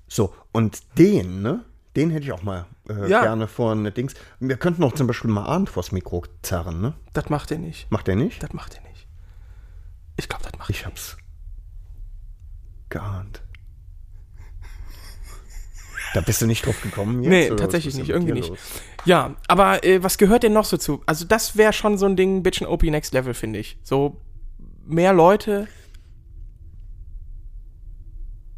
so, 0.08 0.34
und 0.52 0.80
den, 0.98 1.42
ne? 1.42 1.64
Den 1.96 2.10
hätte 2.10 2.26
ich 2.26 2.32
auch 2.32 2.42
mal 2.44 2.66
äh, 2.90 3.08
Ja. 3.10 3.22
gerne 3.22 3.48
vor 3.48 3.72
eine 3.72 3.92
Dings. 3.92 4.14
Wir 4.40 4.58
könnten 4.58 4.84
auch 4.84 4.94
zum 4.94 5.06
Beispiel 5.08 5.30
mal 5.30 5.46
Arndt 5.46 5.70
vors 5.70 5.92
Mikro 5.92 6.24
zerren, 6.42 6.82
ne? 6.82 6.94
Das 7.14 7.30
macht 7.30 7.52
er 7.52 7.60
nicht. 7.60 7.92
Macht 7.92 8.08
er 8.08 8.16
nicht? 8.16 8.42
Das 8.42 8.52
macht 8.54 8.74
er 8.76 8.82
nicht. 8.90 9.08
Ich 10.18 10.28
glaube, 10.30 10.44
das 10.44 10.58
macht 10.58 10.70
Ich 10.70 10.86
hab's 10.86 11.18
geahnt. 12.90 13.42
Da 16.14 16.22
bist 16.22 16.42
du 16.42 16.46
nicht 16.46 16.64
drauf 16.66 16.80
gekommen 16.82 17.24
jetzt? 17.24 17.30
Nee, 17.30 17.50
tatsächlich 17.56 17.96
nicht, 17.96 18.10
irgendwie 18.10 18.34
nicht. 18.34 18.50
los? 18.50 18.60
Ja, 19.06 19.36
aber 19.48 19.84
äh, 19.84 20.04
was 20.04 20.20
gehört 20.20 20.44
denn 20.44 20.54
noch 20.54 20.66
so 20.66 20.78
zu? 20.78 21.02
Also 21.08 21.26
das 21.26 21.58
wäre 21.58 21.74
schon 21.74 21.98
so 21.98 22.06
ein 22.06 22.16
Ding, 22.16 22.44
Bitchin' 22.44 22.68
OP 22.68 22.84
Next 22.84 23.14
Level, 23.14 23.34
finde 23.34 23.58
ich. 23.60 23.78
So 23.84 24.22
mehr 24.86 25.12
Leute. 25.14 25.68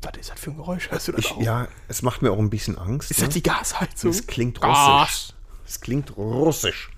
Was 0.06 0.20
ist 0.20 0.32
das 0.32 0.39
für 0.39 0.51
ein 0.51 0.58
Geräusch? 0.58 0.89
Hörst 0.91 1.08
du 1.08 1.12
das 1.14 1.26
Ich, 1.26 1.32
auch? 1.32 1.41
ja, 1.41 1.68
es 1.88 2.01
macht 2.01 2.22
mir 2.22 2.32
auch 2.32 2.39
ein 2.39 2.49
bisschen 2.49 2.78
Angst. 2.78 3.12
Ist 3.12 3.20
ne? 3.20 3.26
das 3.28 3.34
die 3.34 3.43
Gasheizung? 3.43 4.12
Es 4.12 4.26
klingt 4.28 4.62
Gas. 4.62 5.01
russisch. 5.10 5.34
Es 5.68 5.82
klingt 5.82 6.16
russisch. 6.18 6.91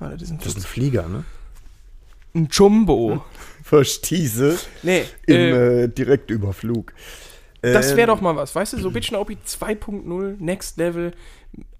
Ah, 0.00 0.10
das 0.10 0.22
ist 0.22 0.30
ein, 0.30 0.38
Das 0.38 0.46
ist 0.48 0.56
ein 0.58 0.62
Flieger, 0.62 1.08
ne? 1.08 1.24
ein 2.34 2.48
Jumbo. 2.52 3.24
Verstieße 3.64 4.58
Nee, 4.82 5.04
im 5.26 5.34
äh, 5.36 5.82
äh, 5.84 5.88
Direktüberflug. 5.88 6.92
das 7.62 7.90
wäre 7.96 8.02
Ähm, 8.02 8.06
doch 8.16 8.20
mal 8.20 8.36
was. 8.36 8.54
Weißt 8.54 8.74
du, 8.74 8.78
so 8.80 8.90
Bitchin' 8.90 9.16
OP 9.16 9.30
2.0, 9.30 10.36
Next 10.38 10.76
Level. 10.76 11.12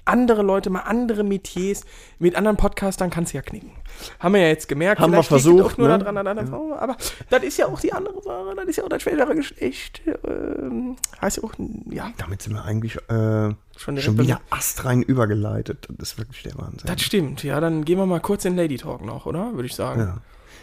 Andere 0.04 0.40
Leute, 0.40 0.70
mal 0.70 0.80
andere 0.80 1.22
Metiers. 1.22 1.82
Mit 2.18 2.34
anderen 2.34 2.56
Podcastern 2.56 3.10
kannst 3.10 3.34
du 3.34 3.36
ja 3.36 3.42
knicken. 3.42 3.72
Haben 4.18 4.34
wir 4.34 4.40
ja 4.40 4.48
jetzt 4.48 4.66
gemerkt. 4.66 5.00
Haben 5.00 5.12
wir 5.12 5.22
versucht, 5.22 5.64
auch 5.64 5.76
nur 5.76 5.88
ne? 5.88 5.98
daran, 5.98 6.16
an 6.16 6.26
einer 6.26 6.46
Frau. 6.46 6.74
Aber 6.74 6.96
das 7.28 7.42
ist 7.42 7.58
ja 7.58 7.66
auch 7.66 7.78
die 7.78 7.92
andere 7.92 8.22
Sache. 8.22 8.54
Das 8.56 8.64
ist 8.64 8.76
ja 8.76 8.84
auch 8.84 8.88
das 8.88 9.02
schwächere 9.02 9.34
Geschlecht. 9.34 10.00
Ähm, 10.26 10.96
heißt 11.20 11.36
ja 11.36 11.44
auch, 11.44 11.52
ja, 11.90 12.10
Damit 12.16 12.40
sind 12.40 12.54
wir 12.54 12.64
eigentlich 12.64 12.96
äh, 12.96 13.54
Schon 13.76 13.98
schon, 13.98 14.18
wieder 14.18 14.40
astrein 14.48 15.02
übergeleitet. 15.02 15.86
Das 15.90 16.12
ist 16.12 16.18
wirklich 16.18 16.42
der 16.42 16.56
Wahnsinn. 16.56 16.86
das 16.86 17.02
stimmt. 17.02 17.42
Ja, 17.42 17.60
dann 17.60 17.84
gehen 17.84 17.98
wir 17.98 18.06
mal 18.06 18.20
kurz 18.20 18.46
in 18.46 18.56
Lady 18.56 18.78
Talk 18.78 19.04
noch, 19.04 19.26
oder? 19.26 19.52
Würde 19.52 19.66
ich 19.66 19.74
sagen. 19.74 20.00
ja. 20.00 20.16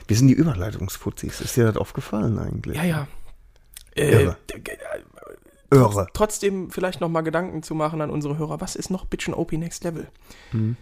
Wir 0.07 0.17
sind 0.17 0.27
die 0.27 0.33
Überleitungsfuzis. 0.33 1.41
Ist 1.41 1.55
dir 1.55 1.65
das 1.65 1.77
aufgefallen 1.77 2.37
eigentlich? 2.39 2.77
Ja, 2.77 2.83
ja. 2.83 3.07
Äh, 3.95 4.33
Irre. 5.71 6.07
trotzdem 6.13 6.69
vielleicht 6.69 7.01
noch 7.01 7.09
mal 7.09 7.21
Gedanken 7.21 7.63
zu 7.63 7.75
machen 7.75 8.01
an 8.01 8.09
unsere 8.09 8.37
Hörer. 8.37 8.61
Was 8.61 8.75
ist 8.75 8.89
noch 8.89 9.05
Bitchin' 9.05 9.33
OP 9.33 9.51
Next 9.53 9.83
Level? 9.83 10.07
Hm. 10.51 10.77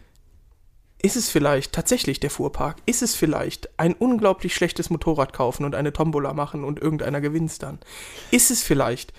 Ist 1.01 1.17
es 1.17 1.29
vielleicht 1.29 1.73
tatsächlich 1.73 2.21
der 2.21 2.29
Fuhrpark? 2.29 2.77
Ist 2.85 3.01
es 3.01 3.13
vielleicht 3.13 3.69
ein 3.77 3.93
unglaublich 3.93 4.55
schlechtes 4.55 4.89
Motorrad 4.89 5.33
kaufen 5.33 5.65
und 5.65 5.75
eine 5.75 5.91
Tombola 5.91 6.33
machen 6.33 6.63
und 6.63 6.79
irgendeiner 6.79 7.19
gewinnt's 7.19 7.59
dann? 7.59 7.79
Ist 8.31 8.51
es 8.51 8.63
vielleicht 8.63 9.11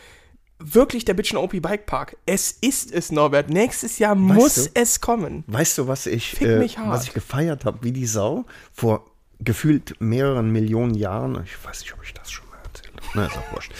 wirklich 0.58 1.04
der 1.04 1.12
Bitchin' 1.12 1.36
OP 1.36 1.60
Bike 1.60 1.84
Park? 1.84 2.16
Es 2.24 2.52
ist 2.52 2.90
es, 2.90 3.12
Norbert. 3.12 3.50
Nächstes 3.50 3.98
Jahr 3.98 4.14
muss 4.14 4.54
du? 4.54 4.70
es 4.74 5.02
kommen. 5.02 5.44
Weißt 5.46 5.76
du, 5.76 5.86
was 5.86 6.06
ich, 6.06 6.40
äh, 6.40 6.58
was 6.86 7.04
ich 7.04 7.12
gefeiert 7.12 7.66
habe, 7.66 7.78
wie 7.82 7.92
die 7.92 8.06
Sau? 8.06 8.46
Vor 8.72 9.04
gefühlt 9.40 10.00
mehreren 10.00 10.50
Millionen 10.50 10.94
Jahren. 10.94 11.42
Ich 11.44 11.62
weiß 11.62 11.80
nicht, 11.80 11.92
ob 11.92 12.02
ich 12.02 12.14
das 12.14 12.30
schon 12.30 12.48
mal 12.48 12.58
erzählt 12.64 12.94
habe. 12.96 13.10
Na, 13.14 13.26
ist 13.26 13.36
auch 13.36 13.52
wurscht. 13.52 13.72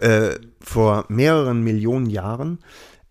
Äh, 0.00 0.38
vor 0.64 1.04
mehreren 1.08 1.62
Millionen 1.62 2.06
Jahren 2.06 2.58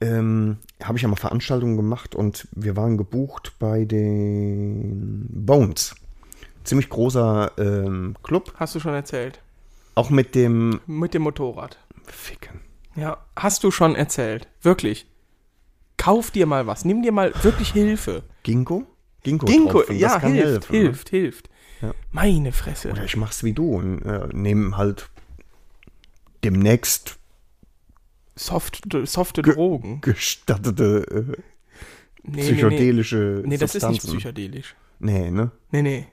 ähm, 0.01 0.57
habe 0.83 0.97
ich 0.97 1.03
ja 1.03 1.07
mal 1.07 1.15
Veranstaltungen 1.15 1.77
gemacht 1.77 2.15
und 2.15 2.47
wir 2.53 2.75
waren 2.75 2.97
gebucht 2.97 3.53
bei 3.59 3.85
den 3.85 5.27
Bones. 5.29 5.95
Ziemlich 6.63 6.89
großer 6.89 7.51
ähm, 7.57 8.15
Club. 8.23 8.53
Hast 8.55 8.75
du 8.75 8.79
schon 8.79 8.93
erzählt. 8.93 9.39
Auch 9.95 10.09
mit 10.09 10.35
dem 10.35 10.79
Mit 10.87 11.13
dem 11.13 11.23
Motorrad. 11.23 11.77
Ficken. 12.05 12.61
Ja, 12.95 13.17
hast 13.35 13.63
du 13.63 13.71
schon 13.71 13.95
erzählt. 13.95 14.47
Wirklich. 14.61 15.07
Kauf 15.97 16.31
dir 16.31 16.45
mal 16.45 16.67
was. 16.67 16.83
Nimm 16.83 17.03
dir 17.03 17.11
mal 17.11 17.33
wirklich 17.43 17.71
Hilfe. 17.71 18.23
Ginkgo? 18.43 18.85
Ginkgo, 19.23 19.45
Ginkgo, 19.45 19.83
ja, 19.91 20.19
hilft, 20.19 20.23
helfen, 20.23 20.71
ne? 20.71 20.79
hilft, 20.79 21.09
hilft. 21.09 21.49
Ja. 21.81 21.93
Meine 22.11 22.51
Fresse. 22.51 22.91
Oder 22.91 23.05
ich 23.05 23.15
mach's 23.17 23.43
wie 23.43 23.53
du 23.53 23.75
und 23.75 24.01
äh, 24.01 24.27
nehme 24.33 24.77
halt 24.77 25.09
demnächst 26.43 27.19
Soft, 28.41 28.81
softe 29.03 29.41
Drogen. 29.43 30.01
gestattete 30.01 31.35
äh, 31.37 31.41
Nee, 32.23 32.41
psychedelische 32.41 33.15
Nee, 33.15 33.41
nee. 33.41 33.47
nee 33.49 33.57
das 33.57 33.75
ist 33.75 33.87
nicht 33.87 34.01
psychedelisch. 34.03 34.75
Nee, 34.99 35.31
ne? 35.31 35.51
Nee, 35.71 35.81
nee. 35.81 36.07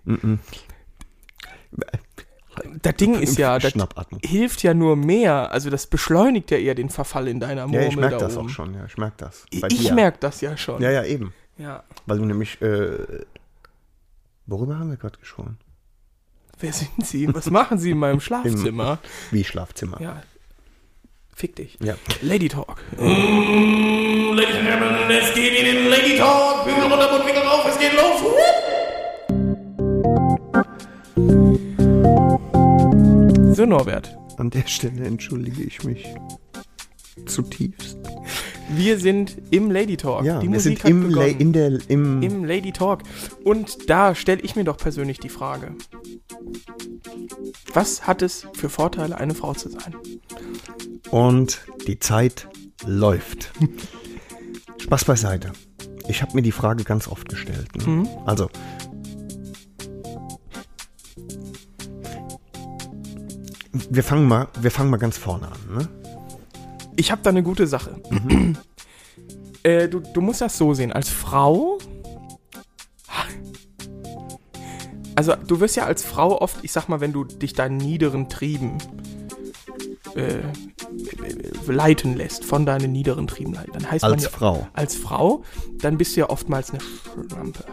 Das 2.83 2.97
Ding 2.97 3.15
ist 3.15 3.39
ja, 3.39 3.59
das 3.59 3.75
hilft 4.25 4.63
ja 4.63 4.75
nur 4.75 4.97
mehr. 4.97 5.53
Also 5.53 5.71
das 5.71 5.87
beschleunigt 5.87 6.51
ja 6.51 6.59
eher 6.59 6.75
den 6.75 6.89
Verfall 6.89 7.29
in 7.29 7.41
deiner 7.41 7.67
Murmel 7.67 7.83
Ja, 7.83 7.89
ich 7.89 7.97
merke 7.97 8.17
da 8.17 8.25
das 8.25 8.37
oben. 8.37 8.47
auch 8.47 8.51
schon, 8.51 8.75
ja, 8.75 8.85
ich 8.87 8.97
merke 8.97 9.17
das. 9.19 9.45
Ich, 9.51 9.61
Bei 9.61 9.69
ich 9.69 9.93
merke 9.93 10.19
das 10.21 10.41
ja 10.41 10.57
schon. 10.57 10.83
Ja, 10.83 10.91
ja, 10.91 11.05
eben. 11.05 11.33
Ja. 11.57 11.85
Weil 12.07 12.19
du 12.19 12.25
nämlich, 12.25 12.61
äh, 12.63 12.99
worüber 14.47 14.79
haben 14.79 14.91
wir 14.91 14.97
gerade 14.97 15.19
gesprochen? 15.19 15.59
Wer 16.59 16.73
sind 16.73 17.07
Sie? 17.07 17.33
Was 17.35 17.51
machen 17.51 17.79
Sie 17.79 17.91
in 17.91 17.99
meinem 17.99 18.21
Schlafzimmer? 18.29 18.99
Wie 19.31 19.45
Schlafzimmer. 19.45 20.01
Ja. 20.01 20.23
Fick 21.39 21.55
dich. 21.55 21.79
Ja. 21.81 21.95
Lady 22.21 22.49
Talk. 22.49 22.83
Ladies 22.99 24.57
and 24.57 24.67
Gentlemen, 24.67 25.09
es 25.09 25.33
geht 25.35 25.57
in 25.57 25.67
den 25.67 25.89
Lady 25.89 26.17
Talk. 26.17 26.65
Bügel 26.65 26.83
runter, 26.83 27.13
Mundwinkel 27.13 27.43
rauf, 27.43 27.65
es 27.71 27.79
geht 27.79 27.93
los. 27.95 28.23
So, 33.57 33.67
Norbert. 33.67 34.19
An 34.37 34.51
der 34.51 34.67
Stelle 34.67 35.05
entschuldige 35.05 35.63
ich 35.63 35.85
mich 35.85 36.13
zutiefst. 37.27 37.99
Wir 38.71 38.99
sind 38.99 39.37
im 39.53 39.71
Lady 39.71 39.97
Talk. 39.97 40.25
Ja, 40.25 40.41
Die 40.41 40.49
wir 40.49 40.55
Musik 40.55 40.81
sind 40.81 40.85
hat 40.85 40.91
im, 40.91 41.11
La 41.11 41.25
in 41.25 41.53
der, 41.53 41.79
im, 41.89 42.21
im 42.21 42.45
Lady 42.45 42.73
Talk. 42.73 43.05
Und 43.45 43.89
da 43.89 44.17
stelle 44.17 44.41
ich 44.43 44.57
mir 44.57 44.65
doch 44.65 44.77
persönlich 44.77 45.21
die 45.21 45.29
Frage: 45.29 45.77
Was 47.73 48.09
hat 48.09 48.23
es 48.23 48.45
für 48.55 48.69
Vorteile, 48.69 49.19
eine 49.19 49.37
Frau 49.37 49.55
zu 49.55 49.69
sein? 49.69 49.95
Und 51.11 51.61
die 51.87 51.99
Zeit 51.99 52.49
läuft. 52.87 53.53
Spaß 54.79 55.05
beiseite. 55.05 55.53
Ich 56.09 56.23
habe 56.23 56.35
mir 56.35 56.43
die 56.43 56.53
Frage 56.53 56.85
ganz 56.85 57.09
oft 57.09 57.29
gestellt. 57.29 57.69
Ne? 57.77 57.87
Mhm. 57.87 58.09
Also, 58.25 58.49
wir 63.91 64.03
fangen 64.03 64.27
mal, 64.27 64.49
wir 64.61 64.71
fangen 64.71 64.91
mal 64.91 64.97
ganz 64.97 65.19
vorne 65.19 65.49
an. 65.49 65.77
Ne? 65.77 65.89
Ich 66.97 67.13
habe 67.13 67.23
da 67.23 67.31
eine 67.31 67.43
gute 67.43 67.67
Sache. 67.67 68.01
Mhm. 68.11 68.57
äh, 69.63 69.89
du, 69.89 70.01
du 70.01 70.21
musst 70.21 70.41
das 70.41 70.57
so 70.57 70.75
sehen. 70.75 70.93
Als 70.93 71.09
Frau. 71.09 71.79
Also, 75.15 75.35
du 75.35 75.61
wirst 75.61 75.77
ja 75.77 75.85
als 75.85 76.05
Frau 76.05 76.41
oft, 76.41 76.59
ich 76.63 76.71
sag 76.73 76.89
mal, 76.89 77.01
wenn 77.01 77.13
du 77.13 77.25
dich 77.25 77.53
deinen 77.53 77.77
niederen 77.77 78.29
Trieben 78.29 78.79
äh, 80.19 80.43
leiten 81.67 82.17
lässt, 82.17 82.45
von 82.45 82.67
deinen 82.67 82.93
niederen 82.93 83.27
Trieben 83.27 83.55
leiten, 83.55 83.73
dann 83.73 83.91
heißt 83.91 84.03
man 84.03 84.13
Als 84.13 84.25
ja, 84.25 84.31
Frau. 84.31 84.69
Als 84.73 84.97
Frau, 84.97 85.43
dann 85.79 85.97
bist 85.97 86.17
du 86.17 86.21
ja 86.21 86.31
oftmals 86.31 86.71
eine 86.71 86.81
Schlampe. 86.81 87.65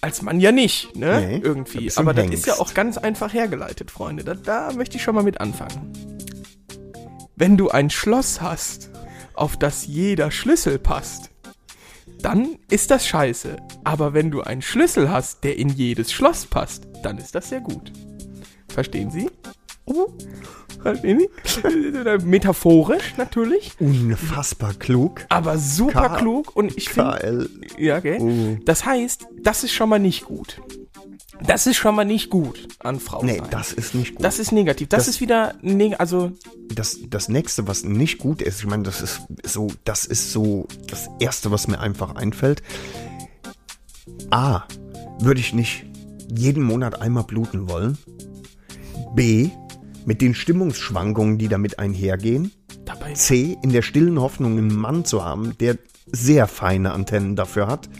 Als 0.00 0.22
Mann 0.22 0.40
ja 0.40 0.52
nicht, 0.52 0.94
ne? 0.96 1.20
Nee, 1.20 1.36
Irgendwie. 1.38 1.90
Aber 1.96 2.14
das 2.14 2.28
ist 2.30 2.46
ja 2.46 2.54
auch 2.54 2.74
ganz 2.74 2.98
einfach 2.98 3.32
hergeleitet, 3.32 3.90
Freunde. 3.90 4.24
Da, 4.24 4.34
da 4.34 4.72
möchte 4.72 4.96
ich 4.96 5.02
schon 5.02 5.14
mal 5.14 5.24
mit 5.24 5.40
anfangen. 5.40 5.92
Wenn 7.36 7.56
du 7.56 7.70
ein 7.70 7.90
Schloss 7.90 8.40
hast, 8.40 8.90
auf 9.34 9.56
das 9.56 9.86
jeder 9.86 10.30
Schlüssel 10.30 10.78
passt, 10.78 11.30
dann 12.20 12.56
ist 12.68 12.90
das 12.90 13.06
scheiße. 13.06 13.56
Aber 13.84 14.12
wenn 14.12 14.30
du 14.30 14.42
einen 14.42 14.62
Schlüssel 14.62 15.10
hast, 15.10 15.44
der 15.44 15.56
in 15.56 15.68
jedes 15.68 16.12
Schloss 16.12 16.46
passt, 16.46 16.88
dann 17.02 17.18
ist 17.18 17.34
das 17.34 17.48
sehr 17.48 17.60
gut. 17.60 17.92
Verstehen 18.68 19.10
Sie? 19.10 19.30
Metaphorisch 22.24 23.14
natürlich, 23.16 23.72
Unfassbar 23.80 24.74
klug. 24.74 25.24
aber 25.28 25.58
super 25.58 26.08
K- 26.10 26.16
klug 26.18 26.54
und 26.56 26.76
ich 26.76 26.88
finde, 26.90 27.48
ja, 27.76 28.00
gell? 28.00 28.18
Oh. 28.20 28.56
Das 28.64 28.84
heißt, 28.84 29.26
das 29.42 29.64
ist 29.64 29.72
schon 29.72 29.88
mal 29.88 29.98
nicht 29.98 30.24
gut. 30.24 30.60
Das 31.44 31.66
ist 31.68 31.76
schon 31.76 31.94
mal 31.94 32.04
nicht 32.04 32.30
gut 32.30 32.66
an 32.80 32.98
Frau 32.98 33.22
Nee, 33.24 33.40
das 33.50 33.72
ist 33.72 33.94
nicht 33.94 34.16
gut. 34.16 34.24
Das 34.24 34.38
ist 34.40 34.50
negativ. 34.50 34.88
Das, 34.88 35.04
Das- 35.06 35.08
ist 35.14 35.20
wieder, 35.20 35.54
neg 35.62 35.94
also 36.00 36.32
das, 36.72 36.98
das 37.08 37.28
nächste, 37.28 37.66
was 37.68 37.84
nicht 37.84 38.18
gut 38.18 38.42
ist, 38.42 38.60
ich 38.60 38.66
meine, 38.66 38.82
das 38.82 39.00
ist 39.00 39.22
so, 39.44 39.68
das 39.84 40.04
ist 40.04 40.32
so 40.32 40.66
das 40.88 41.08
erste, 41.20 41.50
was 41.50 41.68
mir 41.68 41.78
einfach 41.80 42.14
einfällt. 42.16 42.62
A, 44.30 44.62
würde 45.20 45.40
ich 45.40 45.52
nicht 45.54 45.84
jeden 46.34 46.62
Monat 46.62 47.00
einmal 47.00 47.24
bluten 47.24 47.68
wollen. 47.68 47.96
B, 49.14 49.50
mit 50.08 50.22
den 50.22 50.34
Stimmungsschwankungen, 50.34 51.36
die 51.36 51.48
damit 51.48 51.78
einhergehen. 51.78 52.50
dabei. 52.86 53.12
C, 53.12 53.58
in 53.62 53.68
der 53.68 53.82
stillen 53.82 54.18
Hoffnung, 54.18 54.56
einen 54.56 54.74
Mann 54.74 55.04
zu 55.04 55.22
haben, 55.22 55.52
der 55.58 55.76
sehr 56.10 56.46
feine 56.46 56.92
Antennen 56.92 57.36
dafür 57.36 57.66
hat 57.66 57.90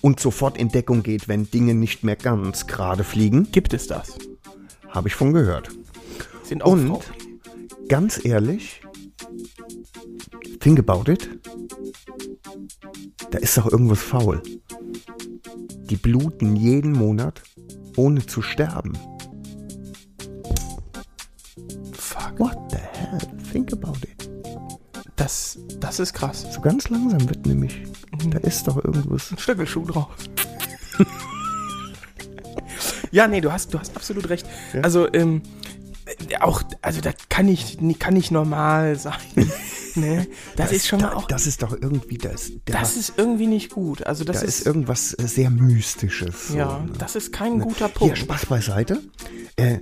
und 0.00 0.20
sofort 0.20 0.56
in 0.56 0.68
Deckung 0.68 1.02
geht, 1.02 1.26
wenn 1.26 1.50
Dinge 1.50 1.74
nicht 1.74 2.04
mehr 2.04 2.14
ganz 2.14 2.68
gerade 2.68 3.02
fliegen. 3.02 3.50
Gibt 3.50 3.74
es 3.74 3.88
das? 3.88 4.16
Habe 4.88 5.08
ich 5.08 5.16
von 5.16 5.32
gehört. 5.32 5.70
Sind 6.44 6.62
auch 6.62 6.70
Und 6.70 6.86
Frauen. 6.86 7.02
ganz 7.88 8.24
ehrlich, 8.24 8.80
think 10.60 10.78
about 10.78 11.10
it. 11.10 11.28
Da 13.32 13.38
ist 13.38 13.58
doch 13.58 13.66
irgendwas 13.66 14.00
faul. 14.00 14.40
Die 15.90 15.96
bluten 15.96 16.54
jeden 16.54 16.92
Monat, 16.92 17.42
ohne 17.96 18.24
zu 18.24 18.42
sterben. 18.42 18.92
Fuck. 22.18 22.38
What 22.38 22.70
the 22.70 22.78
hell? 22.78 23.18
Think 23.52 23.72
about 23.72 23.98
it. 24.02 24.28
Das, 25.16 25.58
das 25.80 26.00
ist 26.00 26.14
krass. 26.14 26.46
So 26.52 26.60
ganz 26.60 26.88
langsam 26.88 27.28
wird 27.28 27.46
nämlich. 27.46 27.82
Da 28.30 28.38
ist 28.38 28.66
doch 28.66 28.76
irgendwas. 28.76 29.30
Ein 29.32 29.38
Stöckelschuh 29.38 29.84
drauf. 29.84 30.08
ja, 33.10 33.26
nee, 33.28 33.40
du 33.40 33.52
hast, 33.52 33.72
du 33.72 33.78
hast 33.78 33.96
absolut 33.96 34.28
recht. 34.28 34.46
Also, 34.82 35.12
ähm, 35.12 35.42
äh, 36.06 36.36
auch, 36.38 36.62
also 36.82 37.00
das 37.00 37.14
kann 37.28 37.46
nicht, 37.46 37.78
kann 37.98 38.14
nicht 38.14 38.30
normal 38.30 38.96
sein. 38.96 39.14
ne? 40.00 40.26
Das 40.56 40.72
ist 40.72 40.86
schon 40.86 41.00
mal 41.00 41.10
da, 41.10 41.16
auch, 41.16 41.26
Das 41.26 41.46
ist 41.46 41.62
doch 41.62 41.72
irgendwie 41.72 42.18
das. 42.18 42.52
Da, 42.64 42.80
das 42.80 42.96
ist 42.96 43.14
irgendwie 43.16 43.46
nicht 43.46 43.70
gut. 43.70 44.06
Also 44.06 44.24
das 44.24 44.40
da 44.40 44.46
ist, 44.46 44.60
ist 44.60 44.66
irgendwas 44.66 45.14
äh, 45.14 45.26
sehr 45.26 45.50
Mystisches. 45.50 46.48
so, 46.48 46.56
ja, 46.56 46.78
ne? 46.80 46.92
das 46.98 47.16
ist 47.16 47.32
kein 47.32 47.58
guter 47.58 47.86
Hier, 47.86 47.94
Punkt. 47.94 48.18
Spaß 48.18 48.46
beiseite. 48.46 49.00
Äh, 49.56 49.78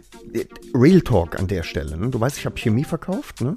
Real 0.75 1.01
Talk 1.01 1.39
an 1.39 1.47
der 1.47 1.63
Stelle. 1.63 1.97
Ne? 1.97 2.09
Du 2.09 2.21
weißt, 2.21 2.39
ich 2.39 2.47
habe 2.47 2.57
Chemie 2.57 2.85
verkauft. 2.85 3.41
Ne? 3.41 3.57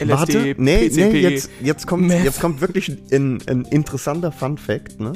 LSD, 0.00 0.08
Warte, 0.08 0.54
nee, 0.58 0.88
PCP, 0.88 1.12
nee, 1.12 1.20
jetzt, 1.20 1.50
jetzt, 1.60 1.86
kommt, 1.86 2.06
Meth. 2.06 2.24
jetzt 2.24 2.40
kommt 2.40 2.60
wirklich 2.60 2.88
ein, 2.88 3.38
ein 3.46 3.64
interessanter 3.64 4.30
Fun 4.30 4.56
Fact. 4.56 5.00
Ne? 5.00 5.12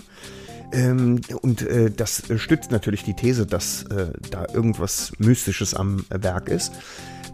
Ähm, 0.72 1.20
und 1.42 1.62
äh, 1.62 1.90
das 1.90 2.28
äh, 2.30 2.38
stützt 2.38 2.70
natürlich 2.70 3.04
die 3.04 3.14
These, 3.14 3.46
dass 3.46 3.84
äh, 3.84 4.12
da 4.30 4.46
irgendwas 4.52 5.12
Mystisches 5.18 5.74
am 5.74 6.04
äh, 6.10 6.22
Werk 6.22 6.48
ist. 6.48 6.72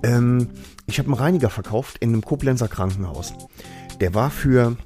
Ähm, 0.03 0.49
ich 0.89 0.99
habe 0.99 1.09
einen 1.09 1.19
Reiniger 1.19 1.51
verkauft 1.51 1.99
in 2.01 2.11
einem 2.11 2.23
Koblenzer 2.23 2.67
Krankenhaus. 2.67 3.35
Der 4.01 4.15
war 4.15 4.31
für 4.31 4.77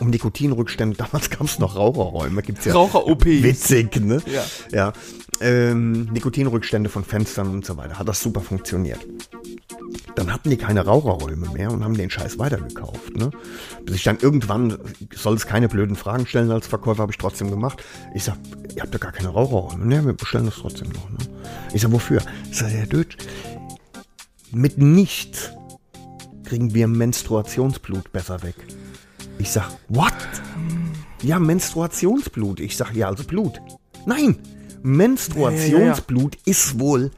um 0.00 0.10
Nikotinrückstände, 0.10 0.96
damals 0.98 1.28
gab 1.28 1.42
es 1.42 1.58
noch 1.58 1.76
Raucherräume, 1.76 2.42
gibt's 2.42 2.64
ja. 2.64 2.72
Raucher-OPs. 2.72 3.24
Witzig, 3.24 4.00
ne? 4.00 4.22
Ja. 4.26 4.44
Ja. 4.72 4.92
Ähm, 5.40 6.04
Nikotinrückstände 6.12 6.88
von 6.88 7.04
Fenstern 7.04 7.50
und 7.50 7.64
so 7.64 7.76
weiter. 7.76 7.98
Hat 7.98 8.08
das 8.08 8.20
super 8.20 8.40
funktioniert. 8.40 8.98
Dann 10.16 10.32
hatten 10.32 10.50
die 10.50 10.56
keine 10.56 10.84
Raucherräume 10.84 11.48
mehr 11.50 11.70
und 11.70 11.84
haben 11.84 11.94
den 11.94 12.10
Scheiß 12.10 12.40
weitergekauft. 12.40 13.16
Ne? 13.16 13.30
Bis 13.84 13.96
ich 13.96 14.02
dann 14.02 14.18
irgendwann, 14.18 14.78
soll 15.14 15.34
es 15.34 15.46
keine 15.46 15.68
blöden 15.68 15.94
Fragen 15.94 16.26
stellen 16.26 16.50
als 16.50 16.66
Verkäufer, 16.66 17.02
habe 17.02 17.12
ich 17.12 17.18
trotzdem 17.18 17.50
gemacht. 17.50 17.84
Ich 18.14 18.24
sag, 18.24 18.36
ihr 18.74 18.82
habt 18.82 18.92
ja 18.92 18.98
gar 18.98 19.12
keine 19.12 19.28
Raucherräume. 19.28 19.86
Ne, 19.86 20.04
wir 20.04 20.12
bestellen 20.12 20.46
das 20.46 20.56
trotzdem 20.56 20.88
noch. 20.88 21.08
Ne? 21.10 21.18
Ich 21.72 21.82
sag, 21.82 21.92
wofür? 21.92 22.20
Ich 22.50 22.58
sag, 22.58 22.70
Herr 22.70 22.86
Deutsch, 22.86 23.16
mit 24.52 24.78
nichts 24.78 25.52
kriegen 26.44 26.74
wir 26.74 26.88
Menstruationsblut 26.88 28.12
besser 28.12 28.42
weg. 28.42 28.54
Ich 29.38 29.50
sag, 29.50 29.70
what? 29.88 30.14
Ja, 31.22 31.38
Menstruationsblut. 31.38 32.60
Ich 32.60 32.76
sag, 32.76 32.94
ja, 32.94 33.08
also 33.08 33.24
Blut. 33.24 33.60
Nein, 34.06 34.38
Menstruationsblut 34.82 36.36
ist 36.46 36.78
wohl 36.78 37.10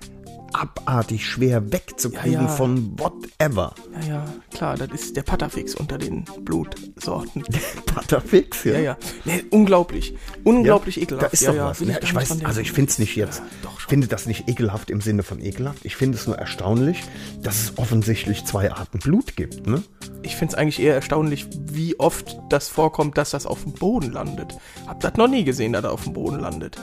abartig 0.53 1.27
schwer 1.27 1.73
wegzukriegen 1.73 2.33
Ja, 2.33 2.43
ja. 2.43 2.49
von 2.49 2.99
whatever. 2.99 3.75
Ja, 4.03 4.09
ja, 4.09 4.25
klar, 4.53 4.77
das 4.77 4.91
ist 4.91 5.17
der 5.17 5.23
Patafix 5.23 5.75
unter 5.75 5.99
den 5.99 6.25
Blutsorten. 6.43 7.45
Butterfix, 7.95 8.65
ja. 8.65 8.73
Ja, 8.75 8.81
ja. 8.81 8.97
Nee, 9.25 9.45
unglaublich. 9.51 10.15
Unglaublich 10.45 10.97
Ja, 10.97 11.03
ekelhaft. 11.03 11.27
Da 11.27 11.33
ist 11.33 11.41
ja, 11.43 11.51
doch 11.51 11.57
ja, 11.57 11.67
was. 11.67 11.79
gar 11.79 11.89
ich 11.89 12.01
nicht 12.01 12.15
weiß, 12.15 12.45
also 12.45 12.61
ich 12.61 12.73
finde 12.73 12.91
es 12.91 12.99
nicht 12.99 13.17
jetzt, 13.17 13.43
ich 13.79 13.85
finde 13.87 14.07
das 14.07 14.27
nicht 14.27 14.49
ekelhaft 14.49 14.91
im 14.91 15.01
Sinne 15.01 15.23
von 15.23 15.41
ekelhaft. 15.41 15.85
Ich 15.85 15.97
finde 15.97 16.19
es 16.19 16.27
nur 16.27 16.39
erstaunlich, 16.39 17.03
dass 17.43 17.61
es 17.63 17.79
offensichtlich 17.79 18.45
zwei 18.45 18.71
Arten 18.73 18.99
Blut 18.99 19.37
gibt, 19.37 19.67
ne? 19.67 19.83
Ich 20.23 20.37
finde 20.37 20.53
es 20.53 20.59
eigentlich 20.59 20.81
eher 20.81 20.95
erstaunlich, 20.95 21.47
wie 21.73 21.99
oft 21.99 22.39
das 22.51 22.69
vorkommt, 22.69 23.17
dass 23.17 23.31
das 23.31 23.47
auf 23.47 23.63
dem 23.63 23.73
Boden 23.73 24.13
landet. 24.13 24.57
Hab 24.87 25.01
das 25.01 25.15
noch 25.15 25.29
nie 25.29 25.45
gesehen, 25.45 25.73
dass 25.73 25.85
er 25.85 25.93
auf 25.93 26.05
dem 26.05 26.13
Boden 26.13 26.41
landet. 26.41 26.77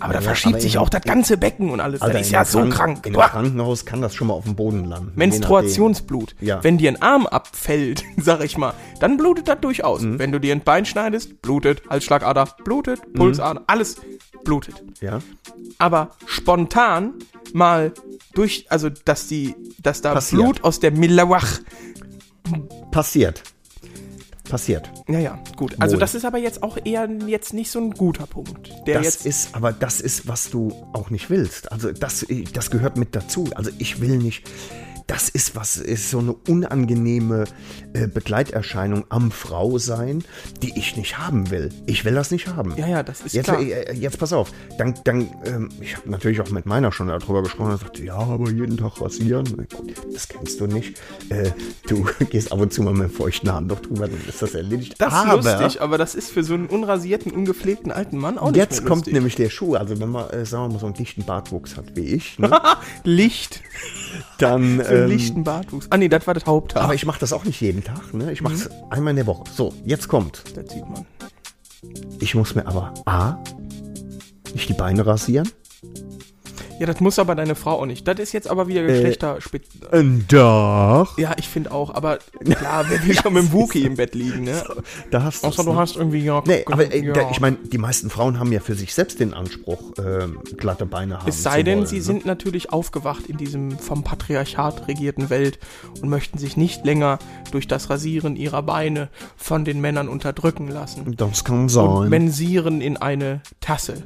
Aber 0.00 0.12
da 0.12 0.18
Ja, 0.20 0.24
verschiebt 0.24 0.54
aber 0.54 0.60
sich 0.60 0.78
auch 0.78 0.88
das 0.88 1.02
ganze 1.02 1.36
Becken 1.36 1.70
und 1.70 1.80
alles. 1.80 2.02
Alter, 2.02 2.18
das 2.18 2.26
ist 2.26 2.32
ja 2.32 2.44
so 2.44 2.58
Krank- 2.60 2.74
krank. 2.74 3.06
In 3.06 3.16
einem 3.16 3.30
Krankenhaus 3.30 3.84
kann 3.84 4.00
das 4.00 4.14
schon 4.14 4.28
mal 4.28 4.34
auf 4.34 4.44
dem 4.44 4.54
Boden 4.56 4.84
landen. 4.84 5.12
Menstruationsblut. 5.14 6.34
Ja. 6.40 6.62
Wenn 6.62 6.78
dir 6.78 6.90
ein 6.90 7.00
Arm 7.02 7.26
abfällt, 7.26 8.04
sag 8.16 8.42
ich 8.44 8.56
mal, 8.58 8.74
dann 9.00 9.16
blutet 9.16 9.48
das 9.48 9.60
durchaus. 9.60 10.02
Mhm. 10.02 10.18
Wenn 10.18 10.32
du 10.32 10.40
dir 10.40 10.54
ein 10.54 10.62
Bein 10.62 10.84
schneidest, 10.86 11.40
blutet. 11.42 11.82
Halsschlagader, 11.88 12.48
blutet. 12.64 13.00
Pulsader, 13.14 13.62
alles 13.66 13.96
blutet. 14.44 14.82
Ja. 15.00 15.20
Aber 15.78 16.10
spontan 16.26 17.14
mal 17.52 17.92
durch, 18.34 18.66
also 18.68 18.88
dass 18.90 19.26
die, 19.28 19.54
dass 19.82 20.00
da 20.02 20.12
Passiert. 20.14 20.42
Blut 20.42 20.64
aus 20.64 20.80
der 20.80 20.90
Milawach 20.90 21.60
Passiert. 22.90 23.42
Passiert. 24.54 24.88
Ja, 25.08 25.18
ja, 25.18 25.38
gut. 25.56 25.74
Also 25.80 25.94
Wohl. 25.94 26.00
das 26.00 26.14
ist 26.14 26.24
aber 26.24 26.38
jetzt 26.38 26.62
auch 26.62 26.78
eher 26.84 27.08
jetzt 27.26 27.54
nicht 27.54 27.72
so 27.72 27.80
ein 27.80 27.90
guter 27.90 28.24
Punkt. 28.24 28.72
Der 28.86 28.98
Das 28.98 29.04
jetzt 29.04 29.26
ist, 29.26 29.52
aber 29.52 29.72
das 29.72 30.00
ist, 30.00 30.28
was 30.28 30.48
du 30.48 30.70
auch 30.92 31.10
nicht 31.10 31.28
willst. 31.28 31.72
Also 31.72 31.90
das, 31.90 32.24
das 32.52 32.70
gehört 32.70 32.96
mit 32.96 33.16
dazu. 33.16 33.48
Also 33.56 33.72
ich 33.78 34.00
will 34.00 34.16
nicht. 34.16 34.48
Das 35.06 35.28
ist 35.28 35.54
was, 35.54 35.76
ist 35.76 36.10
so 36.10 36.18
eine 36.18 36.32
unangenehme 36.32 37.44
äh, 37.92 38.06
Begleiterscheinung 38.06 39.04
am 39.10 39.30
Frausein, 39.30 40.24
die 40.62 40.78
ich 40.78 40.96
nicht 40.96 41.18
haben 41.18 41.50
will. 41.50 41.70
Ich 41.86 42.04
will 42.04 42.14
das 42.14 42.30
nicht 42.30 42.48
haben. 42.48 42.74
Ja, 42.76 42.86
ja, 42.86 43.02
das 43.02 43.20
ist 43.20 43.34
Jetzt, 43.34 43.46
klar. 43.46 43.60
äh, 43.60 43.92
jetzt 43.92 44.18
pass 44.18 44.32
auf. 44.32 44.50
Dann, 44.78 44.94
dann 45.04 45.28
ähm, 45.44 45.68
ich 45.80 45.96
habe 45.96 46.10
natürlich 46.10 46.40
auch 46.40 46.50
mit 46.50 46.64
meiner 46.66 46.90
schon 46.90 47.08
darüber 47.08 47.42
gesprochen. 47.42 47.72
Er 47.72 47.78
sagte, 47.78 48.04
ja, 48.04 48.16
aber 48.16 48.50
jeden 48.50 48.76
Tag 48.76 49.00
rasieren. 49.00 49.44
Gut, 49.74 49.94
das 50.12 50.28
kennst 50.28 50.60
du 50.60 50.66
nicht. 50.66 50.98
Äh, 51.28 51.50
du 51.86 52.06
gehst 52.30 52.50
ab 52.50 52.60
und 52.60 52.72
zu 52.72 52.82
mal 52.82 52.92
mit 52.92 53.02
einem 53.02 53.10
feuchten 53.10 53.52
Handtuch 53.52 53.80
drüber, 53.80 54.08
dann 54.08 54.20
ist 54.26 54.40
das 54.40 54.54
erledigt. 54.54 54.94
Das 54.98 55.12
ist 55.12 55.18
aber 55.18 55.42
lustig, 55.42 55.82
aber 55.82 55.98
das 55.98 56.14
ist 56.14 56.30
für 56.30 56.42
so 56.42 56.54
einen 56.54 56.66
unrasierten, 56.66 57.30
ungepflegten 57.30 57.92
alten 57.92 58.16
Mann 58.16 58.38
auch 58.38 58.50
nicht 58.50 58.56
jetzt 58.56 58.86
kommt 58.86 59.06
nämlich 59.06 59.34
der 59.34 59.50
Schuh. 59.50 59.74
Also 59.74 60.00
wenn 60.00 60.08
man, 60.08 60.30
äh, 60.30 60.46
sagen 60.46 60.64
wir 60.64 60.74
mal, 60.74 60.78
so 60.78 60.86
einen 60.86 60.94
dichten 60.94 61.24
Bartwuchs 61.24 61.76
hat 61.76 61.94
wie 61.94 62.06
ich, 62.14 62.38
ne, 62.38 62.50
Licht. 63.04 63.60
dann... 64.38 64.82
So 64.82 64.93
einen 64.94 65.04
ähm, 65.04 65.10
lichten 65.16 65.44
Bartwuchs. 65.44 65.86
Ah 65.90 65.96
nee, 65.96 66.08
das 66.08 66.26
war 66.26 66.34
das 66.34 66.46
Haupthaar. 66.46 66.82
aber 66.84 66.94
ich 66.94 67.04
mache 67.06 67.20
das 67.20 67.32
auch 67.32 67.44
nicht 67.44 67.60
jeden 67.60 67.82
Tag. 67.84 68.12
Ne? 68.14 68.32
Ich 68.32 68.40
mache 68.42 68.54
es 68.54 68.68
Mhm. 68.68 68.74
einmal 68.90 69.10
in 69.10 69.16
der 69.16 69.26
Woche. 69.26 69.44
So, 69.54 69.72
jetzt 69.84 70.08
kommt. 70.08 70.42
das 70.54 70.72
sieht 70.72 70.88
man. 70.88 71.04
Ich 72.20 72.34
muss 72.34 72.54
mir 72.54 72.66
aber 72.66 72.94
A, 73.04 73.36
nicht 74.54 74.68
die 74.68 74.72
Beine 74.74 75.04
rasieren. 75.06 75.48
Ja, 76.80 76.86
das 76.86 77.00
muss 77.00 77.18
aber 77.18 77.34
deine 77.34 77.54
Frau 77.54 77.80
auch 77.80 77.86
nicht. 77.86 78.06
Das 78.08 78.18
ist 78.18 78.32
jetzt 78.32 78.48
aber 78.48 78.66
wieder 78.66 78.82
Geschlechterspitz. 78.82 79.66
Ähm, 79.92 80.24
doch. 80.28 81.16
ja, 81.18 81.32
ich 81.38 81.48
finde 81.48 81.70
auch, 81.72 81.94
aber 81.94 82.18
klar, 82.44 82.84
wer 82.88 83.04
will 83.04 83.14
schon 83.14 83.32
mit 83.32 83.44
dem 83.44 83.52
Wookie 83.52 83.82
im 83.84 83.94
Bett 83.96 84.14
liegen, 84.14 84.44
ne? 84.44 84.62
Da 85.10 85.22
hast 85.22 85.44
Außer 85.44 85.62
du 85.64 85.72
ne? 85.72 85.78
hast 85.78 85.96
irgendwie, 85.96 86.24
ja, 86.24 86.42
Nee, 86.46 86.64
aber 86.66 86.92
äh, 86.92 87.04
ja. 87.04 87.12
da, 87.12 87.30
ich 87.30 87.40
meine, 87.40 87.56
die 87.56 87.78
meisten 87.78 88.10
Frauen 88.10 88.38
haben 88.40 88.50
ja 88.52 88.60
für 88.60 88.74
sich 88.74 88.92
selbst 88.94 89.20
den 89.20 89.34
Anspruch, 89.34 89.92
ähm, 89.98 90.40
glatte 90.56 90.86
Beine 90.86 91.20
haben 91.20 91.28
Es 91.28 91.42
sei 91.42 91.58
zu 91.58 91.64
denn, 91.64 91.78
wollen, 91.78 91.86
sie 91.86 91.96
ne? 91.96 92.02
sind 92.02 92.26
natürlich 92.26 92.72
aufgewacht 92.72 93.26
in 93.28 93.36
diesem 93.36 93.78
vom 93.78 94.02
Patriarchat 94.02 94.88
regierten 94.88 95.30
Welt 95.30 95.58
und 96.02 96.08
möchten 96.08 96.38
sich 96.38 96.56
nicht 96.56 96.84
länger 96.84 97.18
durch 97.52 97.68
das 97.68 97.88
Rasieren 97.90 98.36
ihrer 98.36 98.62
Beine 98.62 99.08
von 99.36 99.64
den 99.64 99.80
Männern 99.80 100.08
unterdrücken 100.08 100.68
lassen. 100.68 101.14
Das 101.16 101.44
kann 101.44 101.62
Und 101.62 101.68
sein. 101.68 102.08
mensieren 102.08 102.80
in 102.80 102.96
eine 102.96 103.42
Tasse. 103.60 104.02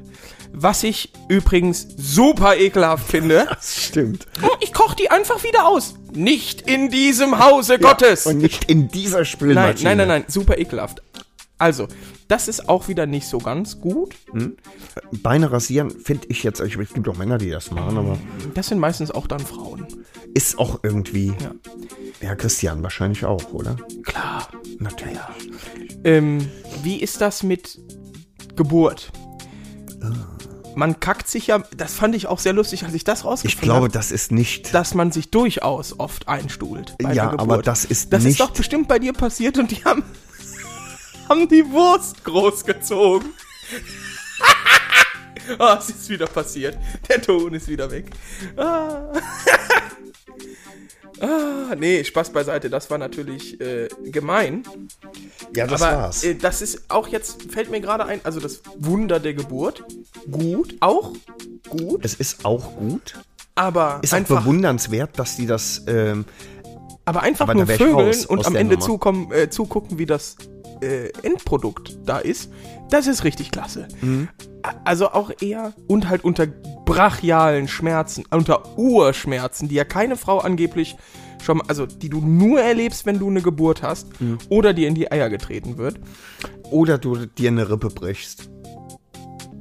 Was 0.52 0.82
ich 0.82 1.12
übrigens 1.28 1.86
super 1.96 2.56
ekelhaft 2.56 3.08
finde. 3.10 3.46
das 3.50 3.84
stimmt. 3.84 4.26
Ich 4.60 4.72
koche 4.72 4.96
die 4.96 5.10
einfach 5.10 5.44
wieder 5.44 5.66
aus. 5.68 5.94
Nicht 6.12 6.62
in 6.62 6.90
diesem 6.90 7.38
Hause 7.38 7.78
Gottes. 7.78 8.26
Und 8.26 8.38
nicht 8.38 8.64
in 8.64 8.88
dieser 8.88 9.18
Nein, 9.18 9.24
Spülmaschine. 9.26 9.84
nein, 9.90 9.98
nein, 9.98 10.08
nein, 10.08 10.24
super 10.28 10.58
ekelhaft. 10.58 11.02
Also, 11.58 11.88
das 12.28 12.46
ist 12.46 12.68
auch 12.68 12.86
wieder 12.88 13.06
nicht 13.06 13.26
so 13.26 13.38
ganz 13.38 13.80
gut. 13.80 14.14
Beine 15.10 15.50
rasieren 15.50 15.90
finde 15.90 16.26
ich 16.28 16.42
jetzt, 16.44 16.60
ich, 16.60 16.76
es 16.76 16.92
gibt 16.92 17.08
auch 17.08 17.16
Männer, 17.16 17.36
die 17.38 17.50
das 17.50 17.70
machen, 17.72 17.98
aber 17.98 18.16
Das 18.54 18.68
sind 18.68 18.78
meistens 18.78 19.10
auch 19.10 19.26
dann 19.26 19.40
Frauen. 19.40 19.86
ist 20.34 20.58
auch 20.58 20.80
irgendwie, 20.84 21.34
Ja. 21.42 21.52
ja, 22.20 22.34
Christian 22.36 22.82
wahrscheinlich 22.82 23.24
auch, 23.24 23.52
oder? 23.52 23.76
Klar. 24.04 24.48
Natürlich. 24.78 25.18
Ähm, 26.04 26.48
wie 26.84 26.96
ist 26.96 27.20
das 27.20 27.42
mit 27.42 27.78
Geburt? 28.54 29.10
Man 30.74 31.00
kackt 31.00 31.26
sich 31.28 31.48
ja, 31.48 31.58
das 31.76 31.94
fand 31.94 32.14
ich 32.14 32.26
auch 32.28 32.38
sehr 32.38 32.52
lustig, 32.52 32.84
als 32.84 32.94
ich 32.94 33.02
das 33.02 33.24
rausgefunden 33.24 33.58
Ich 33.58 33.60
glaube, 33.62 33.84
habe, 33.86 33.88
das 33.92 34.12
ist 34.12 34.30
nicht, 34.30 34.72
dass 34.74 34.94
man 34.94 35.10
sich 35.10 35.30
durchaus 35.30 35.98
oft 35.98 36.28
einstuhlt. 36.28 36.94
Ja, 37.12 37.30
aber 37.36 37.62
das 37.62 37.84
ist 37.84 38.12
Das 38.12 38.22
nicht- 38.22 38.32
ist 38.32 38.40
doch 38.40 38.50
bestimmt 38.52 38.86
bei 38.86 38.98
dir 39.00 39.12
passiert 39.12 39.58
und 39.58 39.70
die 39.72 39.84
haben, 39.84 40.04
haben 41.28 41.48
die 41.48 41.64
Wurst 41.72 42.22
großgezogen. 42.22 43.30
Ah, 45.58 45.78
es 45.80 45.88
ist 45.88 46.08
wieder 46.10 46.26
passiert. 46.26 46.78
Der 47.08 47.20
Ton 47.22 47.54
ist 47.54 47.66
wieder 47.66 47.90
weg. 47.90 48.10
Ah. 48.56 49.10
ah, 51.20 51.74
nee, 51.76 52.04
Spaß 52.04 52.30
beiseite. 52.30 52.70
Das 52.70 52.88
war 52.90 52.98
natürlich 52.98 53.60
äh, 53.60 53.88
gemein. 54.04 54.62
Ja, 55.58 55.66
das 55.66 55.82
Aber 55.82 56.02
war's. 56.02 56.24
äh, 56.24 56.34
das 56.34 56.62
ist 56.62 56.90
auch 56.90 57.08
jetzt, 57.08 57.50
fällt 57.50 57.70
mir 57.70 57.80
gerade 57.80 58.06
ein, 58.06 58.20
also 58.24 58.40
das 58.40 58.62
Wunder 58.78 59.20
der 59.20 59.34
Geburt. 59.34 59.84
Gut, 60.30 60.76
auch 60.80 61.12
gut, 61.68 62.04
es 62.04 62.14
ist 62.14 62.44
auch 62.44 62.76
gut. 62.76 63.14
aber 63.54 63.98
Ist 64.02 64.12
auch 64.12 64.18
einfach, 64.18 64.40
bewundernswert, 64.40 65.18
dass 65.18 65.36
die 65.36 65.46
das, 65.46 65.82
ähm, 65.86 66.24
aber 67.04 67.22
einfach 67.22 67.44
aber 67.44 67.54
nur 67.54 67.66
vögeln 67.66 67.94
raus 67.94 68.26
und 68.26 68.46
am 68.46 68.54
Ende 68.54 68.78
zukommen, 68.78 69.32
äh, 69.32 69.50
zugucken, 69.50 69.98
wie 69.98 70.06
das 70.06 70.36
äh, 70.80 71.10
Endprodukt 71.22 71.98
da 72.04 72.18
ist. 72.18 72.50
Das 72.90 73.06
ist 73.06 73.24
richtig 73.24 73.50
klasse. 73.50 73.88
Mhm. 74.00 74.28
Also 74.84 75.10
auch 75.10 75.30
eher 75.40 75.72
und 75.86 76.08
halt 76.08 76.24
unter 76.24 76.46
brachialen 76.46 77.68
Schmerzen, 77.68 78.24
unter 78.30 78.78
Urschmerzen, 78.78 79.68
die 79.68 79.74
ja 79.74 79.84
keine 79.84 80.16
Frau 80.16 80.38
angeblich 80.38 80.96
schon, 81.42 81.58
mal- 81.58 81.64
also 81.68 81.86
die 81.86 82.08
du 82.08 82.20
nur 82.20 82.60
erlebst, 82.60 83.06
wenn 83.06 83.18
du 83.18 83.28
eine 83.28 83.42
Geburt 83.42 83.82
hast 83.82 84.20
Mhm. 84.20 84.38
oder 84.48 84.72
dir 84.72 84.88
in 84.88 84.94
die 84.94 85.10
Eier 85.12 85.28
getreten 85.30 85.76
wird. 85.78 85.98
oder 86.70 86.98
du 86.98 87.24
dir 87.26 87.48
eine 87.48 87.70
Rippe 87.70 87.88
brichst. 87.88 88.50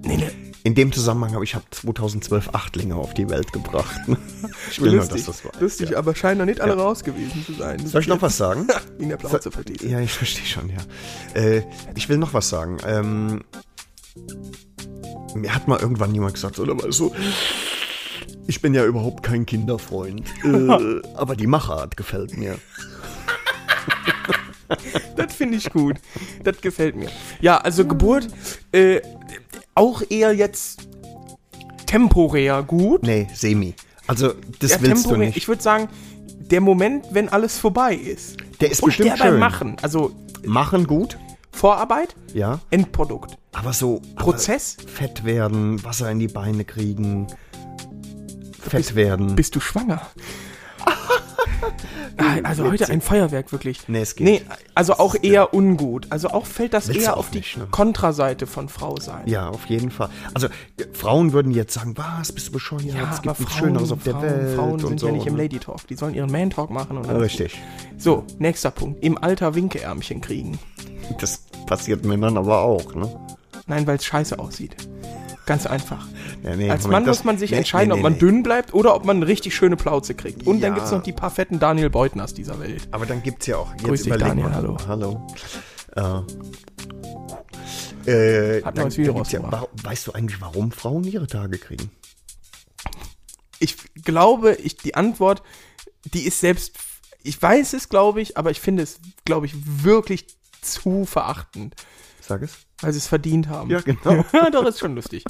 Nee, 0.03 0.17
nee. 0.17 0.30
In 0.63 0.75
dem 0.75 0.91
Zusammenhang 0.91 1.34
habe 1.34 1.45
ich 1.45 1.55
hab 1.55 1.73
2012 1.73 2.49
Achtlinge 2.53 2.95
auf 2.95 3.13
die 3.13 3.30
Welt 3.30 3.53
gebracht. 3.53 3.95
Ich 4.69 4.82
will 4.82 4.91
nur, 4.91 4.99
dass 4.99 5.09
Lustig, 5.11 5.25
das 5.25 5.45
war. 5.45 5.51
lustig 5.61 5.89
Ja. 5.91 5.97
aber 5.97 6.13
scheinen 6.15 6.39
noch 6.39 6.45
nicht 6.45 6.59
alle 6.59 6.75
Ja. 6.75 6.82
raus 6.84 7.03
gewesen 7.05 7.43
zu 7.45 7.53
sein. 7.53 7.86
Soll 7.88 8.01
ich 8.01 8.07
noch 8.07 8.21
was 8.21 8.36
sagen? 8.36 8.67
In 8.99 9.07
der 9.09 9.15
Plauze 9.17 9.49
versteht. 9.51 9.82
Ja, 9.84 9.99
ich 10.01 10.11
verstehe 10.11 10.45
schon, 10.45 10.69
ja. 10.69 11.41
Äh, 11.41 11.63
ich 11.95 12.09
will 12.09 12.17
noch 12.17 12.34
was 12.34 12.49
sagen. 12.49 12.78
Ähm, 12.86 13.41
mir 15.36 15.53
hat 15.55 15.67
mal 15.67 15.80
irgendwann 15.80 16.13
jemand 16.13 16.34
gesagt, 16.34 16.59
oder 16.59 16.73
mal 16.75 16.91
so, 16.91 17.13
ich 18.47 18.61
bin 18.61 18.73
ja 18.73 18.85
überhaupt 18.85 19.23
kein 19.23 19.45
Kinderfreund. 19.45 20.23
Äh, 20.43 21.01
aber 21.15 21.35
die 21.35 21.47
Machart 21.47 21.97
gefällt 21.97 22.37
mir. 22.37 22.57
Das 25.15 25.33
finde 25.33 25.57
ich 25.57 25.69
gut. 25.71 25.95
Das 26.43 26.59
gefällt 26.59 26.97
mir. 26.97 27.09
Ja, 27.39 27.57
also 27.57 27.85
Geburt, 27.85 28.27
äh, 28.73 28.99
auch 29.75 30.01
eher 30.09 30.33
jetzt 30.33 30.89
temporär 31.85 32.63
gut. 32.63 33.03
Nee, 33.03 33.27
semi. 33.33 33.73
Also, 34.07 34.33
das 34.59 34.71
ja, 34.71 34.81
willst 34.81 35.05
du 35.05 35.09
temporär. 35.09 35.27
nicht. 35.27 35.37
Ich 35.37 35.47
würde 35.47 35.63
sagen, 35.63 35.87
der 36.51 36.59
Moment, 36.59 37.05
wenn 37.11 37.29
alles 37.29 37.57
vorbei 37.57 37.95
ist. 37.95 38.37
Der 38.59 38.69
ist 38.69 38.81
Und 38.81 38.87
bestimmt 38.87 39.11
der 39.11 39.15
beim 39.17 39.31
schön. 39.31 39.39
Machen. 39.39 39.77
Also 39.81 40.11
Machen 40.43 40.85
gut, 40.85 41.17
Vorarbeit, 41.51 42.15
ja. 42.33 42.59
Endprodukt. 42.69 43.37
Aber 43.53 43.73
so 43.73 44.01
Prozess? 44.15 44.77
Aber 44.79 44.89
fett 44.89 45.23
werden, 45.23 45.83
Wasser 45.83 46.11
in 46.11 46.19
die 46.19 46.27
Beine 46.27 46.63
kriegen, 46.65 47.27
fett 48.62 48.95
werden. 48.95 49.36
Bist 49.36 49.55
du 49.55 49.60
schwanger? 49.60 50.01
Also 52.43 52.66
heute 52.66 52.89
ein 52.89 53.01
Feuerwerk, 53.01 53.51
wirklich. 53.51 53.88
Nee, 53.88 54.01
es 54.01 54.16
geht. 54.16 54.26
Nee, 54.26 54.41
also 54.74 54.93
auch 54.93 55.16
eher 55.22 55.53
ungut. 55.53 56.08
Also 56.10 56.30
auch 56.30 56.45
fällt 56.45 56.74
das 56.74 56.88
Willst 56.88 57.01
eher 57.01 57.18
auf 57.18 57.30
die 57.30 57.39
nicht, 57.39 57.58
ne? 57.58 57.68
Kontraseite 57.70 58.47
von 58.47 58.70
Frau 58.70 58.99
sein. 58.99 59.28
ja, 59.28 59.49
auf 59.49 59.66
jeden 59.68 59.91
Fall. 59.91 60.10
Also 60.34 60.47
äh, 60.47 60.86
Frauen 60.93 61.34
würden 61.34 61.51
jetzt 61.51 61.74
sagen, 61.74 61.95
was, 61.97 62.32
bist 62.32 62.47
du 62.47 62.51
bescheuert? 62.53 62.84
Ja, 62.84 63.12
es 63.12 63.22
gibt 63.22 63.39
nichts 63.39 63.55
Schöneres 63.55 63.91
auf 63.91 64.03
der 64.03 64.14
Frauen, 64.14 64.24
Welt 64.24 64.55
Frauen 64.55 64.80
sind 64.80 64.99
so. 64.99 65.08
ja 65.08 65.14
nicht 65.14 65.28
im? 65.28 65.36
Lady 65.36 65.60
Talk. 65.60 65.88
Die 65.88 65.95
sollen 65.95 66.14
ihren 66.16 66.32
Man 66.32 66.49
Talk 66.49 66.70
machen. 66.70 66.97
Und 66.97 67.10
Richtig. 67.10 67.60
So, 67.97 68.26
nächster 68.39 68.72
Punkt. 68.72 69.03
Im 69.03 69.18
Alter 69.18 69.55
Winkeärmchen 69.55 70.22
kriegen. 70.22 70.60
Das 71.20 71.43
passiert 71.66 72.05
Männern 72.05 72.38
aber 72.38 72.62
auch, 72.62 72.95
ne? 72.95 73.10
Nein, 73.68 73.86
weil 73.86 73.97
es 73.97 74.05
scheiße 74.05 74.39
aussieht. 74.39 74.76
Ganz 75.47 75.65
einfach. 75.65 76.05
Ja, 76.43 76.55
nee, 76.55 76.69
Als 76.69 76.83
Moment, 76.83 76.91
Mann 76.91 77.05
das- 77.05 77.17
muss 77.19 77.23
man 77.23 77.37
sich 77.39 77.49
nee, 77.51 77.57
entscheiden, 77.57 77.87
nee, 77.89 77.95
ob 77.95 78.01
man 78.03 78.19
dünn 78.19 78.43
bleibt 78.43 78.73
oder 78.75 78.93
ob 78.93 79.05
man 79.05 79.17
eine 79.17 79.27
richtig 79.27 79.55
schöne 79.55 79.77
Plauze 79.77 80.13
kriegt. 80.13 80.45
Und 80.45 80.61
dann 80.61 80.71
Ja. 80.71 80.75
gibt 80.75 80.85
es 80.85 80.91
noch 80.91 81.01
die 81.01 81.13
paar 81.13 81.31
fetten 81.31 81.57
Daniel 81.57 81.89
Beutners 81.89 82.33
dieser 82.35 82.59
Welt. 82.59 82.87
Aber 82.91 83.05
dann 83.07 83.23
gibt's 83.23 83.47
ja 83.47 83.57
auch. 83.57 83.71
Jetzt 83.71 83.83
Grüß 83.85 84.03
dich, 84.03 84.13
Daniel, 84.17 84.45
mal. 84.49 84.53
hallo. 84.55 84.77
Hallo. 84.87 85.27
Äh, 88.05 88.57
äh, 88.57 88.63
Hat 88.63 88.77
dann, 88.77 88.91
Video 88.91 89.05
dann 89.05 89.15
ja, 89.15 89.19
rausgebracht. 89.19 89.51
wa- 89.53 89.67
Weißt 89.83 90.07
du 90.07 90.11
eigentlich, 90.11 90.39
warum 90.41 90.71
Frauen 90.71 91.03
ihre 91.05 91.27
Tage 91.27 91.57
kriegen? 91.57 91.91
Ich 93.59 93.75
glaube, 94.03 94.53
ich, 94.55 94.77
die 94.77 94.95
Antwort, 94.95 95.41
die 96.03 96.23
ist 96.27 96.39
selbst, 96.41 96.73
ich 97.23 97.41
weiß 97.41 97.73
es, 97.73 97.89
glaube 97.89 98.21
ich, 98.21 98.37
aber 98.37 98.51
ich 98.51 98.59
finde 98.59 98.83
es, 98.83 98.99
glaube 99.25 99.45
ich, 99.45 99.53
wirklich 99.83 100.27
zu 100.61 101.05
verachtend. 101.05 101.75
Sag 102.21 102.41
es. 102.43 102.66
Weil 102.82 102.93
sie 102.93 102.99
es 102.99 103.07
verdient 103.07 103.47
haben. 103.47 103.69
Ja, 103.69 103.82
genau. 103.82 104.23
Ja, 104.34 104.49
doch, 104.49 104.65
ist 104.65 104.80
schon 104.80 104.95
lustig. 104.95 105.23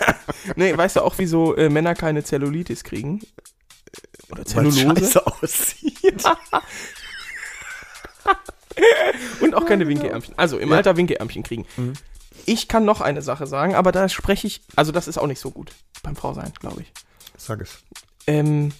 nee, 0.56 0.76
weißt 0.76 0.96
du 0.96 1.02
auch, 1.02 1.14
wieso 1.18 1.54
äh, 1.56 1.68
Männer 1.68 1.94
keine 1.94 2.22
Zellulitis 2.22 2.84
kriegen? 2.84 3.20
Oder 4.30 4.38
Weil 4.38 4.46
Zellulose? 4.46 4.80
scheiße 4.80 5.26
aussieht. 5.26 6.24
Und 9.40 9.54
auch 9.54 9.66
keine 9.66 9.86
Winkeärmchen. 9.86 10.34
Also 10.36 10.58
im 10.58 10.72
Alter 10.72 10.96
Winkeärmchen 10.96 11.42
kriegen. 11.42 11.66
Mhm. 11.76 11.92
Ich 12.46 12.68
kann 12.68 12.84
noch 12.84 13.00
eine 13.00 13.22
Sache 13.22 13.46
sagen, 13.46 13.74
aber 13.74 13.92
da 13.92 14.08
spreche 14.08 14.46
ich, 14.46 14.62
also 14.76 14.92
das 14.92 15.08
ist 15.08 15.18
auch 15.18 15.26
nicht 15.26 15.40
so 15.40 15.50
gut 15.50 15.72
beim 16.02 16.16
Frausein, 16.16 16.52
glaube 16.60 16.82
ich. 16.82 16.92
Sag 17.36 17.60
es. 17.60 17.78
Ähm, 18.26 18.72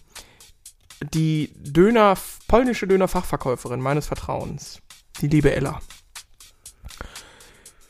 die 1.12 1.50
Döner, 1.56 2.16
polnische 2.48 2.86
Dönerfachverkäuferin 2.86 3.80
meines 3.80 4.06
Vertrauens, 4.06 4.80
die 5.20 5.28
liebe 5.28 5.54
Ella. 5.54 5.80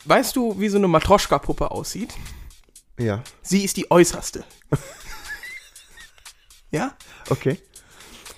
Weißt 0.05 0.37
du, 0.37 0.59
wie 0.61 0.69
so 0.69 0.79
eine 0.79 0.89
Matroschka-Puppe 0.89 1.71
aussieht? 1.71 2.15
Ja. 2.99 3.23
Sie 3.43 3.65
ist 3.65 3.77
die 3.77 3.91
äußerste. 3.91 4.45
ja? 6.71 6.95
Okay. 7.31 7.59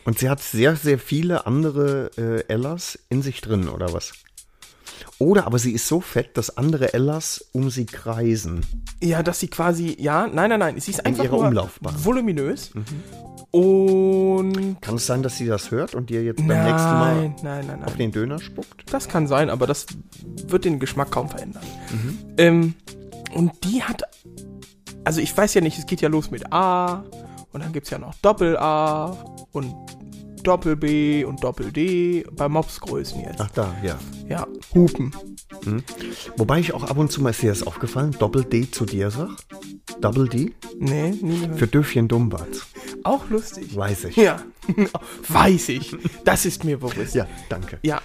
Und 0.04 0.18
sie 0.18 0.30
hat 0.30 0.40
sehr, 0.40 0.76
sehr 0.76 0.98
viele 0.98 1.46
andere 1.46 2.10
äh, 2.16 2.52
Ellas 2.52 2.98
in 3.08 3.22
sich 3.22 3.40
drin, 3.40 3.68
oder 3.68 3.92
was? 3.92 4.12
Oder 5.18 5.46
aber 5.46 5.58
sie 5.58 5.72
ist 5.72 5.88
so 5.88 6.00
fett, 6.00 6.36
dass 6.36 6.56
andere 6.56 6.94
Ellas 6.94 7.44
um 7.52 7.70
sie 7.70 7.86
kreisen. 7.86 8.64
Ja, 9.02 9.22
dass 9.22 9.40
sie 9.40 9.48
quasi, 9.48 9.96
ja, 9.98 10.26
nein, 10.26 10.50
nein, 10.50 10.60
nein, 10.60 10.80
sie 10.80 10.92
ist 10.92 11.04
einfach 11.04 11.24
ihrer 11.24 11.36
nur 11.36 11.46
Umlaufbahn. 11.46 11.94
Mhm. 12.74 12.84
Und 13.50 14.80
Kann 14.82 14.96
es 14.96 15.06
sein, 15.06 15.22
dass 15.22 15.36
sie 15.36 15.46
das 15.46 15.70
hört 15.70 15.94
und 15.94 16.10
dir 16.10 16.22
jetzt 16.22 16.46
beim 16.46 16.64
nächsten 16.64 16.90
Mal 16.90 17.34
nein, 17.42 17.66
nein, 17.66 17.84
auf 17.84 17.96
den 17.96 18.12
Döner 18.12 18.38
spuckt? 18.38 18.92
Das 18.92 19.08
kann 19.08 19.26
sein, 19.26 19.50
aber 19.50 19.66
das 19.66 19.86
wird 20.48 20.64
den 20.64 20.78
Geschmack 20.78 21.10
kaum 21.10 21.28
verändern. 21.28 21.62
Mhm. 21.90 22.18
Ähm, 22.36 22.74
und 23.34 23.52
die 23.64 23.82
hat, 23.82 24.02
also 25.04 25.20
ich 25.20 25.36
weiß 25.36 25.54
ja 25.54 25.60
nicht, 25.60 25.78
es 25.78 25.86
geht 25.86 26.00
ja 26.00 26.08
los 26.08 26.30
mit 26.30 26.52
A 26.52 27.04
und 27.52 27.62
dann 27.62 27.72
gibt 27.72 27.86
es 27.86 27.90
ja 27.90 27.98
noch 27.98 28.14
Doppel-A 28.16 29.16
und 29.52 29.74
Doppel-B 30.46 31.24
und 31.24 31.42
Doppel-D 31.42 32.24
bei 32.32 32.48
Mopsgrößen 32.48 33.20
jetzt. 33.20 33.40
Ach 33.40 33.50
da, 33.50 33.74
ja. 33.82 33.98
Ja, 34.28 34.46
Hupen. 34.74 35.12
Wobei 36.36 36.60
ich 36.60 36.72
auch 36.72 36.84
ab 36.84 36.98
und 36.98 37.10
zu 37.10 37.22
mal, 37.22 37.30
ist 37.30 37.42
dir 37.42 37.50
das 37.50 37.66
aufgefallen, 37.66 38.12
Doppel-D 38.12 38.70
zu 38.70 38.84
dir 38.84 39.10
sag? 39.10 39.30
Double 40.00 40.28
D? 40.28 40.52
Nee, 40.78 41.10
nie 41.10 41.40
gehört. 41.40 41.58
Für 41.58 41.66
Döfchen 41.66 42.08
Dumbatz. 42.08 42.66
Auch 43.02 43.28
lustig. 43.30 43.74
Weiß 43.74 44.04
ich. 44.04 44.16
Ja, 44.16 44.42
weiß 45.28 45.70
ich. 45.70 45.96
Das 46.24 46.44
ist 46.44 46.64
mir 46.64 46.78
bewusst. 46.78 47.14
Ja, 47.14 47.26
danke. 47.48 47.78
Ja. 47.82 48.02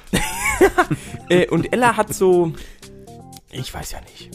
äh, 1.30 1.48
und 1.48 1.72
Ella 1.74 1.98
hat 1.98 2.14
so, 2.14 2.54
ich 3.52 3.74
weiß 3.74 3.92
ja 3.92 4.02
nicht, 4.02 4.32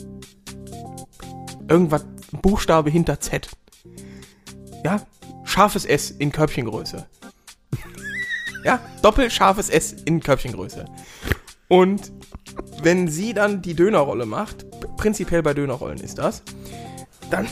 irgendwas, 1.68 2.04
Buchstabe 2.42 2.90
hinter 2.90 3.20
Z. 3.20 3.48
Ja, 4.84 5.00
scharfes 5.44 5.84
S 5.84 6.10
in 6.10 6.30
Körbchengröße. 6.32 7.06
Ja, 8.66 8.80
doppelt 9.00 9.32
scharfes 9.32 9.68
S 9.68 9.92
in 10.06 10.18
Körbchengröße. 10.18 10.86
Und 11.68 12.10
wenn 12.82 13.06
sie 13.06 13.32
dann 13.32 13.62
die 13.62 13.74
Dönerrolle 13.74 14.26
macht, 14.26 14.66
prinzipiell 14.96 15.40
bei 15.44 15.54
Dönerrollen 15.54 16.00
ist 16.00 16.18
das, 16.18 16.42
dann 17.30 17.46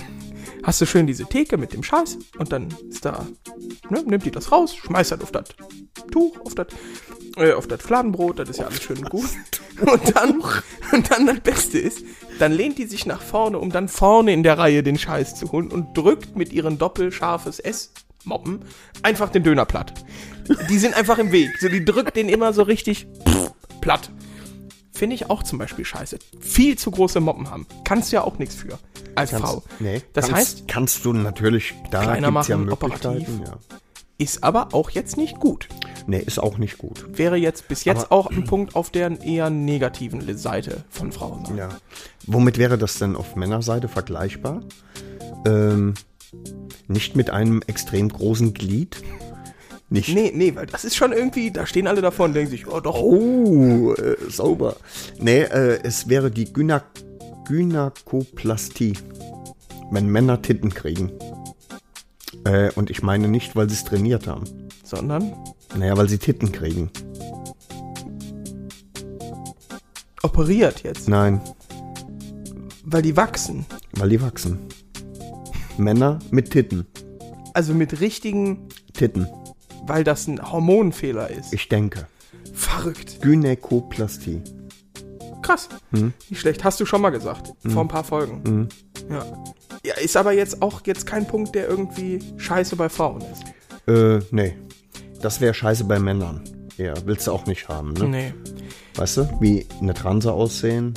hast 0.64 0.80
du 0.80 0.86
schön 0.86 1.06
diese 1.06 1.24
Theke 1.24 1.56
mit 1.56 1.72
dem 1.72 1.84
Scheiß 1.84 2.18
und 2.38 2.50
dann 2.50 2.66
ist 2.88 3.04
da, 3.04 3.28
ne, 3.90 4.02
nimmt 4.04 4.24
die 4.24 4.32
das 4.32 4.50
raus, 4.50 4.74
schmeißt 4.74 5.12
das 5.12 5.20
auf 5.20 5.30
das 5.30 5.44
Tuch, 6.10 6.36
auf 6.44 6.56
das, 6.56 6.66
äh, 7.36 7.52
auf 7.52 7.68
das 7.68 7.80
Fladenbrot, 7.80 8.40
das 8.40 8.48
ist 8.48 8.58
ja 8.58 8.66
alles 8.66 8.82
schön 8.82 8.98
und 8.98 9.08
gut. 9.08 9.30
Und 9.86 10.16
dann, 10.16 10.42
und 10.92 11.10
dann 11.12 11.26
das 11.26 11.38
Beste 11.40 11.78
ist, 11.78 12.02
dann 12.40 12.50
lehnt 12.50 12.78
die 12.78 12.86
sich 12.86 13.06
nach 13.06 13.22
vorne, 13.22 13.60
um 13.60 13.70
dann 13.70 13.86
vorne 13.86 14.32
in 14.32 14.42
der 14.42 14.58
Reihe 14.58 14.82
den 14.82 14.98
Scheiß 14.98 15.36
zu 15.36 15.52
holen 15.52 15.70
und 15.70 15.96
drückt 15.96 16.34
mit 16.34 16.52
ihren 16.52 16.76
doppelscharfes 16.76 17.60
S-Moppen 18.25 18.61
einfach 19.03 19.29
den 19.31 19.43
Döner 19.43 19.64
platt. 19.66 19.93
Die 20.68 20.79
sind 20.79 20.95
einfach 20.97 21.18
im 21.18 21.31
Weg. 21.33 21.51
So, 21.61 21.68
die 21.68 21.85
drückt 21.85 22.16
den 22.16 22.29
immer 22.29 22.53
so 22.53 22.62
richtig 22.62 23.07
platt. 23.81 24.11
Finde 24.93 25.14
ich 25.16 25.29
auch 25.31 25.43
zum 25.43 25.59
Beispiel 25.59 25.85
scheiße. 25.85 26.18
Viel 26.41 26.79
zu 26.79 26.91
große 26.91 27.20
Moppen 27.20 27.51
haben. 27.51 27.66
Kannst 27.85 28.12
du 28.12 28.16
ja 28.16 28.25
auch 28.25 28.39
nichts 28.39 28.55
für. 28.55 28.79
Als 29.16 29.31
Frau. 29.33 29.62
Nee, 29.79 30.03
Das 30.12 30.27
kannst, 30.27 30.41
heißt, 30.41 30.68
kannst 30.68 31.05
du 31.05 31.12
natürlich, 31.12 31.75
da 31.91 32.03
Kleiner 32.03 32.29
ja 32.29 32.31
machen, 32.31 32.64
Möglichkeiten. 32.64 33.09
operativ. 33.09 33.29
Ja. 33.47 33.59
ist 34.18 34.43
aber 34.45 34.68
auch 34.72 34.91
jetzt 34.91 35.16
nicht 35.16 35.39
gut. 35.41 35.68
Nee, 36.07 36.18
ist 36.20 36.39
auch 36.39 36.59
nicht 36.59 36.79
gut. 36.79 37.05
Wäre 37.18 37.37
jetzt 37.37 37.66
bis 37.68 37.85
jetzt 37.85 38.05
Aber- 38.07 38.12
auch 38.12 38.27
ein 38.31 38.45
Punkt 38.45 38.77
auf 38.77 38.91
der 38.91 39.20
eher 39.22 39.51
negativen 39.51 40.37
Seite 40.37 40.85
von 40.91 41.11
Frauen. 41.12 41.57
Ja. 41.57 41.68
Womit 42.27 42.59
wäre 42.59 42.77
das 42.79 42.99
denn 42.99 43.16
auf 43.16 43.35
Männerseite 43.37 43.89
vergleichbar? 43.89 44.62
Ähm, 45.47 45.95
nicht 46.89 47.16
mit 47.16 47.30
einem 47.30 47.62
extrem 47.66 48.09
großen 48.09 48.55
Glied? 48.55 49.03
Nicht. 49.91 50.14
Nee, 50.14 50.32
nee, 50.35 50.55
weil 50.57 50.66
das 50.66 50.85
ist 50.85 50.97
schon 50.97 51.12
irgendwie, 51.12 51.51
da 51.51 51.66
stehen 51.66 51.87
alle 51.87 52.01
davor 52.01 52.26
und 52.26 52.35
denken 52.35 52.51
sich, 52.51 52.66
oh 52.66 52.80
doch, 52.80 53.01
Oh, 53.01 53.93
äh, 53.95 54.16
sauber. 54.28 54.76
Nee, 55.18 55.43
äh, 55.43 55.78
es 55.82 56.09
wäre 56.09 56.30
die 56.30 56.53
Gyna 56.53 56.82
Gynäkoplastie. 57.47 58.95
Wenn 59.91 60.09
Männer 60.09 60.41
Titten 60.41 60.72
kriegen. 60.72 61.12
Äh, 62.45 62.70
und 62.74 62.89
ich 62.91 63.03
meine 63.03 63.28
nicht, 63.28 63.55
weil 63.55 63.68
sie 63.68 63.74
es 63.76 63.85
trainiert 63.85 64.26
haben. 64.26 64.45
sondern 64.82 65.35
Naja, 65.76 65.97
weil 65.97 66.09
sie 66.09 66.18
Titten 66.18 66.51
kriegen. 66.53 66.91
operiert 70.22 70.82
jetzt, 70.82 71.09
Nein, 71.09 71.41
weil 72.85 73.03
die 73.03 73.16
wachsen. 73.16 73.66
weil 73.93 74.09
die 74.09 74.20
wachsen. 74.22 74.59
Männer 75.79 76.18
mit 76.31 76.51
Titten. 76.51 76.87
Also 77.53 77.75
mit 77.75 78.01
richtigen, 78.01 78.68
Titten. 78.93 79.29
weil 79.87 80.05
das 80.05 80.27
ein 80.27 80.41
Hormonfehler 80.53 81.31
ist. 81.31 81.53
Ich 81.53 81.68
denke. 81.68 82.07
Verrückt. 82.53 83.20
Gynäkoplastie. 83.22 84.43
Krass. 85.43 85.68
Nicht 85.91 86.41
schlecht. 86.41 86.64
Hast 86.64 86.81
du 86.81 86.87
schon 86.87 87.01
mal 87.03 87.11
gesagt. 87.11 87.53
Vor 87.68 87.83
ein 87.83 87.89
paar 87.89 88.05
Folgen. 88.05 88.68
Ja. 89.11 89.25
Ja, 89.85 89.95
ist 90.03 90.16
aber 90.16 90.33
jetzt 90.33 90.62
auch 90.62 90.81
jetzt 90.87 91.07
kein 91.07 91.27
Punkt, 91.27 91.55
der 91.55 91.68
irgendwie 91.68 92.18
scheiße 92.39 92.77
bei 92.77 92.89
Frauen 92.89 93.20
ist. 93.20 93.45
Äh, 93.87 94.20
nee. 94.31 94.57
Das 95.20 95.41
wäre 95.43 95.53
scheiße 95.53 95.85
bei 95.85 95.99
Männern. 95.99 96.43
Ja, 96.79 96.95
willst 97.05 97.27
du 97.27 97.33
auch 97.33 97.47
nicht 97.47 97.68
haben, 97.68 97.93
ne? 97.93 98.09
Nee. 98.09 98.35
Weißt 98.97 99.18
du, 99.18 99.29
wie 99.41 99.66
eine 99.81 99.93
Transe 99.95 100.33
aussehen? 100.33 100.95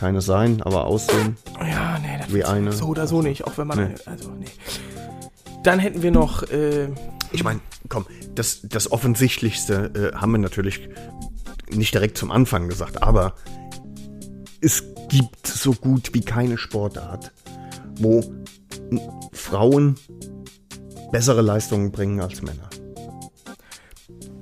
Keine 0.00 0.22
sein, 0.22 0.62
aber 0.62 0.86
aussehen. 0.86 1.36
Ja, 1.60 1.98
nee, 1.98 2.16
das 2.18 2.32
Wie 2.32 2.42
eine. 2.42 2.72
so 2.72 2.86
oder 2.86 3.06
so 3.06 3.20
nicht, 3.20 3.44
auch 3.44 3.58
wenn 3.58 3.66
man. 3.66 3.76
Nee. 3.78 3.84
eine- 3.84 4.06
Also, 4.06 4.30
nee. 4.30 4.46
Dann 5.62 5.78
hätten 5.78 6.00
wir 6.02 6.10
noch, 6.10 6.42
äh, 6.44 6.88
Ich 7.32 7.44
meine, 7.44 7.60
komm, 7.90 8.06
das, 8.34 8.60
das 8.62 8.90
Offensichtlichste 8.90 10.12
äh, 10.14 10.16
haben 10.16 10.32
wir 10.32 10.38
natürlich 10.38 10.88
nicht 11.70 11.92
direkt 11.92 12.16
zum 12.16 12.30
Anfang 12.30 12.66
gesagt, 12.68 13.02
aber 13.02 13.34
es 14.62 14.82
gibt 15.10 15.46
so 15.46 15.72
gut 15.74 16.14
wie 16.14 16.22
keine 16.22 16.56
Sportart, 16.56 17.30
wo 17.98 18.24
Frauen 19.32 19.96
bessere 21.12 21.42
Leistungen 21.42 21.92
bringen 21.92 22.20
als 22.20 22.40
Männer. 22.40 22.70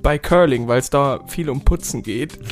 bei 0.03 0.19
Curling, 0.21 0.69
weil 0.69 0.79
es 0.79 0.89
da 0.91 1.19
viel 1.27 1.51
um 1.51 1.63
Putzen 1.65 2.03
geht. 2.05 2.39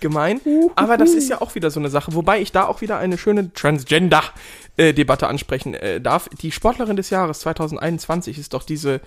Gemein. 0.00 0.40
Aber 0.76 0.96
das 0.96 1.10
ist 1.10 1.28
ja 1.28 1.40
auch 1.40 1.54
wieder 1.54 1.70
so 1.70 1.80
eine 1.80 1.90
Sache. 1.90 2.14
Wobei 2.14 2.40
ich 2.40 2.52
da 2.52 2.66
auch 2.66 2.80
wieder 2.80 2.98
eine 2.98 3.18
schöne 3.18 3.52
Transgender-Debatte 3.52 5.28
ansprechen 5.28 5.74
äh, 5.74 6.00
darf. 6.00 6.28
Die 6.40 6.52
Sportlerin 6.52 6.96
des 6.96 7.10
Jahres 7.10 7.40
2021 7.40 8.38
ist 8.38 8.54
doch 8.54 8.62
diese. 8.62 9.00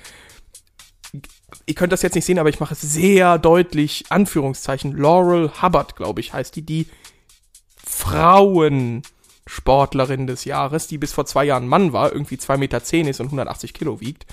Ihr 1.66 1.76
könnt 1.76 1.94
das 1.94 2.02
jetzt 2.02 2.16
nicht 2.16 2.26
sehen, 2.26 2.40
aber 2.40 2.50
ich 2.50 2.60
mache 2.60 2.74
es 2.74 2.82
sehr 2.82 3.38
deutlich. 3.38 4.06
Anführungszeichen. 4.10 4.98
Laurel 4.98 5.52
Hubbard, 5.62 5.96
glaube 5.96 6.22
ich, 6.22 6.34
heißt 6.34 6.56
die. 6.56 6.64
Die 6.64 6.88
Frauensportlerin 7.86 10.26
des 10.26 10.46
Jahres, 10.46 10.88
die 10.88 10.98
bis 10.98 11.14
vor 11.14 11.26
zwei 11.26 11.46
Jahren 11.46 11.68
Mann 11.68 11.94
war, 11.94 12.12
irgendwie 12.12 12.36
2,10 12.36 12.58
Meter 12.58 12.82
ist 13.10 13.20
und 13.20 13.28
180 13.28 13.74
Kilo 13.74 14.00
wiegt. 14.00 14.26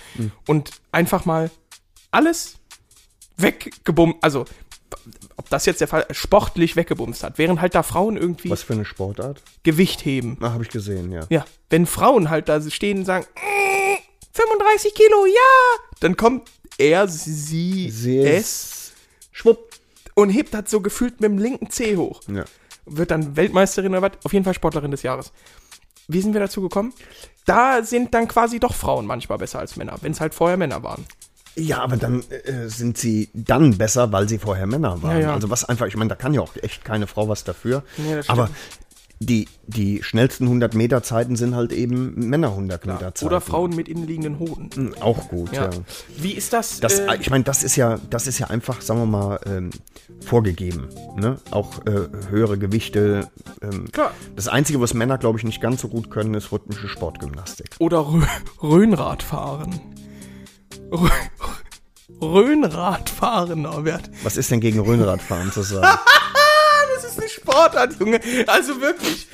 Und 0.47 0.71
einfach 0.93 1.25
mal 1.25 1.51
alles 2.11 2.59
weggebumst, 3.37 4.19
also 4.23 4.45
ob 5.37 5.49
das 5.51 5.67
jetzt 5.67 5.81
der 5.81 5.89
Fall 5.89 6.07
sportlich 6.11 6.77
weggebumst 6.77 7.23
hat, 7.23 7.39
während 7.39 7.61
halt 7.61 7.75
da 7.75 7.83
Frauen 7.83 8.17
irgendwie 8.17 8.51
Was 8.51 8.63
für 8.63 8.73
eine 8.75 8.85
Sportart? 8.85 9.43
Gewicht 9.63 10.05
heben. 10.05 10.37
Ah, 10.41 10.53
habe 10.53 10.63
ich 10.65 10.71
gesehen, 10.71 11.11
ja. 11.13 11.27
Ja, 11.31 11.45
wenn 11.71 11.87
Frauen 11.87 12.31
halt 12.31 12.49
da 12.49 12.61
stehen 12.71 12.99
und 12.99 13.05
sagen, 13.05 13.27
"Mm, 13.37 13.97
35 14.33 14.95
Kilo, 14.95 15.27
ja, 15.27 15.85
dann 16.01 16.17
kommt 16.17 16.51
er, 16.79 17.09
sie, 17.09 17.91
Sie 17.91 18.19
es 18.21 18.93
Schwupp. 19.33 19.75
und 20.15 20.31
hebt 20.31 20.55
das 20.55 20.71
so 20.71 20.81
gefühlt 20.81 21.21
mit 21.21 21.31
dem 21.31 21.39
linken 21.39 21.71
Zeh 21.71 21.97
hoch. 21.97 22.21
Ja. 22.29 22.45
Wird 22.87 23.11
dann 23.11 23.37
Weltmeisterin 23.37 23.93
oder 23.93 24.03
was? 24.03 24.13
Auf 24.25 24.33
jeden 24.33 24.45
Fall 24.45 24.55
Sportlerin 24.55 24.91
des 24.91 25.03
Jahres. 25.03 25.33
Wie 26.09 26.21
sind 26.21 26.33
wir 26.33 26.41
dazu 26.41 26.61
gekommen? 26.63 26.93
Da 27.45 27.83
sind 27.85 28.15
dann 28.15 28.27
quasi 28.29 28.59
doch 28.59 28.75
Frauen 28.75 29.07
manchmal 29.07 29.39
besser 29.39 29.59
als 29.61 29.77
Männer, 29.77 29.97
wenn 30.01 30.13
es 30.13 30.21
halt 30.21 30.35
vorher 30.35 30.57
Männer 30.57 30.83
waren. 30.83 31.07
Ja, 31.57 31.83
aber 31.83 31.97
dann 31.97 32.23
äh, 32.31 32.69
sind 32.69 32.97
sie 32.97 33.29
dann 33.35 33.77
besser, 33.77 34.13
weil 34.13 34.29
sie 34.29 34.39
vorher 34.39 34.67
Männer 34.67 35.03
waren. 35.03 35.17
Ja, 35.17 35.19
ja. 35.29 35.35
Also 35.35 35.51
was 35.51 35.65
einfach, 35.65 35.87
ich 35.87 35.97
meine, 35.97 36.09
da 36.09 36.15
kann 36.15 36.33
ja 36.35 36.41
auch 36.41 36.55
echt 36.63 36.85
keine 36.85 37.07
Frau 37.07 37.29
was 37.29 37.45
dafür. 37.45 37.83
Stimmt. 37.95 38.31
aber 38.31 38.51
die, 39.23 39.49
die 39.67 40.03
schnellsten 40.03 40.45
100 40.45 40.75
Meter 40.75 41.03
Zeiten 41.03 41.37
sind 41.37 41.55
halt 41.55 41.73
eben 41.73 42.15
Männer 42.31 42.49
100 42.49 42.87
Meter 42.87 43.15
Zeiten. 43.15 43.27
Oder 43.27 43.43
Frauen 43.43 43.77
mit 43.77 43.87
innenliegenden 43.87 44.39
Hoden. 44.39 44.71
Hm, 44.75 44.95
Auch 45.01 45.29
gut, 45.29 45.53
ja. 45.53 45.65
Ja. 45.65 45.71
Wie 46.17 46.33
ist 46.33 46.55
das? 46.55 46.81
Das, 46.81 47.01
äh, 47.01 47.17
ich 47.21 47.29
meine, 47.29 47.45
das 47.45 47.63
ist 47.63 47.77
ja, 47.77 47.99
das 48.09 48.27
ist 48.27 48.39
ja 48.39 48.47
einfach, 48.47 48.81
sagen 48.81 49.01
wir 49.01 49.07
mal, 49.07 49.39
ähm, 49.45 49.71
vorgegeben. 50.25 50.89
Ne? 51.17 51.37
Auch 51.51 51.85
äh, 51.85 52.09
höhere 52.31 52.57
Gewichte. 52.57 53.29
Ähm, 53.61 53.93
Klar. 53.93 54.13
Das 54.37 54.49
Einzige, 54.49 54.81
was 54.81 54.95
Männer, 54.95 55.19
glaube 55.19 55.39
ich, 55.39 55.45
nicht 55.45 55.61
ganz 55.61 55.83
so 55.83 55.89
gut 55.89 56.11
können, 56.11 56.33
ist 56.33 56.51
rhythmische 56.51 56.89
Sportgymnastik. 56.89 57.77
Oder. 57.79 58.07
Rö 58.63 58.87
Röhnradfahren, 62.21 63.63
Norbert. 63.63 64.11
Was 64.23 64.37
ist 64.37 64.51
denn 64.51 64.61
gegen 64.61 64.81
Röhnradfahren 64.81 65.53
zu 65.53 65.63
sagen? 65.63 65.99
Das 67.03 67.13
ist 67.13 67.19
eine 67.19 67.29
Sportart, 67.31 67.99
Junge. 67.99 68.21
Also 68.47 68.79
wirklich. 68.81 69.27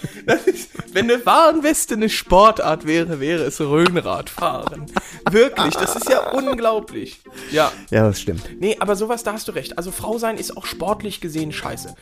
Ist, 0.47 0.71
wenn 0.93 1.11
eine 1.11 1.27
Warnweste 1.27 1.95
eine 1.95 2.09
Sportart 2.09 2.87
wäre, 2.87 3.19
wäre 3.19 3.43
es 3.43 3.61
Röhnradfahren. 3.61 4.87
Wirklich, 5.31 5.75
das 5.75 5.97
ist 5.97 6.09
ja 6.09 6.31
unglaublich. 6.31 7.21
Ja. 7.51 7.73
Ja, 7.91 8.07
das 8.07 8.21
stimmt. 8.21 8.61
Nee, 8.61 8.77
aber 8.79 8.95
sowas, 8.95 9.25
da 9.25 9.33
hast 9.33 9.49
du 9.49 9.53
recht. 9.53 9.79
Also 9.79 9.91
Frau 9.91 10.17
sein 10.19 10.39
ist 10.39 10.57
auch 10.57 10.65
sportlich 10.65 11.21
gesehen 11.21 11.53
scheiße. 11.53 11.97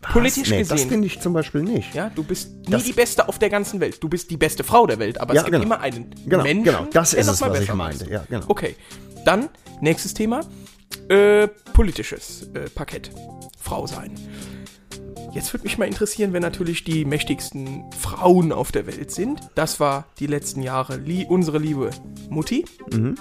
Politisch 0.00 0.48
nee, 0.50 0.60
das 0.60 0.68
gesehen. 0.70 0.88
finde 0.88 1.06
ich 1.08 1.20
zum 1.20 1.32
Beispiel 1.34 1.62
nicht. 1.62 1.94
Ja, 1.94 2.10
du 2.14 2.22
bist 2.24 2.54
nie 2.54 2.70
Das- 2.70 2.84
die 2.84 2.92
Beste 2.92 3.28
auf 3.28 3.38
der 3.38 3.50
ganzen 3.50 3.80
Welt. 3.80 4.02
Du 4.02 4.08
bist 4.08 4.30
die 4.30 4.36
beste 4.38 4.64
Frau 4.64 4.86
der 4.86 4.98
Welt, 4.98 5.20
aber 5.20 5.34
Ja, 5.34 5.40
es 5.40 5.44
gibt 5.44 5.52
genau. 5.60 5.64
immer 5.66 5.80
einen 5.80 6.14
Genau, 6.26 6.42
Menschen, 6.42 6.64
genau. 6.64 6.86
Das 6.92 7.12
ist 7.12 7.26
es, 7.26 7.40
was 7.42 7.60
ich 7.60 7.72
meinte. 7.74 8.10
Ja, 8.10 8.24
genau. 8.28 8.46
Okay, 8.48 8.76
dann 9.24 9.50
nächstes 9.80 10.14
Thema. 10.14 10.40
Äh, 11.08 11.48
politisches 11.74 12.48
äh, 12.54 12.68
Parkett. 12.70 13.10
Frau 13.58 13.86
sein. 13.86 14.12
Jetzt 15.32 15.52
würde 15.52 15.64
mich 15.64 15.78
mal 15.78 15.86
interessieren, 15.86 16.32
wer 16.32 16.40
natürlich 16.40 16.84
die 16.84 17.04
mächtigsten 17.04 17.84
Frauen 17.98 18.52
auf 18.52 18.72
der 18.72 18.86
Welt 18.86 19.10
sind. 19.10 19.40
Das 19.54 19.80
war 19.80 20.06
die 20.18 20.26
letzten 20.26 20.62
Jahre 20.62 20.96
lie 20.96 21.26
unsere 21.26 21.58
liebe 21.58 21.90
Mutti. 22.28 22.64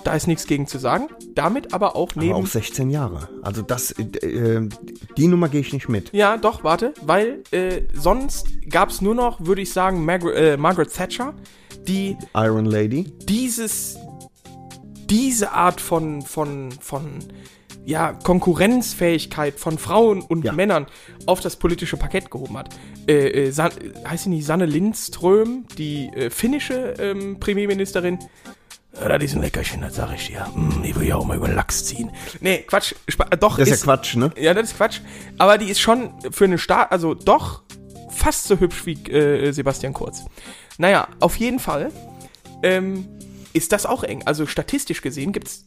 Da 0.03 0.14
ist 0.16 0.28
nichts 0.28 0.47
gegen 0.47 0.68
zu 0.68 0.80
sagen. 0.80 1.07
Damit 1.36 1.74
aber 1.74 1.95
auch 1.95 2.10
Mhm. 2.16 2.22
Aber 2.22 2.26
neben 2.26 2.45
auch 2.45 2.47
16 2.47 2.89
Jahre. 2.89 3.30
Also 3.41 3.62
das, 3.62 3.91
äh, 3.91 4.03
äh, 4.28 4.70
die 5.18 5.28
Nummer 5.28 5.49
gehe 5.49 5.62
ich 5.62 5.74
nicht 5.74 5.89
mit. 5.89 6.12
Ja, 6.14 6.38
doch, 6.38 6.64
warte, 6.64 6.93
weil 7.01 7.43
äh, 7.51 7.82
sonst 7.93 8.47
gab 8.70 8.89
es 8.89 9.01
nur 9.01 9.16
noch, 9.16 9.45
würde 9.45 9.62
ich 9.62 9.72
sagen, 9.72 10.05
Margaret, 10.05 10.36
äh, 10.36 10.57
Margaret 10.57 10.93
Thatcher, 10.93 11.34
die 11.88 12.18
Iron 12.34 12.66
Lady. 12.66 13.12
dieses, 13.24 13.97
diese 15.10 15.51
Art 15.51 15.82
von, 15.82 16.22
von, 16.22 16.72
von 16.72 17.20
ja, 17.89 18.13
Konkurrenzfähigkeit 18.13 19.59
von 19.59 19.79
Frauen 19.79 20.21
und 20.21 20.45
Ja. 20.45 20.53
Männern 20.53 20.85
auf 21.25 21.39
das 21.39 21.55
politische 21.55 21.97
Parkett 21.97 22.29
gehoben 22.29 22.55
hat. 22.57 22.69
Äh, 23.07 23.47
äh, 23.47 23.51
San, 23.51 23.71
heißt 24.07 24.25
sie 24.25 24.29
nicht 24.29 24.45
Sanne 24.45 24.67
Lindström, 24.67 25.65
die 25.77 26.07
äh, 26.09 26.29
finnische 26.29 26.93
ähm, 26.99 27.39
Premierministerin? 27.39 28.19
Ja, 28.93 29.17
das 29.17 29.23
ist 29.23 29.35
ein 29.35 29.41
Leckerchen, 29.41 29.81
das 29.81 29.95
sag 29.95 30.13
ich 30.13 30.27
dir. 30.27 30.45
Mm, 30.53 30.83
ich 30.83 30.95
will 30.99 31.07
ja 31.07 31.15
auch 31.15 31.25
mal 31.25 31.37
über 31.37 31.47
Lachs 31.47 31.85
ziehen. 31.85 32.11
Nee, 32.41 32.59
Quatsch. 32.67 32.93
Äh, 33.07 33.37
Doch, 33.37 33.57
Das 33.57 33.67
ist 33.69 33.79
ja 33.79 33.83
Quatsch, 33.85 34.15
ne? 34.15 34.31
ja, 34.37 34.53
das 34.53 34.69
ist 34.71 34.77
Quatsch. 34.77 34.99
Aber 35.39 35.57
die 35.57 35.69
ist 35.69 35.79
schon 35.79 36.11
für 36.31 36.45
eine 36.45 36.59
Stadt, 36.59 36.91
also 36.91 37.15
doch 37.15 37.63
fast 38.11 38.47
so 38.47 38.59
hübsch 38.59 38.85
wie 38.85 38.93
äh, 39.11 39.51
Sebastian 39.51 39.93
Kurz. 39.93 40.25
Naja, 40.77 41.07
auf 41.19 41.37
jeden 41.37 41.59
Fall 41.59 41.91
ähm, 42.61 43.07
ist 43.53 43.71
das 43.71 43.87
auch 43.87 44.03
eng. 44.03 44.21
Also 44.25 44.45
statistisch 44.45 45.01
gesehen 45.01 45.31
gibt's, 45.31 45.65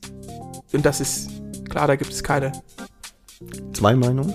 und 0.72 0.86
das 0.86 1.00
ist 1.00 1.41
klar, 1.72 1.86
da 1.88 1.96
gibt 1.96 2.12
es 2.12 2.22
keine 2.22 2.52
Zwei 3.72 3.94
Meinungen. 3.96 4.32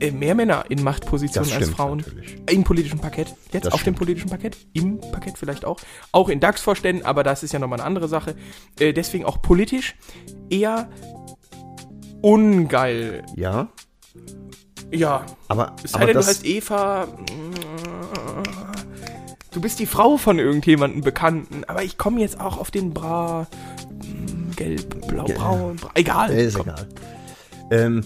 äh, 0.00 0.10
mehr 0.10 0.34
Männer 0.34 0.64
in 0.70 0.82
Machtpositionen 0.82 1.52
als 1.52 1.68
Frauen. 1.70 1.98
natürlich. 1.98 2.36
Im 2.50 2.64
politischen 2.64 2.98
Parkett. 2.98 3.28
Jetzt 3.52 3.66
Das 3.66 3.72
auf 3.74 3.80
dem 3.80 3.94
stimmt. 3.94 3.98
politischen 3.98 4.30
Parkett. 4.30 4.56
Im 4.72 5.00
Parkett 5.00 5.36
vielleicht 5.38 5.64
auch. 5.64 5.78
Auch 6.12 6.28
in 6.28 6.40
DAX-Vorständen, 6.40 7.04
aber 7.04 7.22
das 7.22 7.42
ist 7.42 7.52
ja 7.52 7.58
nochmal 7.58 7.80
eine 7.80 7.86
andere 7.86 8.08
Sache. 8.08 8.34
Äh, 8.80 8.92
deswegen 8.92 9.24
auch 9.24 9.42
politisch 9.42 9.96
eher 10.50 10.88
ungeil. 12.22 13.24
Ja. 13.36 13.68
Ja, 14.92 15.26
Aber, 15.48 15.74
Es 15.82 15.90
sei 15.92 15.96
aber 15.98 16.06
denn, 16.06 16.14
du 16.14 16.20
das, 16.20 16.28
heißt 16.28 16.46
Eva. 16.46 17.08
Du 19.56 19.62
bist 19.62 19.78
die 19.78 19.86
Frau 19.86 20.18
von 20.18 20.38
irgendjemandem 20.38 21.00
Bekannten, 21.00 21.64
aber 21.66 21.82
ich 21.82 21.96
komme 21.96 22.20
jetzt 22.20 22.38
auch 22.38 22.58
auf 22.58 22.70
den 22.70 22.92
Bra. 22.92 23.46
hm, 24.04 24.50
Gelb, 24.54 25.06
blau, 25.08 25.24
braun, 25.24 25.76
bra, 25.76 25.90
egal. 25.94 26.30
äh, 26.30 26.44
ist 26.44 26.58
komm. 26.58 26.66
egal. 26.68 26.86
Ähm, 27.70 28.04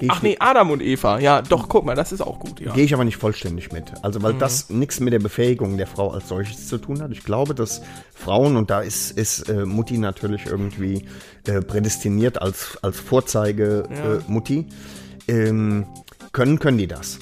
Gehe 0.00 0.08
Ach 0.10 0.22
nee, 0.22 0.36
Adam 0.40 0.70
und 0.70 0.80
Eva. 0.80 1.18
Ja, 1.18 1.42
doch, 1.42 1.68
guck 1.68 1.84
mal, 1.84 1.94
das 1.94 2.10
ist 2.10 2.22
auch 2.22 2.38
gut, 2.40 2.58
ja. 2.58 2.72
geh 2.72 2.84
ich 2.84 2.94
aber 2.94 3.04
nicht 3.04 3.18
vollständig 3.18 3.70
mit. 3.70 3.92
Also, 4.02 4.18
Mhm. 4.18 4.22
weil 4.22 4.34
das 4.38 4.70
nichts 4.70 4.98
mit 4.98 5.12
der 5.12 5.18
Befähigung 5.18 5.76
der 5.76 5.86
Frau 5.86 6.10
als 6.10 6.26
solches 6.26 6.68
zu 6.68 6.78
tun 6.78 7.02
hat. 7.02 7.10
Ich 7.12 7.22
glaube, 7.24 7.54
dass 7.54 7.82
Frauen, 8.14 8.56
und 8.56 8.70
da 8.70 8.80
ist, 8.80 9.10
ist 9.10 9.50
äh, 9.50 9.66
Mutti 9.66 9.98
natürlich 9.98 10.46
irgendwie 10.46 11.04
äh, 11.46 11.60
prädestiniert 11.60 12.40
als, 12.40 12.78
als 12.80 12.98
Vorzeige-Mutti, 12.98 14.68
ähm, 15.28 15.86
können, 16.32 16.58
können 16.58 16.78
die 16.78 16.86
das. 16.86 17.18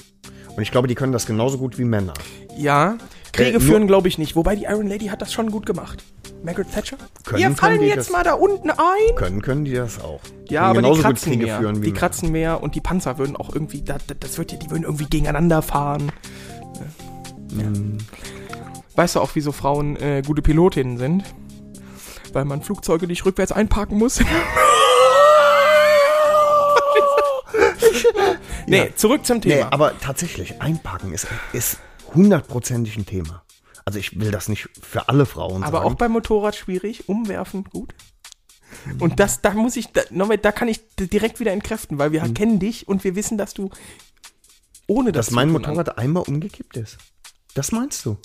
Und 0.55 0.61
ich 0.61 0.71
glaube, 0.71 0.87
die 0.87 0.95
können 0.95 1.11
das 1.13 1.25
genauso 1.25 1.57
gut 1.57 1.77
wie 1.77 1.83
Männer. 1.85 2.13
Ja, 2.57 2.97
Kriege 3.31 3.57
Äh, 3.57 3.59
führen 3.59 3.87
glaube 3.87 4.07
ich 4.07 4.19
nicht. 4.19 4.35
Wobei 4.35 4.55
die 4.55 4.65
Iron 4.65 4.85
Lady 4.87 5.07
hat 5.07 5.19
das 5.21 5.33
schon 5.33 5.49
gut 5.49 5.65
gemacht. 5.65 6.03
Margaret 6.43 6.71
Thatcher? 6.71 6.97
Können- 7.25 7.39
Wir 7.39 7.45
können 7.47 7.55
fallen 7.55 7.79
die 7.79 7.87
jetzt 7.87 7.97
das- 7.97 8.11
mal 8.11 8.23
da 8.23 8.33
unten 8.33 8.69
ein. 8.69 9.15
Können, 9.15 9.41
können 9.41 9.65
die 9.65 9.73
das 9.73 9.99
auch. 9.99 10.19
Die 10.47 10.53
Ja, 10.53 10.71
können 10.71 10.85
aber 10.85 10.95
die 10.95 11.01
kratzen 11.01 11.37
mehr. 11.39 11.57
führen 11.59 11.77
wie 11.77 11.81
Die 11.81 11.87
Männer. 11.87 11.99
kratzen 11.99 12.31
mehr 12.31 12.61
und 12.61 12.75
die 12.75 12.81
Panzer 12.81 13.17
würden 13.17 13.35
auch 13.35 13.49
irgendwie, 13.55 13.81
da, 13.81 13.97
da- 14.05 14.13
das 14.19 14.37
wird 14.37 14.51
ja, 14.51 14.59
die 14.59 14.69
würden 14.69 14.83
irgendwie 14.83 15.05
gegeneinander 15.05 15.63
fahren. 15.63 16.11
Ja. 17.57 17.63
Mhm. 17.69 17.97
Weißt 18.95 19.15
du 19.15 19.19
auch, 19.21 19.31
wieso 19.33 19.51
Frauen 19.51 19.95
äh, 19.95 20.21
gute 20.23 20.43
Pilotinnen 20.43 20.97
sind? 20.99 21.23
Weil 22.33 22.45
man 22.45 22.61
Flugzeuge 22.61 23.07
nicht 23.07 23.25
rückwärts 23.25 23.51
einparken 23.51 23.97
muss. 23.97 24.19
nee, 28.67 28.77
Ja. 28.85 28.95
zurück 28.95 29.25
zum 29.25 29.41
Thema. 29.41 29.55
Nee, 29.55 29.61
aber 29.71 29.99
tatsächlich, 29.99 30.61
einpacken 30.61 31.13
ist, 31.13 31.27
ist 31.53 31.77
hundertprozentig 32.13 32.97
ein 32.97 33.05
Thema. 33.05 33.43
Also 33.85 33.99
ich 33.99 34.19
will 34.19 34.31
das 34.31 34.47
nicht 34.47 34.69
für 34.81 35.09
alle 35.09 35.25
Frauen 35.25 35.63
Aber 35.63 35.79
sagen. 35.79 35.89
auch 35.91 35.95
beim 35.95 36.11
Motorrad 36.13 36.55
schwierig, 36.55 37.09
umwerfen 37.09 37.65
gut. 37.65 37.93
Und 38.99 39.19
das, 39.19 39.41
da 39.41 39.51
muss 39.51 39.75
ich, 39.75 39.91
da, 39.91 40.01
da 40.09 40.51
kann 40.51 40.67
ich 40.67 40.81
direkt 40.95 41.39
wieder 41.39 41.51
entkräften, 41.51 41.97
weil 41.99 42.11
wir 42.11 42.21
kennen 42.33 42.59
dich 42.59 42.87
und 42.87 43.03
wir 43.03 43.15
wissen, 43.15 43.37
dass 43.37 43.53
du 43.53 43.69
ohne 44.87 45.11
das 45.11 45.27
dass 45.27 45.35
mein 45.35 45.51
Motorrad 45.51 45.97
einmal 45.97 46.23
umgekippt 46.23 46.77
ist. 46.77 46.97
Das 47.53 47.71
meinst 47.71 48.05
du? 48.05 48.17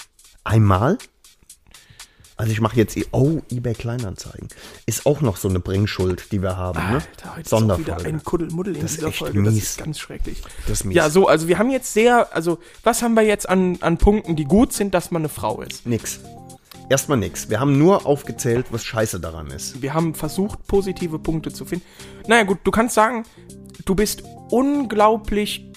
Einmal? 0.44 0.98
Also 2.38 2.52
ich 2.52 2.60
mache 2.60 2.76
jetzt, 2.76 2.96
e- 2.96 3.04
oh, 3.10 3.40
eBay 3.50 3.74
Kleinanzeigen. 3.74 4.46
Ist 4.86 5.06
auch 5.06 5.20
noch 5.20 5.36
so 5.36 5.48
eine 5.48 5.58
Bringschuld, 5.58 6.30
die 6.30 6.40
wir 6.40 6.56
haben. 6.56 6.78
Ne? 6.78 6.84
Alter, 6.94 7.32
heute 7.32 7.40
ist 7.40 7.52
auch 7.52 7.60
wieder 7.60 7.74
Sonderfolge. 7.76 8.08
ein 8.08 8.22
Kuddelmuddel 8.22 8.76
in 8.76 8.82
Das 8.82 8.92
ist 8.92 8.98
dieser 8.98 9.08
echt 9.08 9.18
Folge. 9.18 9.42
Das 9.42 9.54
mies. 9.54 9.62
ist 9.64 9.78
ganz 9.78 9.98
schrecklich. 9.98 10.42
Das 10.68 10.78
ist 10.80 10.84
mies. 10.84 10.96
Ja, 10.96 11.10
so, 11.10 11.26
also 11.26 11.48
wir 11.48 11.58
haben 11.58 11.70
jetzt 11.70 11.92
sehr, 11.92 12.34
also 12.34 12.58
was 12.84 13.02
haben 13.02 13.14
wir 13.14 13.22
jetzt 13.22 13.48
an, 13.48 13.78
an 13.80 13.98
Punkten, 13.98 14.36
die 14.36 14.44
gut 14.44 14.72
sind, 14.72 14.94
dass 14.94 15.10
man 15.10 15.22
eine 15.22 15.28
Frau 15.28 15.62
ist? 15.62 15.84
Nix. 15.84 16.20
Erstmal 16.88 17.18
nix. 17.18 17.50
Wir 17.50 17.58
haben 17.58 17.76
nur 17.76 18.06
aufgezählt, 18.06 18.66
was 18.70 18.84
scheiße 18.84 19.18
daran 19.18 19.48
ist. 19.48 19.82
Wir 19.82 19.92
haben 19.92 20.14
versucht, 20.14 20.64
positive 20.68 21.18
Punkte 21.18 21.52
zu 21.52 21.64
finden. 21.64 21.84
Naja, 22.28 22.44
gut, 22.44 22.58
du 22.62 22.70
kannst 22.70 22.94
sagen, 22.94 23.24
du 23.84 23.94
bist 23.96 24.22
unglaublich 24.50 25.70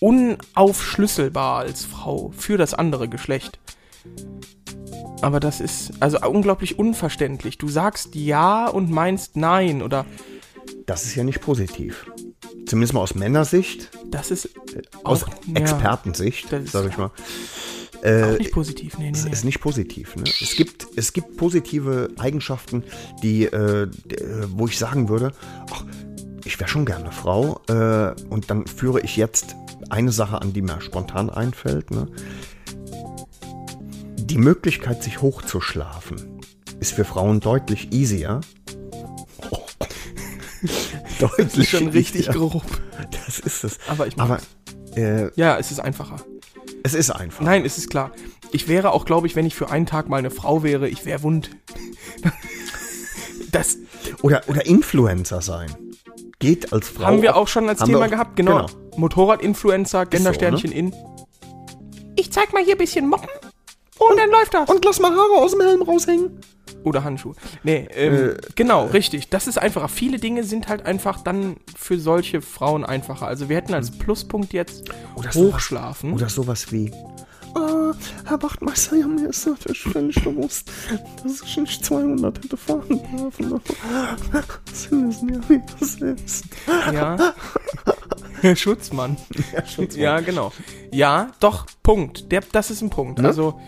unaufschlüsselbar 0.00 1.60
als 1.60 1.84
Frau 1.84 2.32
für 2.36 2.58
das 2.58 2.74
andere 2.74 3.08
Geschlecht. 3.08 3.60
Aber 5.22 5.40
das 5.40 5.60
ist 5.60 5.92
also 6.00 6.20
unglaublich 6.20 6.78
unverständlich. 6.78 7.58
Du 7.58 7.68
sagst 7.68 8.14
ja 8.14 8.68
und 8.68 8.90
meinst 8.90 9.36
nein 9.36 9.82
oder 9.82 10.04
Das 10.86 11.04
ist 11.04 11.14
ja 11.14 11.24
nicht 11.24 11.40
positiv. 11.40 12.06
Zumindest 12.66 12.94
mal 12.94 13.00
aus 13.00 13.14
Männersicht, 13.14 13.90
das 14.10 14.30
ist 14.30 14.50
aus 15.04 15.24
auch, 15.24 15.28
ja, 15.46 15.60
Expertensicht, 15.60 16.52
das 16.52 16.64
ist- 16.64 16.72
sage 16.72 16.88
ich 16.88 16.98
mal. 16.98 17.10
auch 18.04 18.38
nicht 18.38 18.52
positiv. 18.52 18.98
Nee, 18.98 19.06
nee, 19.06 19.12
Das 19.12 19.24
nee. 19.24 19.30
ist 19.32 19.44
nicht 19.44 19.60
positiv. 19.60 20.16
Ne? 20.16 20.24
Es, 20.26 20.54
gibt, 20.56 20.86
es 20.96 21.12
gibt 21.12 21.36
positive 21.36 22.10
Eigenschaften, 22.18 22.82
die, 23.22 23.44
äh, 23.46 23.82
äh, 23.84 23.88
wo 24.48 24.66
ich 24.66 24.78
sagen 24.78 25.08
würde, 25.08 25.32
ach, 25.72 25.84
ich 26.44 26.58
wäre 26.60 26.68
schon 26.68 26.84
gerne 26.86 27.10
Frau. 27.12 27.60
Äh, 27.68 28.14
und 28.28 28.50
dann 28.50 28.66
führe 28.66 29.00
ich 29.00 29.16
jetzt 29.16 29.56
eine 29.88 30.12
Sache 30.12 30.40
an, 30.42 30.52
die 30.52 30.62
mir 30.62 30.80
spontan 30.80 31.30
einfällt. 31.30 31.90
Ne? 31.92 32.08
Die 34.28 34.38
Möglichkeit, 34.38 35.02
sich 35.02 35.22
hochzuschlafen, 35.22 36.40
ist 36.80 36.92
für 36.92 37.04
Frauen 37.04 37.40
deutlich 37.40 37.92
easier. 37.92 38.40
deutlich 41.20 41.46
Das 41.48 41.56
ist 41.56 41.68
schon 41.70 41.88
richtig 41.88 42.22
easier. 42.28 42.32
grob. 42.34 42.64
Das 43.26 43.38
ist 43.38 43.64
es. 43.64 43.78
Aber 43.88 44.06
ich 44.06 44.14
Aber 44.18 44.34
mag's. 44.34 44.46
äh, 44.96 45.30
Ja, 45.36 45.58
es 45.58 45.70
ist 45.70 45.80
einfacher. 45.80 46.16
es 46.82 46.94
ist 46.94 47.10
einfach. 47.10 47.44
Nein, 47.44 47.64
es 47.64 47.78
ist 47.78 47.88
klar. 47.90 48.10
Ich 48.52 48.68
wäre 48.68 48.92
auch, 48.92 49.04
glaube 49.04 49.26
ich, 49.26 49.36
wenn 49.36 49.46
ich 49.46 49.54
für 49.54 49.70
einen 49.70 49.86
Tag 49.86 50.08
mal 50.08 50.18
eine 50.18 50.30
Frau 50.30 50.62
wäre, 50.62 50.88
ich 50.88 51.04
wäre 51.04 51.22
wund. 51.22 51.50
Das 53.52 53.78
Oder, 54.22 54.42
oder 54.48 54.66
Influencer 54.66 55.40
sein. 55.40 55.74
Geht 56.38 56.72
als 56.72 56.88
Frau. 56.88 57.04
haben 57.06 57.22
wir 57.22 57.36
auch 57.36 57.48
schon 57.48 57.68
als 57.68 57.80
Thema 57.80 58.04
auch- 58.06 58.10
gehabt, 58.10 58.36
genau. 58.36 58.66
Motorrad-Influencer, 58.96 60.06
Gendersternchen 60.06 60.70
ne? 60.70 60.76
in. 60.76 60.94
Ich 62.16 62.32
zeig 62.32 62.52
mal 62.52 62.62
hier 62.64 62.74
ein 62.74 62.78
bisschen 62.78 63.08
Moppen 63.08 63.28
und, 63.98 64.16
dann 64.18 64.30
läuft 64.30 64.54
das. 64.54 64.68
Und 64.68 64.84
lass 64.84 65.00
mal 65.00 65.10
Haare 65.10 65.42
aus 65.42 65.52
dem 65.52 65.60
Helm 65.62 65.82
raushängen. 65.82 66.40
Oder 66.84 67.02
Handschuhe. 67.04 67.34
Nee, 67.64 67.88
ähm, 67.94 68.34
genau, 68.54 68.86
richtig. 68.86 69.28
Das 69.30 69.46
ist 69.46 69.58
einfacher. 69.58 69.88
Viele 69.88 70.18
Dinge 70.18 70.44
sind 70.44 70.68
halt 70.68 70.86
einfach 70.86 71.20
dann 71.22 71.56
für 71.76 71.98
solche 71.98 72.40
Frauen 72.42 72.84
einfacher. 72.84 73.26
Also 73.26 73.48
wir 73.48 73.56
hätten 73.56 73.74
als 73.74 73.90
Pluspunkt 73.90 74.52
jetzt 74.52 74.90
Oder 75.16 75.32
sowas- 75.32 75.54
Hochschlafen. 75.54 76.12
Oder 76.12 76.28
sowas 76.28 76.70
wie. 76.72 76.92
Ah, 77.54 77.92
Herr 78.26 78.42
Wachtmeister, 78.42 78.96
ja, 78.96 79.06
mir 79.06 79.30
ist 79.30 79.46
natürlich 79.46 79.80
völlig 79.82 80.22
bewusst, 80.22 80.70
dass 81.24 81.40
ich 81.40 81.56
nicht 81.56 81.84
200 81.84 82.44
hätte 82.44 82.56
fahren 82.56 83.00
dürfen. 83.16 83.60
Sie 84.72 84.90
wissen 84.90 85.32
ja, 85.32 85.40
wie 85.48 85.62
das 85.80 85.94
ist. 85.94 86.44
Ja. 86.92 87.34
Schutzmann. 88.54 89.16
Ja, 89.94 90.20
genau. 90.20 90.52
Ja, 90.92 91.30
doch, 91.40 91.66
Punkt. 91.82 92.30
Der, 92.30 92.42
das 92.52 92.70
ist 92.70 92.82
ein 92.82 92.90
Punkt. 92.90 93.18
Ne? 93.20 93.28
Also, 93.28 93.58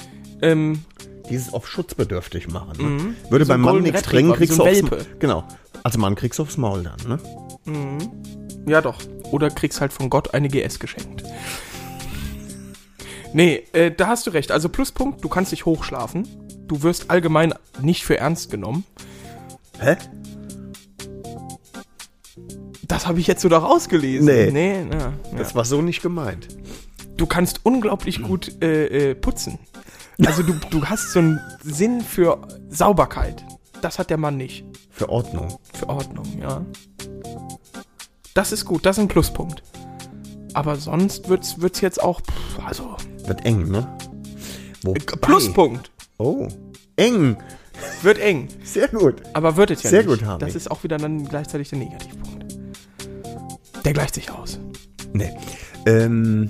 ähm, 0.43 0.85
Dieses 1.31 1.53
auf 1.53 1.69
schutzbedürftig 1.69 2.49
machen. 2.49 2.97
Ne? 2.97 3.15
Würde 3.31 3.45
So 3.45 3.53
beim 3.53 3.61
Mann 3.61 3.83
nichts 3.83 4.03
bringen, 4.03 4.31
wie 4.33 4.37
kriegst 4.37 4.55
so 4.55 4.65
du 4.65 4.71
aufs 4.71 4.83
Welpe. 4.83 5.07
Genau. 5.19 5.45
Als 5.83 5.97
Mann 5.97 6.15
kriegst 6.15 6.39
du 6.39 6.43
aufs 6.43 6.57
Maul 6.57 6.83
dann, 6.83 7.09
ne? 7.09 7.19
ja 8.67 8.81
doch. 8.81 8.99
Oder 9.31 9.51
kriegst 9.51 9.81
halt 9.81 9.93
von 9.93 10.11
Gott 10.11 10.35
eine 10.35 10.49
GS 10.49 10.79
geschenkt. 10.79 11.23
Nee, 13.33 13.65
äh, 13.73 13.91
da 13.91 14.07
hast 14.07 14.27
du 14.27 14.31
recht. 14.31 14.51
Also 14.51 14.69
Pluspunkt, 14.69 15.23
du 15.23 15.29
kannst 15.29 15.53
dich 15.53 15.67
hochschlafen. 15.67 16.27
Du 16.67 16.83
wirst 16.83 17.11
allgemein 17.11 17.55
nicht 17.81 18.05
für 18.05 18.19
ernst 18.19 18.51
genommen. 18.51 18.85
Hä? 19.79 19.97
Das 22.87 23.07
habe 23.07 23.21
ich 23.21 23.27
jetzt 23.27 23.43
so 23.43 23.49
da 23.49 23.59
rausgelesen. 23.59 24.27
Nee. 24.27 24.51
Nee, 24.51 24.85
na, 24.89 24.99
ja. 24.99 25.13
Das 25.37 25.55
war 25.55 25.65
so 25.65 25.83
nicht 25.83 26.03
gemeint. 26.03 26.49
Du 27.17 27.27
kannst 27.27 27.61
unglaublich 27.65 28.23
gut 28.23 28.63
äh, 28.63 29.11
äh, 29.11 29.15
putzen. 29.15 29.59
Also 30.27 30.43
du, 30.43 30.55
du 30.71 30.85
hast 30.85 31.13
so 31.13 31.21
einen 31.21 31.41
Sinn 31.63 32.01
für 32.01 32.41
Sauberkeit. 32.71 33.45
Das 33.81 33.99
hat 33.99 34.11
der 34.11 34.17
Mann 34.17 34.37
nicht. 34.37 34.65
Für 34.91 35.09
Ordnung. 35.09 35.59
Für 35.75 35.89
Ordnung, 35.89 36.25
ja. 36.41 36.65
Das 38.35 38.51
ist 38.53 38.65
gut, 38.65 38.85
das 38.85 38.99
ist 38.99 39.03
ein 39.03 39.09
Pluspunkt. 39.09 39.63
Aber 40.55 40.77
sonst 40.77 41.29
wird's, 41.29 41.61
wird's 41.61 41.81
jetzt 41.81 42.03
auch, 42.03 42.21
pff, 42.21 42.65
also, 42.67 42.97
Wird 43.27 43.45
eng, 43.45 43.71
ne? 43.71 43.87
Wobei- 44.83 45.01
Pluspunkt. 45.21 45.91
Oh. 46.19 46.49
Eng. 46.97 47.37
Wird 48.03 48.19
eng. 48.19 48.49
Sehr 48.65 48.89
gut. 48.89 49.23
Aber 49.35 49.57
wird 49.57 49.71
es 49.71 49.83
ja 49.85 49.91
Sehr 49.91 50.05
nicht. 50.05 50.19
gut, 50.21 50.25
Harvey. 50.27 50.45
Das 50.47 50.57
ist 50.57 50.71
auch 50.71 50.83
wieder 50.83 50.97
dann 50.99 51.29
gleichzeitig 51.29 51.69
der 51.71 51.79
Negativpunkt. 51.79 52.57
Der 53.85 53.93
gleicht 53.93 54.15
sich 54.15 54.31
aus. 54.33 54.59
Nee. 55.13 55.33
Ähm, 55.87 56.49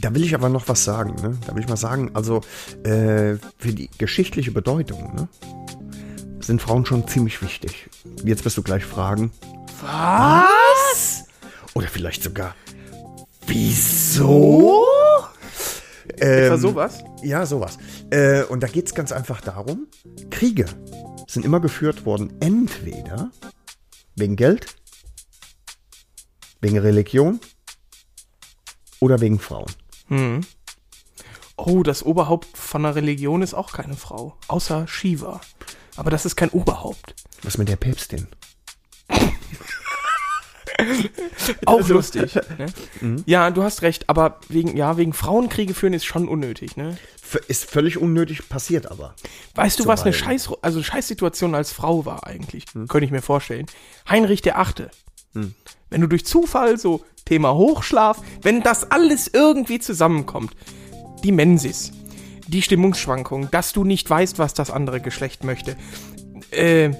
da 0.00 0.14
will 0.14 0.24
ich 0.24 0.34
aber 0.34 0.48
noch 0.48 0.68
was 0.68 0.84
sagen. 0.84 1.14
Ne? 1.22 1.38
Da 1.46 1.54
will 1.54 1.62
ich 1.62 1.68
mal 1.68 1.76
sagen, 1.76 2.10
also 2.14 2.40
äh, 2.84 3.36
für 3.58 3.72
die 3.72 3.90
geschichtliche 3.98 4.52
Bedeutung 4.52 5.14
ne, 5.14 5.28
sind 6.40 6.62
Frauen 6.62 6.86
schon 6.86 7.06
ziemlich 7.06 7.42
wichtig. 7.42 7.88
Jetzt 8.24 8.44
wirst 8.44 8.56
du 8.56 8.62
gleich 8.62 8.84
fragen. 8.84 9.30
Was? 9.82 11.24
Oder 11.74 11.88
vielleicht 11.88 12.22
sogar, 12.22 12.54
wieso? 13.46 14.84
Etwa 16.16 16.54
Ähm, 16.54 16.60
sowas? 16.60 17.04
Ja, 17.22 17.44
sowas. 17.44 17.78
Äh, 18.10 18.44
und 18.44 18.62
da 18.62 18.68
geht 18.68 18.86
es 18.86 18.94
ganz 18.94 19.12
einfach 19.12 19.40
darum, 19.40 19.86
Kriege 20.30 20.66
sind 21.26 21.44
immer 21.44 21.60
geführt 21.60 22.06
worden, 22.06 22.32
entweder 22.40 23.30
wegen 24.14 24.36
Geld, 24.36 24.76
wegen 26.60 26.78
Religion 26.78 27.40
oder 29.00 29.20
wegen 29.20 29.38
Frauen. 29.38 29.70
Oh, 31.56 31.82
das 31.82 32.04
Oberhaupt 32.04 32.56
von 32.56 32.84
einer 32.84 32.94
Religion 32.94 33.42
ist 33.42 33.54
auch 33.54 33.72
keine 33.72 33.96
Frau. 33.96 34.36
Außer 34.48 34.86
Shiva. 34.86 35.40
Aber 35.96 36.10
das 36.10 36.26
ist 36.26 36.36
kein 36.36 36.50
Oberhaupt. 36.50 37.14
Was 37.42 37.56
mit 37.58 37.68
der 37.68 37.76
Päpstin? 37.76 38.28
Auch 41.64 41.88
lustig. 41.88 42.34
Ne? 42.34 42.66
Mhm. 43.00 43.22
Ja, 43.26 43.50
du 43.50 43.62
hast 43.62 43.82
recht, 43.82 44.08
aber 44.08 44.40
wegen, 44.48 44.76
ja, 44.76 44.96
wegen 44.96 45.12
Frauenkriege 45.12 45.74
führen 45.74 45.92
ist 45.94 46.04
schon 46.04 46.28
unnötig, 46.28 46.76
ne? 46.76 46.98
Ist 47.48 47.68
völlig 47.70 47.98
unnötig, 47.98 48.48
passiert 48.48 48.90
aber. 48.90 49.14
Weißt 49.54 49.80
du, 49.80 49.86
was 49.86 50.02
eine. 50.02 50.12
Scheiß, 50.12 50.50
also 50.62 50.82
Scheißsituation 50.82 51.54
als 51.54 51.72
Frau 51.72 52.04
war 52.04 52.26
eigentlich? 52.26 52.66
Könnte 52.88 53.04
ich 53.04 53.10
mir 53.10 53.22
vorstellen. 53.22 53.66
Heinrich 54.08 54.42
der 54.42 54.58
Achte. 54.58 54.90
Wenn 55.90 56.00
du 56.00 56.06
durch 56.06 56.26
Zufall 56.26 56.78
so 56.78 57.04
Thema 57.24 57.54
Hochschlaf, 57.54 58.20
wenn 58.42 58.62
das 58.62 58.90
alles 58.90 59.28
irgendwie 59.32 59.78
zusammenkommt, 59.78 60.52
die 61.24 61.32
Mensis, 61.32 61.92
die 62.46 62.62
Stimmungsschwankung, 62.62 63.50
dass 63.50 63.72
du 63.72 63.84
nicht 63.84 64.08
weißt, 64.08 64.38
was 64.38 64.54
das 64.54 64.70
andere 64.70 65.00
Geschlecht 65.00 65.44
möchte, 65.44 65.76
äh, 66.50 66.90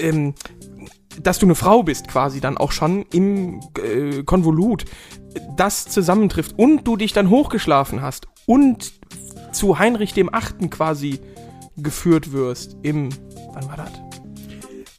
ähm, 0.00 0.34
dass 1.22 1.38
du 1.38 1.46
eine 1.46 1.54
Frau 1.54 1.82
bist 1.82 2.08
quasi 2.08 2.40
dann 2.40 2.56
auch 2.56 2.72
schon 2.72 3.04
im 3.12 3.60
äh, 3.82 4.22
Konvolut, 4.24 4.84
das 5.56 5.84
zusammentrifft 5.86 6.58
und 6.58 6.84
du 6.84 6.96
dich 6.96 7.12
dann 7.12 7.30
hochgeschlafen 7.30 8.02
hast 8.02 8.26
und 8.46 8.92
zu 9.52 9.78
Heinrich 9.78 10.12
dem 10.14 10.32
Achten 10.32 10.70
quasi 10.70 11.20
geführt 11.76 12.32
wirst 12.32 12.76
im, 12.82 13.10
wann 13.52 13.68
war 13.68 13.76
das? 13.76 13.90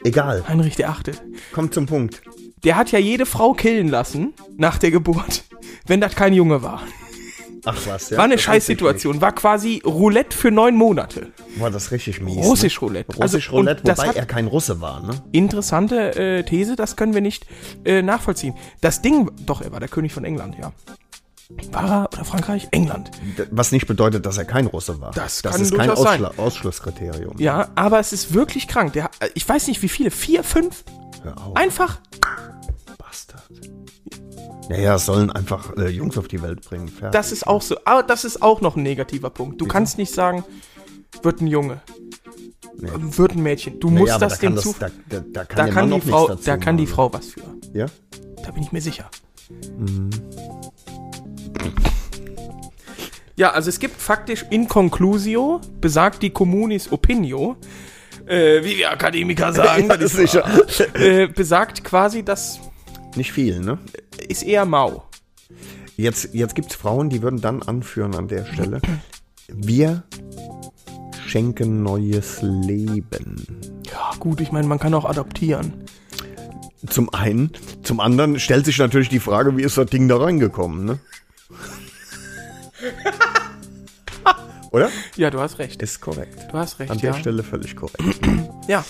Egal, 0.03 0.47
Heinrich 0.47 0.75
der 0.75 0.89
Achte. 0.89 1.11
kommt 1.53 1.73
zum 1.73 1.85
Punkt. 1.85 2.21
Der 2.63 2.75
hat 2.75 2.91
ja 2.91 2.99
jede 2.99 3.25
Frau 3.25 3.53
killen 3.53 3.87
lassen 3.87 4.33
nach 4.57 4.77
der 4.77 4.91
Geburt, 4.91 5.43
wenn 5.87 5.99
das 5.99 6.15
kein 6.15 6.33
Junge 6.33 6.61
war. 6.61 6.83
Ach 7.65 7.77
was, 7.85 8.09
ja. 8.09 8.17
War 8.17 8.25
eine 8.25 8.39
Scheißsituation, 8.39 9.21
war 9.21 9.33
quasi 9.33 9.81
Roulette 9.85 10.35
für 10.35 10.49
neun 10.49 10.75
Monate. 10.75 11.31
War 11.57 11.69
das 11.69 11.91
richtig 11.91 12.19
mies. 12.19 12.37
Russisch 12.37 12.81
Roulette. 12.81 13.11
Ne? 13.11 13.23
Russisch 13.23 13.47
Also, 13.49 13.57
Roulette, 13.57 13.83
wobei 13.83 14.07
er 14.07 14.25
kein 14.25 14.47
Russe 14.47 14.81
war, 14.81 15.01
ne? 15.01 15.13
Interessante 15.31 16.15
äh, 16.15 16.43
These, 16.43 16.75
das 16.75 16.95
können 16.95 17.13
wir 17.13 17.21
nicht 17.21 17.45
äh, 17.85 18.01
nachvollziehen. 18.01 18.55
Das 18.81 19.01
Ding, 19.01 19.29
doch, 19.45 19.61
er 19.61 19.71
war 19.71 19.79
der 19.79 19.89
König 19.89 20.11
von 20.11 20.23
England, 20.25 20.55
ja. 20.59 20.71
War 21.71 21.89
er, 21.89 22.09
oder 22.13 22.25
Frankreich? 22.25 22.67
England. 22.71 23.11
Was 23.51 23.71
nicht 23.71 23.85
bedeutet, 23.85 24.25
dass 24.25 24.37
er 24.37 24.45
kein 24.45 24.65
Russe 24.65 24.99
war. 25.01 25.11
Das 25.11 25.41
das 25.41 25.59
ist 25.59 25.75
kein 25.75 25.87
durchaus 25.87 26.03
sein. 26.03 26.25
Ausschlusskriterium. 26.25 27.35
Ja, 27.37 27.69
aber 27.75 27.99
es 27.99 28.13
ist 28.13 28.33
wirklich 28.33 28.67
krank. 28.67 28.93
Der, 28.93 29.11
äh, 29.19 29.29
ich 29.35 29.47
weiß 29.47 29.67
nicht 29.67 29.81
wie 29.83 29.89
viele, 29.89 30.09
vier, 30.09 30.43
fünf? 30.43 30.83
Hör 31.23 31.37
auf, 31.37 31.55
Einfach 31.55 31.99
Bastard. 32.97 33.43
Naja, 34.69 34.97
sollen 34.97 35.31
einfach 35.31 35.75
äh, 35.77 35.89
Jungs 35.89 36.17
auf 36.17 36.27
die 36.27 36.41
Welt 36.41 36.61
bringen. 36.61 36.87
Fertig. 36.87 37.11
Das 37.11 37.31
ist 37.31 37.45
auch 37.45 37.61
so. 37.61 37.77
Aber 37.85 38.03
das 38.03 38.23
ist 38.23 38.41
auch 38.41 38.61
noch 38.61 38.75
ein 38.75 38.83
negativer 38.83 39.29
Punkt. 39.29 39.59
Du 39.59 39.67
kannst 39.67 39.97
nicht 39.97 40.13
sagen, 40.13 40.43
wird 41.21 41.41
ein 41.41 41.47
Junge. 41.47 41.81
Ähm, 42.81 43.15
Wird 43.17 43.33
ein 43.33 43.43
Mädchen. 43.43 43.79
Du 43.79 43.89
musst 43.89 44.21
das 44.21 44.39
da 44.39 44.47
dem 44.47 44.57
zu. 44.57 44.73
da, 44.79 44.89
da, 45.09 45.19
da 45.19 45.45
kann 45.45 45.69
kann, 45.71 45.91
die 45.91 46.01
Frau, 46.01 46.33
da 46.33 46.57
kann 46.57 46.77
die 46.77 46.83
machen. 46.83 46.95
Frau 46.95 47.13
was 47.13 47.27
für. 47.27 47.41
Ja? 47.73 47.85
Da 48.43 48.51
bin 48.51 48.63
ich 48.63 48.71
mir 48.71 48.81
sicher. 48.81 49.09
Mhm. 49.77 50.09
Ja, 53.35 53.51
also 53.51 53.69
es 53.69 53.79
gibt 53.79 53.99
faktisch 53.99 54.45
in 54.49 54.67
conclusio, 54.67 55.61
besagt 55.79 56.21
die 56.21 56.29
Communis 56.29 56.91
Opinio, 56.91 57.55
äh, 58.31 58.63
wie 58.63 58.77
wir 58.77 58.91
Akademiker 58.91 59.51
sagen, 59.53 59.87
Ja, 59.89 59.97
das 59.97 60.17
war, 60.17 60.95
äh, 60.95 61.27
besagt 61.27 61.83
quasi, 61.83 62.23
das 62.23 62.59
Nicht 63.15 63.31
viel, 63.31 63.59
ne? 63.59 63.77
ist 64.27 64.43
eher 64.43 64.65
mau. 64.65 65.03
Jetzt, 65.97 66.33
jetzt 66.33 66.55
gibt 66.55 66.71
es 66.71 66.77
Frauen, 66.77 67.09
die 67.09 67.21
würden 67.21 67.41
dann 67.41 67.61
anführen 67.61 68.15
an 68.15 68.27
der 68.27 68.45
Stelle. 68.45 68.81
Wir 69.47 70.03
schenken 71.27 71.83
neues 71.83 72.41
Leben. 72.41 73.45
Ja, 73.91 74.11
gut, 74.19 74.41
ich 74.41 74.51
meine, 74.51 74.67
man 74.67 74.79
kann 74.79 74.93
auch 74.93 75.05
adoptieren. 75.05 75.83
Zum 76.87 77.13
einen. 77.13 77.51
Zum 77.83 77.99
anderen 77.99 78.39
stellt 78.39 78.65
sich 78.65 78.77
natürlich 78.79 79.09
die 79.09 79.19
Frage, 79.19 79.55
wie 79.57 79.63
ist 79.63 79.77
das 79.77 79.87
Ding 79.87 80.07
da 80.07 80.17
reingekommen, 80.17 80.85
ne? 80.85 80.99
Oder? 84.71 84.89
Ja, 85.17 85.29
du 85.29 85.39
hast 85.39 85.59
recht. 85.59 85.81
Ist 85.81 85.99
korrekt. 86.01 86.47
Du 86.51 86.57
hast 86.57 86.79
recht, 86.79 86.91
An 86.91 86.97
ja. 86.99 87.11
der 87.11 87.19
Stelle 87.19 87.43
völlig 87.43 87.75
korrekt. 87.75 88.19
Ja, 88.67 88.85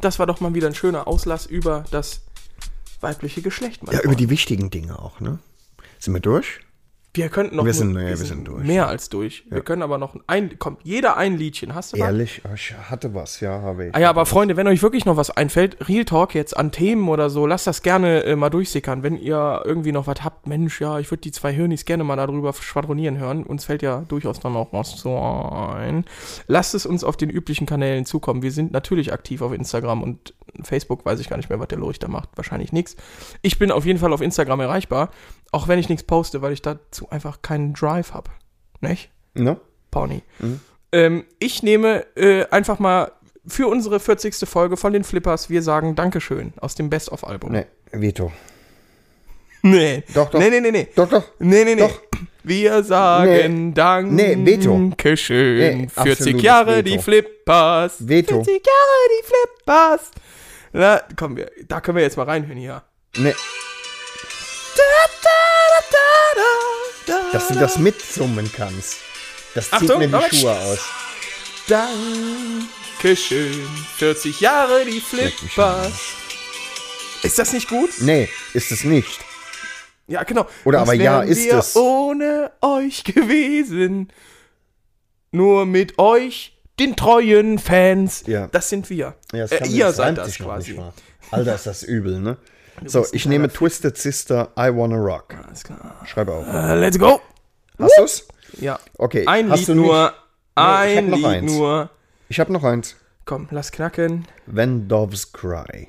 das 0.00 0.18
war 0.18 0.26
doch 0.26 0.40
mal 0.40 0.54
wieder 0.54 0.66
ein 0.66 0.74
schöner 0.74 1.06
Auslass 1.06 1.46
über 1.46 1.84
das 1.90 2.22
weibliche 3.00 3.42
Geschlecht. 3.42 3.82
mein 3.82 3.94
Ja, 3.94 4.00
über 4.02 4.14
die 4.14 4.30
wichtigen 4.30 4.70
Dinge 4.70 4.98
auch, 4.98 5.20
ne? 5.20 5.38
Sind 5.98 6.14
wir 6.14 6.20
durch? 6.20 6.60
Wir 7.12 7.28
könnten 7.28 7.56
noch 7.56 7.64
Wir 7.64 7.74
sind- 7.74 7.92
nur- 7.92 8.02
nee, 8.02 8.08
wir 8.10 8.16
sind 8.16 8.46
durch. 8.46 8.64
mehr 8.64 8.86
als 8.86 9.08
durch. 9.08 9.44
Wir 9.50 9.62
können 9.62 9.82
aber 9.82 9.98
noch 9.98 10.14
ein, 10.28 10.58
kommt 10.60 10.78
jeder 10.84 11.16
ein 11.16 11.36
Liedchen. 11.36 11.74
Hast 11.74 11.92
du 11.92 11.98
was? 11.98 12.06
Ehrlich? 12.06 12.40
Oh, 12.44 12.54
Ich 12.54 12.72
hatte 12.88 13.12
was, 13.14 13.40
ja, 13.40 13.60
habe 13.62 13.86
ich. 13.86 13.94
Ah 13.94 13.98
ja, 13.98 14.10
aber 14.10 14.26
Freunde, 14.26 14.56
wenn 14.56 14.68
euch 14.68 14.80
wirklich 14.82 15.04
noch 15.06 15.16
was 15.16 15.30
einfällt, 15.30 15.88
Real 15.88 16.04
Talk 16.04 16.34
jetzt 16.36 16.56
an 16.56 16.70
Themen 16.70 17.08
oder 17.08 17.28
so, 17.28 17.46
lasst 17.46 17.66
das 17.66 17.82
gerne 17.82 18.22
äh, 18.24 18.36
mal 18.36 18.50
durchsickern. 18.50 19.02
Wenn 19.02 19.16
ihr 19.16 19.62
irgendwie 19.64 19.90
noch 19.92 20.06
was 20.06 20.22
habt, 20.22 20.46
Mensch, 20.46 20.80
ja, 20.80 20.98
ich 21.00 21.10
würde 21.10 21.22
die 21.22 21.32
zwei 21.32 21.52
Hirnis 21.52 21.84
gerne 21.84 22.04
mal 22.04 22.16
darüber 22.16 22.52
schwadronieren 22.52 23.18
hören. 23.18 23.42
Uns 23.44 23.64
fällt 23.64 23.82
ja 23.82 24.04
durchaus 24.06 24.38
dann 24.38 24.54
auch 24.54 24.72
was 24.72 24.92
so 24.92 25.18
ein. 25.18 26.04
Lasst 26.46 26.74
es 26.74 26.86
uns 26.86 27.02
auf 27.02 27.16
den 27.16 27.30
üblichen 27.30 27.66
Kanälen 27.66 28.04
zukommen. 28.06 28.42
Wir 28.42 28.52
sind 28.52 28.70
natürlich 28.72 29.12
aktiv 29.12 29.42
auf 29.42 29.52
Instagram 29.52 30.02
und 30.02 30.34
Facebook 30.62 31.04
weiß 31.06 31.20
ich 31.20 31.28
gar 31.28 31.36
nicht 31.36 31.48
mehr, 31.48 31.60
was 31.60 31.68
der 31.68 31.78
Lurch 31.78 31.98
da 31.98 32.08
macht. 32.08 32.28
Wahrscheinlich 32.36 32.72
nichts. 32.72 32.96
Ich 33.42 33.58
bin 33.58 33.70
auf 33.70 33.86
jeden 33.86 33.98
Fall 33.98 34.12
auf 34.12 34.20
Instagram 34.20 34.60
erreichbar, 34.60 35.10
auch 35.52 35.68
wenn 35.68 35.78
ich 35.78 35.88
nichts 35.88 36.04
poste, 36.04 36.42
weil 36.42 36.52
ich 36.52 36.62
dazu 36.62 37.10
einfach 37.10 37.42
keinen 37.42 37.72
Drive 37.74 38.12
habe. 38.12 38.30
Nicht? 38.80 39.10
Ne? 39.34 39.60
Pony. 39.90 40.22
Ähm, 40.92 41.24
ich 41.38 41.62
nehme 41.62 42.06
äh, 42.16 42.46
einfach 42.50 42.78
mal 42.78 43.12
für 43.46 43.68
unsere 43.68 44.00
40. 44.00 44.48
Folge 44.48 44.76
von 44.76 44.92
den 44.92 45.04
Flippers, 45.04 45.50
wir 45.50 45.62
sagen 45.62 45.94
Dankeschön 45.94 46.52
aus 46.60 46.74
dem 46.74 46.90
Best-of-Album. 46.90 47.52
Ne, 47.52 47.66
Veto. 47.92 48.32
Nee. 49.62 50.04
Doch, 50.14 50.30
doch. 50.30 50.38
Nee, 50.40 50.48
nee, 50.48 50.60
nee, 50.60 50.70
nee. 50.70 50.88
Doch, 50.94 51.06
doch. 51.06 51.22
Nee, 51.38 51.64
nee, 51.64 51.74
nee. 51.74 51.82
Doch. 51.82 52.00
Wir 52.42 52.82
sagen 52.82 53.74
Dankeschön. 53.74 54.44
Nee, 54.44 54.46
Veto. 54.46 54.78
Nee, 54.78 55.86
40 55.86 55.98
absolutes 55.98 56.42
Jahre 56.42 56.76
Veto. 56.76 56.82
die 56.88 56.98
Flippers. 56.98 58.08
Veto. 58.08 58.42
40 58.42 58.54
Jahre 58.54 59.08
die 59.10 59.26
Flippers. 59.26 60.10
Na, 60.72 61.02
komm, 61.14 61.36
wir, 61.36 61.50
da 61.68 61.82
können 61.82 61.96
wir 61.96 62.02
jetzt 62.02 62.16
mal 62.16 62.22
reinhören 62.22 62.56
hier. 62.56 62.82
Ne. 63.18 63.34
Dass 67.32 67.48
du 67.48 67.54
das 67.54 67.78
mitsummen 67.78 68.50
kannst. 68.52 68.96
Das 69.54 69.66
zieht 69.66 69.74
Achtung, 69.74 69.98
mir 69.98 70.06
die 70.06 70.12
Moment. 70.12 70.34
Schuhe 70.34 70.58
aus. 70.58 70.78
Dankeschön. 71.68 73.68
40 73.96 74.40
Jahre 74.40 74.84
die 74.84 75.00
Flippers. 75.00 75.92
Ist 77.22 77.38
das 77.38 77.52
nicht 77.52 77.68
gut? 77.68 77.90
Nee, 78.00 78.28
ist 78.54 78.72
es 78.72 78.84
nicht. 78.84 79.20
Ja, 80.06 80.22
genau. 80.24 80.46
Oder 80.64 80.80
Was 80.80 80.88
aber 80.88 80.94
ja, 80.94 81.22
ist 81.22 81.44
wir 81.44 81.58
es. 81.58 81.76
ohne 81.76 82.50
euch 82.62 83.04
gewesen. 83.04 84.12
Nur 85.30 85.66
mit 85.66 85.98
euch, 85.98 86.56
den 86.80 86.96
treuen 86.96 87.58
Fans. 87.58 88.24
Ja. 88.26 88.48
Das 88.48 88.68
sind 88.68 88.90
wir. 88.90 89.14
Ja, 89.32 89.46
das 89.46 89.52
äh, 89.52 89.66
ihr 89.68 89.86
das 89.86 89.96
seid 89.96 90.18
das 90.18 90.38
quasi. 90.38 90.80
Alter, 91.30 91.54
ist 91.54 91.66
das 91.66 91.82
übel, 91.84 92.18
ne? 92.18 92.38
So, 92.86 93.02
ein 93.02 93.08
ich 93.12 93.26
nehme 93.26 93.48
Twisted 93.48 93.96
Sister, 93.96 94.52
I 94.58 94.74
Wanna 94.74 94.96
Rock. 94.96 95.34
Alles 95.46 95.64
klar. 95.64 96.00
Schreibe 96.06 96.32
auf. 96.32 96.46
Äh, 96.46 96.74
let's 96.76 96.98
go. 96.98 97.20
Hast 97.78 97.98
du's? 97.98 98.28
Ja. 98.58 98.78
Okay. 98.96 99.26
Ein 99.26 99.50
hast 99.50 99.60
Lied 99.60 99.68
du 99.68 99.74
nur. 99.74 100.12
Nee, 100.56 100.62
ich 100.62 100.62
ein 100.62 100.96
hab 100.96 101.04
noch 101.04 101.16
Lied 101.16 101.26
eins. 101.26 101.52
nur. 101.52 101.90
Ich 102.28 102.40
habe 102.40 102.52
noch 102.52 102.64
eins. 102.64 102.96
Komm, 103.24 103.48
lass 103.50 103.72
knacken. 103.72 104.26
When 104.46 104.88
Doves 104.88 105.32
Cry. 105.32 105.88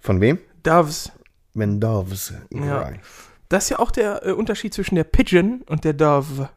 Von 0.00 0.20
wem? 0.20 0.38
Doves. 0.62 1.10
When 1.54 1.80
Doves 1.80 2.32
Cry. 2.50 2.64
Ja. 2.66 2.92
Das 3.48 3.64
ist 3.64 3.70
ja 3.70 3.78
auch 3.78 3.90
der 3.90 4.26
äh, 4.26 4.32
Unterschied 4.32 4.74
zwischen 4.74 4.96
der 4.96 5.04
Pigeon 5.04 5.62
und 5.66 5.84
der 5.84 5.92
Dove. 5.92 6.48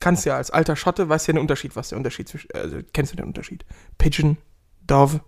Kannst 0.00 0.26
ja 0.26 0.36
als 0.36 0.50
alter 0.50 0.76
Schotte, 0.76 1.08
weißt 1.08 1.28
ja 1.28 1.34
den 1.34 1.40
Unterschied, 1.40 1.76
was 1.76 1.90
der 1.90 1.98
Unterschied 1.98 2.28
zwischen, 2.28 2.50
also 2.52 2.78
kennst 2.92 3.12
du 3.12 3.16
den 3.16 3.26
Unterschied? 3.26 3.64
Pigeon, 3.96 4.36
Dove, 4.86 5.20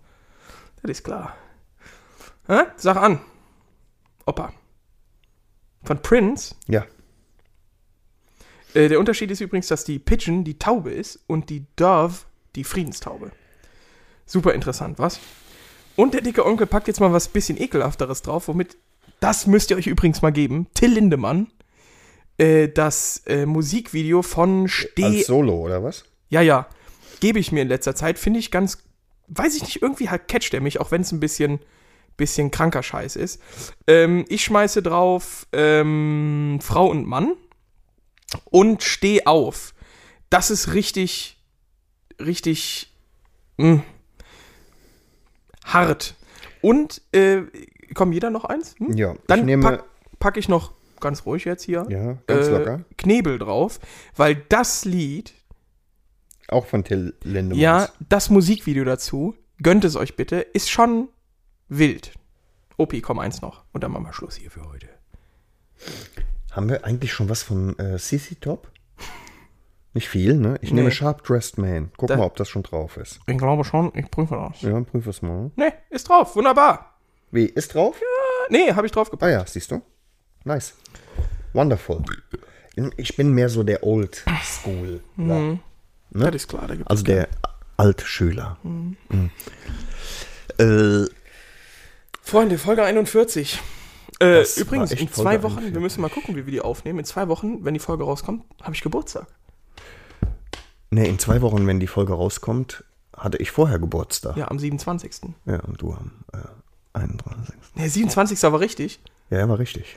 das 0.81 0.91
ist 0.91 1.03
klar. 1.03 1.35
Hä? 2.47 2.63
Sag 2.77 2.97
an. 2.97 3.19
Opa. 4.25 4.53
Von 5.83 6.01
Prince. 6.01 6.55
Ja. 6.67 6.85
Äh, 8.73 8.89
der 8.89 8.99
Unterschied 8.99 9.31
ist 9.31 9.41
übrigens, 9.41 9.67
dass 9.67 9.83
die 9.83 9.99
Pigeon 9.99 10.43
die 10.43 10.57
Taube 10.57 10.91
ist 10.91 11.19
und 11.27 11.49
die 11.49 11.65
Dove 11.75 12.15
die 12.55 12.63
Friedenstaube. 12.63 13.31
Super 14.25 14.53
interessant, 14.53 14.99
was? 14.99 15.19
Und 15.95 16.13
der 16.13 16.21
dicke 16.21 16.45
Onkel 16.45 16.67
packt 16.67 16.87
jetzt 16.87 16.99
mal 16.99 17.13
was 17.13 17.27
bisschen 17.27 17.59
ekelhafteres 17.59 18.21
drauf, 18.21 18.47
womit, 18.47 18.77
das 19.19 19.47
müsst 19.47 19.71
ihr 19.71 19.77
euch 19.77 19.87
übrigens 19.87 20.21
mal 20.21 20.31
geben, 20.31 20.67
Till 20.73 20.91
Lindemann, 20.91 21.47
äh, 22.37 22.67
das 22.69 23.23
äh, 23.25 23.45
Musikvideo 23.45 24.21
von 24.21 24.67
Steh... 24.67 25.03
Als 25.03 25.27
Solo, 25.27 25.55
oder 25.55 25.83
was? 25.83 26.05
Ja, 26.29 26.41
ja. 26.41 26.67
Gebe 27.19 27.39
ich 27.39 27.51
mir 27.51 27.61
in 27.63 27.67
letzter 27.67 27.95
Zeit. 27.95 28.19
Finde 28.19 28.39
ich 28.39 28.51
ganz. 28.51 28.83
Weiß 29.27 29.55
ich 29.55 29.63
nicht, 29.63 29.81
irgendwie 29.81 30.09
halt 30.09 30.27
catcht 30.27 30.53
er 30.53 30.61
mich, 30.61 30.79
auch 30.79 30.91
wenn 30.91 31.01
es 31.01 31.11
ein 31.11 31.19
bisschen, 31.19 31.59
bisschen 32.17 32.51
kranker 32.51 32.83
Scheiß 32.83 33.15
ist. 33.15 33.41
Ähm, 33.87 34.25
ich 34.27 34.43
schmeiße 34.43 34.81
drauf 34.81 35.47
ähm, 35.53 36.59
Frau 36.61 36.87
und 36.89 37.05
Mann 37.05 37.33
und 38.45 38.83
steh 38.83 39.25
auf. 39.25 39.73
Das 40.29 40.51
ist 40.51 40.73
richtig, 40.73 41.37
richtig 42.19 42.93
mh, 43.57 43.83
hart. 45.63 46.15
Und, 46.61 47.01
äh, 47.13 47.43
komm, 47.93 48.11
jeder 48.11 48.29
noch 48.29 48.45
eins? 48.45 48.75
Hm? 48.79 48.97
Ja. 48.97 49.15
Dann 49.27 49.39
ich 49.39 49.45
nehme. 49.45 49.63
pack, 49.63 49.83
pack 50.19 50.37
ich 50.37 50.49
noch 50.49 50.73
ganz 50.99 51.25
ruhig 51.25 51.45
jetzt 51.45 51.63
hier 51.63 51.85
ja, 51.89 52.17
ganz 52.25 52.47
äh, 52.47 52.51
locker. 52.51 52.81
Knebel 52.97 53.37
drauf, 53.37 53.79
weil 54.15 54.35
das 54.49 54.83
Lied 54.83 55.33
Auch 56.47 56.65
von 56.65 56.83
Till 56.83 57.13
Lindemann. 57.23 57.59
ja, 57.59 57.89
das 58.09 58.29
Musikvideo 58.29 58.83
dazu, 58.83 59.35
gönnt 59.61 59.85
es 59.85 59.95
euch 59.95 60.15
bitte, 60.15 60.37
ist 60.39 60.69
schon 60.69 61.09
wild. 61.69 62.11
Opi, 62.77 63.01
komm 63.01 63.19
eins 63.19 63.41
noch. 63.41 63.63
Und 63.73 63.83
dann 63.83 63.91
machen 63.91 64.05
wir 64.05 64.13
Schluss 64.13 64.35
hier 64.35 64.51
für 64.51 64.63
heute. 64.69 64.87
Haben 66.51 66.69
wir 66.69 66.85
eigentlich 66.85 67.11
schon 67.13 67.29
was 67.29 67.43
von 67.43 67.77
äh, 67.79 67.97
CC 67.97 68.35
Top? 68.35 68.71
Nicht 69.93 70.09
viel, 70.09 70.35
ne? 70.35 70.57
Ich 70.61 70.71
Nee. 70.71 70.77
nehme 70.81 70.91
Sharp 70.91 71.23
Dressed 71.23 71.57
Man. 71.57 71.91
Guck 71.97 72.09
Da- 72.09 72.17
mal, 72.17 72.25
ob 72.25 72.35
das 72.35 72.49
schon 72.49 72.63
drauf 72.63 72.97
ist. 72.97 73.19
Ich 73.25 73.37
glaube 73.37 73.63
schon, 73.63 73.91
ich 73.95 74.09
prüfe 74.11 74.35
das. 74.35 74.61
Ja, 74.61 74.79
prüf 74.81 75.07
es 75.07 75.21
mal. 75.21 75.49
Nee, 75.55 75.71
ist 75.89 76.07
drauf, 76.09 76.35
wunderbar. 76.35 76.97
Wie, 77.31 77.45
ist 77.45 77.73
drauf? 77.73 77.99
Äh, 77.99 78.03
Nee, 78.51 78.71
habe 78.73 78.85
ich 78.85 78.91
drauf 78.93 79.09
gepackt. 79.09 79.29
Ah 79.29 79.39
ja, 79.39 79.45
siehst 79.45 79.71
du? 79.71 79.81
Nice. 80.45 80.75
Wonderful. 81.53 82.03
Ich 82.95 83.15
bin 83.17 83.31
mehr 83.33 83.49
so 83.49 83.63
der 83.63 83.83
Old 83.83 84.23
School. 84.43 85.01
Mhm. 85.15 85.59
Ja. 86.13 86.25
Das 86.31 86.35
ist 86.35 86.47
klar, 86.47 86.69
Also 86.85 87.03
der 87.03 87.27
Altschüler. 87.75 88.57
Mhm. 88.63 88.95
Äh, 90.59 91.05
Freunde, 92.27 92.57
Folge 92.57 92.83
41. 92.83 93.61
Äh, 94.19 94.43
übrigens, 94.57 94.91
in 94.91 95.09
zwei 95.13 95.43
Wochen, 95.43 95.53
41. 95.59 95.73
wir 95.73 95.79
müssen 95.79 96.01
mal 96.01 96.09
gucken, 96.09 96.35
wie 96.35 96.45
wir 96.45 96.51
die 96.51 96.59
aufnehmen. 96.59 96.99
In 96.99 97.05
zwei 97.05 97.29
Wochen, 97.29 97.63
wenn 97.63 97.73
die 97.73 97.79
Folge 97.79 98.03
rauskommt, 98.03 98.43
habe 98.61 98.73
ich 98.75 98.81
Geburtstag. 98.81 99.27
ne, 100.89 101.07
in 101.07 101.19
zwei 101.19 101.41
Wochen, 101.41 101.65
wenn 101.67 101.79
die 101.79 101.87
Folge 101.87 102.11
rauskommt, 102.11 102.83
hatte 103.15 103.37
ich 103.37 103.51
vorher 103.51 103.79
Geburtstag. 103.79 104.35
Ja, 104.35 104.43
Ja, 104.43 104.51
am 104.51 104.59
27. 104.59 105.21
und 105.45 105.81
du 105.81 105.93
am 105.93 106.25
äh, 106.33 106.37
31. 106.99 107.55
Nee, 107.75 107.87
27. 107.87 108.43
war 108.43 108.59
richtig. 108.59 108.99
Ja, 109.29 109.47
war 109.47 109.57
richtig. 109.59 109.95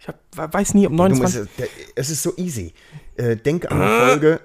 Ich 0.00 0.08
hab, 0.08 0.18
weiß 0.34 0.74
nie, 0.74 0.86
ob 0.86 0.92
Du 0.92 0.96
29. 0.96 1.40
musst, 1.58 1.70
es 1.94 2.10
ist 2.10 2.24
so 2.24 2.36
easy. 2.36 2.74
Äh, 3.16 3.36
denk 3.36 3.70
an 3.70 3.78
die 3.80 4.06
Folge, 4.08 4.40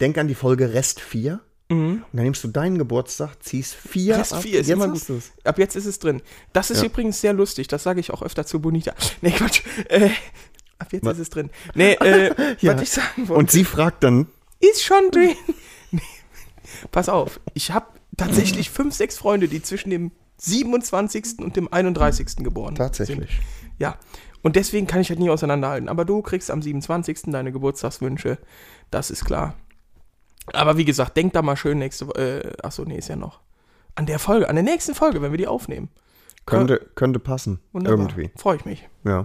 denk 0.00 0.16
an 0.16 0.28
die 0.28 0.34
Folge 0.34 0.72
Rest 0.72 1.00
4. 1.00 1.40
Und 1.70 2.04
dann 2.12 2.24
nimmst 2.24 2.42
du 2.42 2.48
deinen 2.48 2.78
Geburtstag, 2.78 3.36
ziehst 3.42 3.74
4 3.74 4.18
Rest 4.18 4.34
4 4.36 4.60
ist 4.60 4.68
immer 4.70 4.88
gut. 4.88 5.02
Ab 5.44 5.58
jetzt 5.58 5.76
ist 5.76 5.86
es 5.86 5.98
drin. 6.00 6.20
Das 6.52 6.70
ist 6.70 6.80
Ja. 6.80 6.86
übrigens 6.88 7.20
sehr 7.20 7.32
lustig. 7.32 7.68
Das 7.68 7.82
sage 7.84 8.00
ich 8.00 8.10
auch 8.10 8.22
öfter 8.22 8.44
zu 8.44 8.60
Bonita. 8.60 8.92
Nee, 9.22 9.30
Quatsch. 9.30 9.62
Äh, 9.88 10.10
ab 10.78 10.92
jetzt 10.92 11.04
Was? 11.04 11.14
ist 11.14 11.20
es 11.20 11.30
drin. 11.30 11.50
Nee, 11.74 11.92
äh, 11.92 12.34
Ja. 12.60 12.74
was 12.74 12.82
ich 12.82 12.90
sagen 12.90 13.28
wollte. 13.28 13.34
Und 13.34 13.50
sie 13.52 13.64
fragt 13.64 14.02
dann, 14.02 14.26
ist 14.58 14.82
schon 14.82 15.10
drin. 15.12 15.34
Nee. 15.92 16.00
Pass 16.90 17.08
auf. 17.08 17.40
Ich 17.54 17.70
habe 17.70 17.86
tatsächlich 18.16 18.70
fünf, 18.70 18.94
sechs 18.94 19.16
Freunde, 19.16 19.48
die 19.48 19.62
zwischen 19.62 19.90
dem 19.90 20.10
27. 20.38 21.38
und 21.38 21.56
dem 21.56 21.72
31. 21.72 22.36
geboren 22.38 22.74
tatsächlich. 22.74 23.30
sind. 23.30 23.40
Ja. 23.78 23.96
Und 24.42 24.56
deswegen 24.56 24.86
kann 24.86 25.00
ich 25.00 25.10
halt 25.10 25.18
nie 25.20 25.30
auseinanderhalten. 25.30 25.88
Aber 25.88 26.04
du 26.04 26.22
kriegst 26.22 26.50
am 26.50 26.62
27. 26.62 27.30
deine 27.32 27.52
Geburtstagswünsche. 27.52 28.38
Das 28.90 29.10
ist 29.10 29.24
klar. 29.24 29.54
Aber 30.52 30.76
wie 30.76 30.84
gesagt, 30.84 31.16
denk 31.16 31.32
da 31.32 31.42
mal 31.42 31.56
schön 31.56 31.78
nächste 31.78 32.08
Woche. 32.08 32.42
Äh, 32.44 32.52
achso, 32.66 32.84
nee, 32.84 32.96
ist 32.98 33.08
ja 33.08 33.16
noch. 33.16 33.40
An 33.94 34.06
der 34.06 34.18
Folge, 34.18 34.48
an 34.48 34.56
der 34.56 34.64
nächsten 34.64 34.94
Folge, 34.94 35.22
wenn 35.22 35.30
wir 35.32 35.38
die 35.38 35.46
aufnehmen. 35.46 35.88
Könnte, 36.46 36.80
könnte 36.94 37.18
passen. 37.18 37.60
Wunderbar. 37.72 37.98
Irgendwie. 38.08 38.30
Freue 38.36 38.56
ich 38.56 38.64
mich. 38.64 38.88
Ja. 39.04 39.24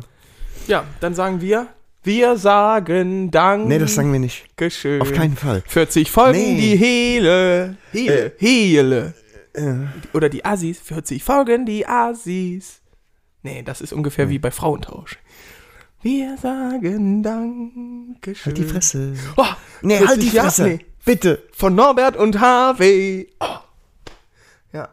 Ja, 0.68 0.84
dann 1.00 1.16
sagen 1.16 1.42
wir, 1.42 1.68
wir 2.04 2.38
sagen 2.38 3.32
Dank. 3.32 3.68
Nee, 3.68 3.80
das 3.80 3.96
sagen 3.96 4.12
wir 4.12 4.20
nicht. 4.20 4.46
Dankeschön. 4.58 5.02
Auf 5.02 5.12
keinen 5.14 5.36
Fall. 5.36 5.64
40 5.66 6.12
Folgen 6.12 6.38
Nee. 6.38 6.56
die 6.58 6.76
Hele. 6.76 7.78
Hele. 7.92 8.34
Hele. 8.38 9.14
Äh, 9.54 9.74
Oder 10.14 10.30
die 10.30 10.44
Assis. 10.46 10.80
40 10.82 11.24
Folgen 11.24 11.66
die 11.66 11.88
Assis. 11.88 12.82
Nee, 13.42 13.64
das 13.64 13.82
ist 13.82 13.94
ungefähr 13.94 14.30
wie 14.30 14.38
bei 14.40 14.52
Frauentausch. 14.52 15.18
Wir 16.02 16.38
sagen 16.38 17.24
Dankeschön. 17.24 18.46
halt 18.46 18.58
die 18.58 18.64
Fresse. 18.64 19.14
Oh, 19.38 19.46
Nee, 19.82 19.98
40 19.98 20.08
halt 20.10 20.22
die 20.22 20.30
Fresse. 20.30 20.64
nee. 20.64 20.80
Bitte. 21.06 21.44
Von 21.54 21.76
Norbert 21.76 22.18
und 22.18 22.40
Harvey. 22.40 23.30
Oh. 23.40 23.58
Ja. 24.74 24.90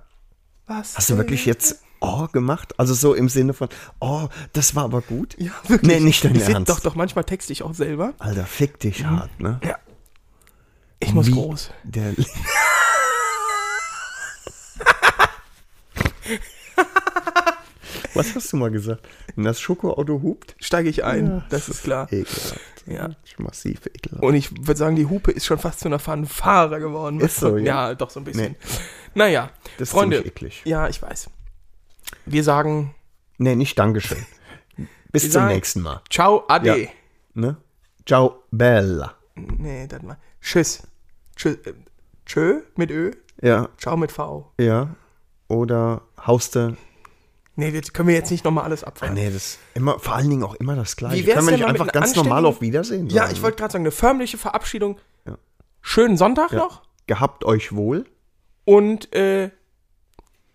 Was? 0.66 0.96
Hast 0.96 1.08
du 1.10 1.16
wirklich 1.16 1.46
jetzt 1.46 1.82
oh 2.00 2.26
gemacht? 2.28 2.78
Also 2.78 2.92
so 2.92 3.14
im 3.14 3.30
Sinne 3.30 3.54
von, 3.54 3.68
oh, 4.00 4.28
das 4.52 4.74
war 4.74 4.84
aber 4.84 5.00
gut? 5.00 5.34
Ja, 5.38 5.52
wirklich. 5.66 5.90
Nee, 5.90 6.00
nicht 6.00 6.22
dein 6.24 6.34
Ich 6.34 6.42
Ernst. 6.42 6.68
Doch, 6.68 6.80
doch, 6.80 6.94
manchmal 6.94 7.24
texte 7.24 7.52
ich 7.52 7.62
auch 7.62 7.72
selber. 7.74 8.12
Alter, 8.18 8.44
fick 8.44 8.78
dich 8.78 9.06
hart, 9.06 9.40
ne? 9.40 9.58
Ja. 9.64 9.78
Ich 11.00 11.14
muss 11.14 11.28
Wie 11.28 11.32
groß. 11.32 11.70
Der 11.82 12.12
Was 18.14 18.34
hast 18.34 18.52
du 18.52 18.56
mal 18.56 18.70
gesagt? 18.70 19.06
Wenn 19.34 19.44
das 19.44 19.60
Schokoauto 19.60 20.20
hupt? 20.22 20.54
Steige 20.60 20.88
ich 20.88 21.04
ein, 21.04 21.44
das 21.50 21.68
ist 21.68 21.82
klar. 21.84 22.12
Ekelhaft. 22.12 22.60
Ja. 22.86 23.10
Massiv 23.38 23.86
ekelhaft. 23.86 24.22
Und 24.22 24.34
ich 24.34 24.50
würde 24.66 24.76
sagen, 24.76 24.96
die 24.96 25.06
Hupe 25.06 25.30
ist 25.30 25.46
schon 25.46 25.58
fast 25.58 25.80
zu 25.80 25.86
einer 25.88 25.98
Fanfare 26.00 26.80
geworden. 26.80 27.20
Ist 27.20 27.36
so, 27.36 27.56
ja? 27.56 27.88
Ja, 27.90 27.94
doch 27.94 28.10
so 28.10 28.20
ein 28.20 28.24
bisschen. 28.24 28.52
Nee. 28.52 28.56
Naja, 29.14 29.50
Das 29.78 29.88
ist 29.88 29.94
Freunde. 29.94 30.18
eklig. 30.24 30.62
Ja, 30.64 30.88
ich 30.88 31.00
weiß. 31.00 31.30
Wir 32.26 32.42
sagen 32.44 32.94
Nee, 33.38 33.54
nicht 33.56 33.78
Dankeschön. 33.78 34.18
Bis 35.10 35.22
zum 35.24 35.30
sagen- 35.32 35.48
nächsten 35.54 35.80
Mal. 35.80 36.00
Ciao, 36.10 36.44
Ade. 36.48 36.82
Ja. 36.82 36.88
Ne? 37.34 37.56
Ciao, 38.06 38.42
Bella. 38.50 39.14
Nee, 39.34 39.86
das 39.86 40.02
mal. 40.02 40.16
Tschüss. 40.40 40.82
Tschüss. 41.36 41.56
äh, 41.64 41.72
Tschö 42.26 42.60
mit 42.76 42.90
Ö. 42.90 43.12
Ja, 43.40 43.68
Ciao 43.78 43.96
mit 43.96 44.12
V. 44.12 44.52
ja. 44.58 44.94
Oder 45.48 46.02
Hauste. 46.26 46.76
Nee, 47.54 47.70
das 47.78 47.92
können 47.92 48.08
wir 48.08 48.14
jetzt 48.14 48.30
nicht 48.30 48.44
nochmal 48.44 48.64
alles 48.64 48.82
abfahren. 48.82 49.12
Nee, 49.14 49.30
das 49.30 49.58
immer, 49.74 49.98
vor 49.98 50.14
allen 50.14 50.30
Dingen 50.30 50.42
auch 50.42 50.54
immer 50.54 50.74
das 50.74 50.96
Gleiche. 50.96 51.26
Wie 51.26 51.30
Können 51.30 51.46
wir 51.48 51.52
nicht 51.58 51.66
einfach 51.66 51.88
ganz 51.92 52.16
normal 52.16 52.46
auf 52.46 52.60
Wiedersehen 52.62 53.08
Ja, 53.10 53.22
sagen? 53.24 53.34
ich 53.34 53.42
wollte 53.42 53.58
gerade 53.58 53.72
sagen, 53.72 53.82
eine 53.84 53.90
förmliche 53.90 54.38
Verabschiedung. 54.38 54.98
Ja. 55.26 55.36
Schönen 55.82 56.16
Sonntag 56.16 56.52
Ja. 56.52 56.58
noch. 56.60 56.82
Gehabt 57.06 57.44
euch 57.44 57.72
wohl. 57.72 58.06
Und 58.64 59.12
äh, 59.14 59.50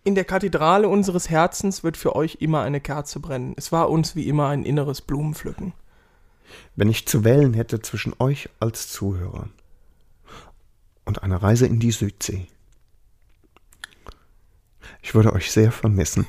in 0.02 0.14
der 0.16 0.24
Kathedrale 0.24 0.88
unseres 0.88 1.30
Herzens 1.30 1.84
wird 1.84 1.96
für 1.96 2.16
euch 2.16 2.38
immer 2.40 2.62
eine 2.62 2.80
Kerze 2.80 3.20
brennen. 3.20 3.54
Es 3.56 3.70
war 3.70 3.90
uns 3.90 4.16
wie 4.16 4.26
immer 4.28 4.48
ein 4.48 4.64
inneres 4.64 5.00
Blumenpflücken. 5.02 5.74
wenn 6.74 6.88
ich 6.88 7.06
zu 7.06 7.22
wählen 7.24 7.52
hätte 7.54 7.80
zwischen 7.82 8.14
euch 8.18 8.48
als 8.58 8.88
Zuhörer 8.88 9.48
und 11.04 11.22
einer 11.22 11.40
Reise 11.42 11.66
in 11.66 11.78
die 11.78 11.90
Südsee. 11.92 12.46
Ich 15.02 15.14
würde 15.14 15.32
euch 15.32 15.50
sehr 15.52 15.70
vermissen. 15.72 16.26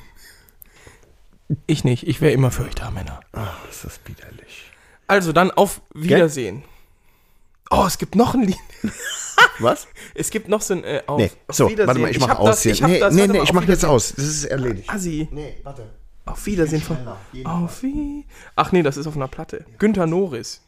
Ich 1.66 1.84
nicht. 1.84 2.06
Ich 2.06 2.20
wäre 2.20 2.32
immer 2.32 2.50
für 2.50 2.64
euch 2.64 2.74
da, 2.74 2.90
Männer. 2.90 3.20
Ach, 3.32 3.56
ist 3.68 3.84
das 3.84 4.00
widerlich. 4.04 4.64
Also 5.06 5.32
dann 5.32 5.50
auf 5.50 5.80
Wiedersehen. 5.94 6.62
Oh, 7.70 7.84
es 7.86 7.98
gibt 7.98 8.14
noch 8.14 8.34
ein 8.34 8.42
Lied. 8.42 8.56
Was? 9.58 9.86
Es 10.14 10.30
gibt 10.30 10.48
noch 10.48 10.60
so 10.60 10.74
ein 10.74 10.84
äh, 10.84 11.02
auf, 11.06 11.18
Nee, 11.18 11.30
auf 11.46 11.56
so, 11.56 11.68
Wiedersehen. 11.68 11.86
warte 11.86 12.00
mal, 12.00 12.10
ich 12.10 12.20
mach 12.20 12.28
hab 12.28 12.38
aus 12.40 12.48
das, 12.50 12.62
hier. 12.62 12.72
Ich 12.72 12.80
nee, 12.82 12.98
das, 12.98 13.14
nee, 13.14 13.26
nee, 13.26 13.38
mal, 13.38 13.44
ich 13.44 13.52
mach 13.52 13.64
jetzt 13.64 13.84
aus. 13.84 14.12
Das 14.14 14.24
ist 14.24 14.44
erledigt. 14.44 14.88
Assi. 14.90 15.28
Nee, 15.30 15.56
warte. 15.62 15.90
Auf 16.26 16.46
Wiedersehen 16.46 16.82
von. 16.82 16.96
Auf 17.44 17.82
wie. 17.82 18.24
Ach 18.56 18.72
nee, 18.72 18.82
das 18.82 18.96
ist 18.96 19.06
auf 19.06 19.16
einer 19.16 19.28
Platte. 19.28 19.64
Günther 19.78 20.06
Norris. 20.06 20.62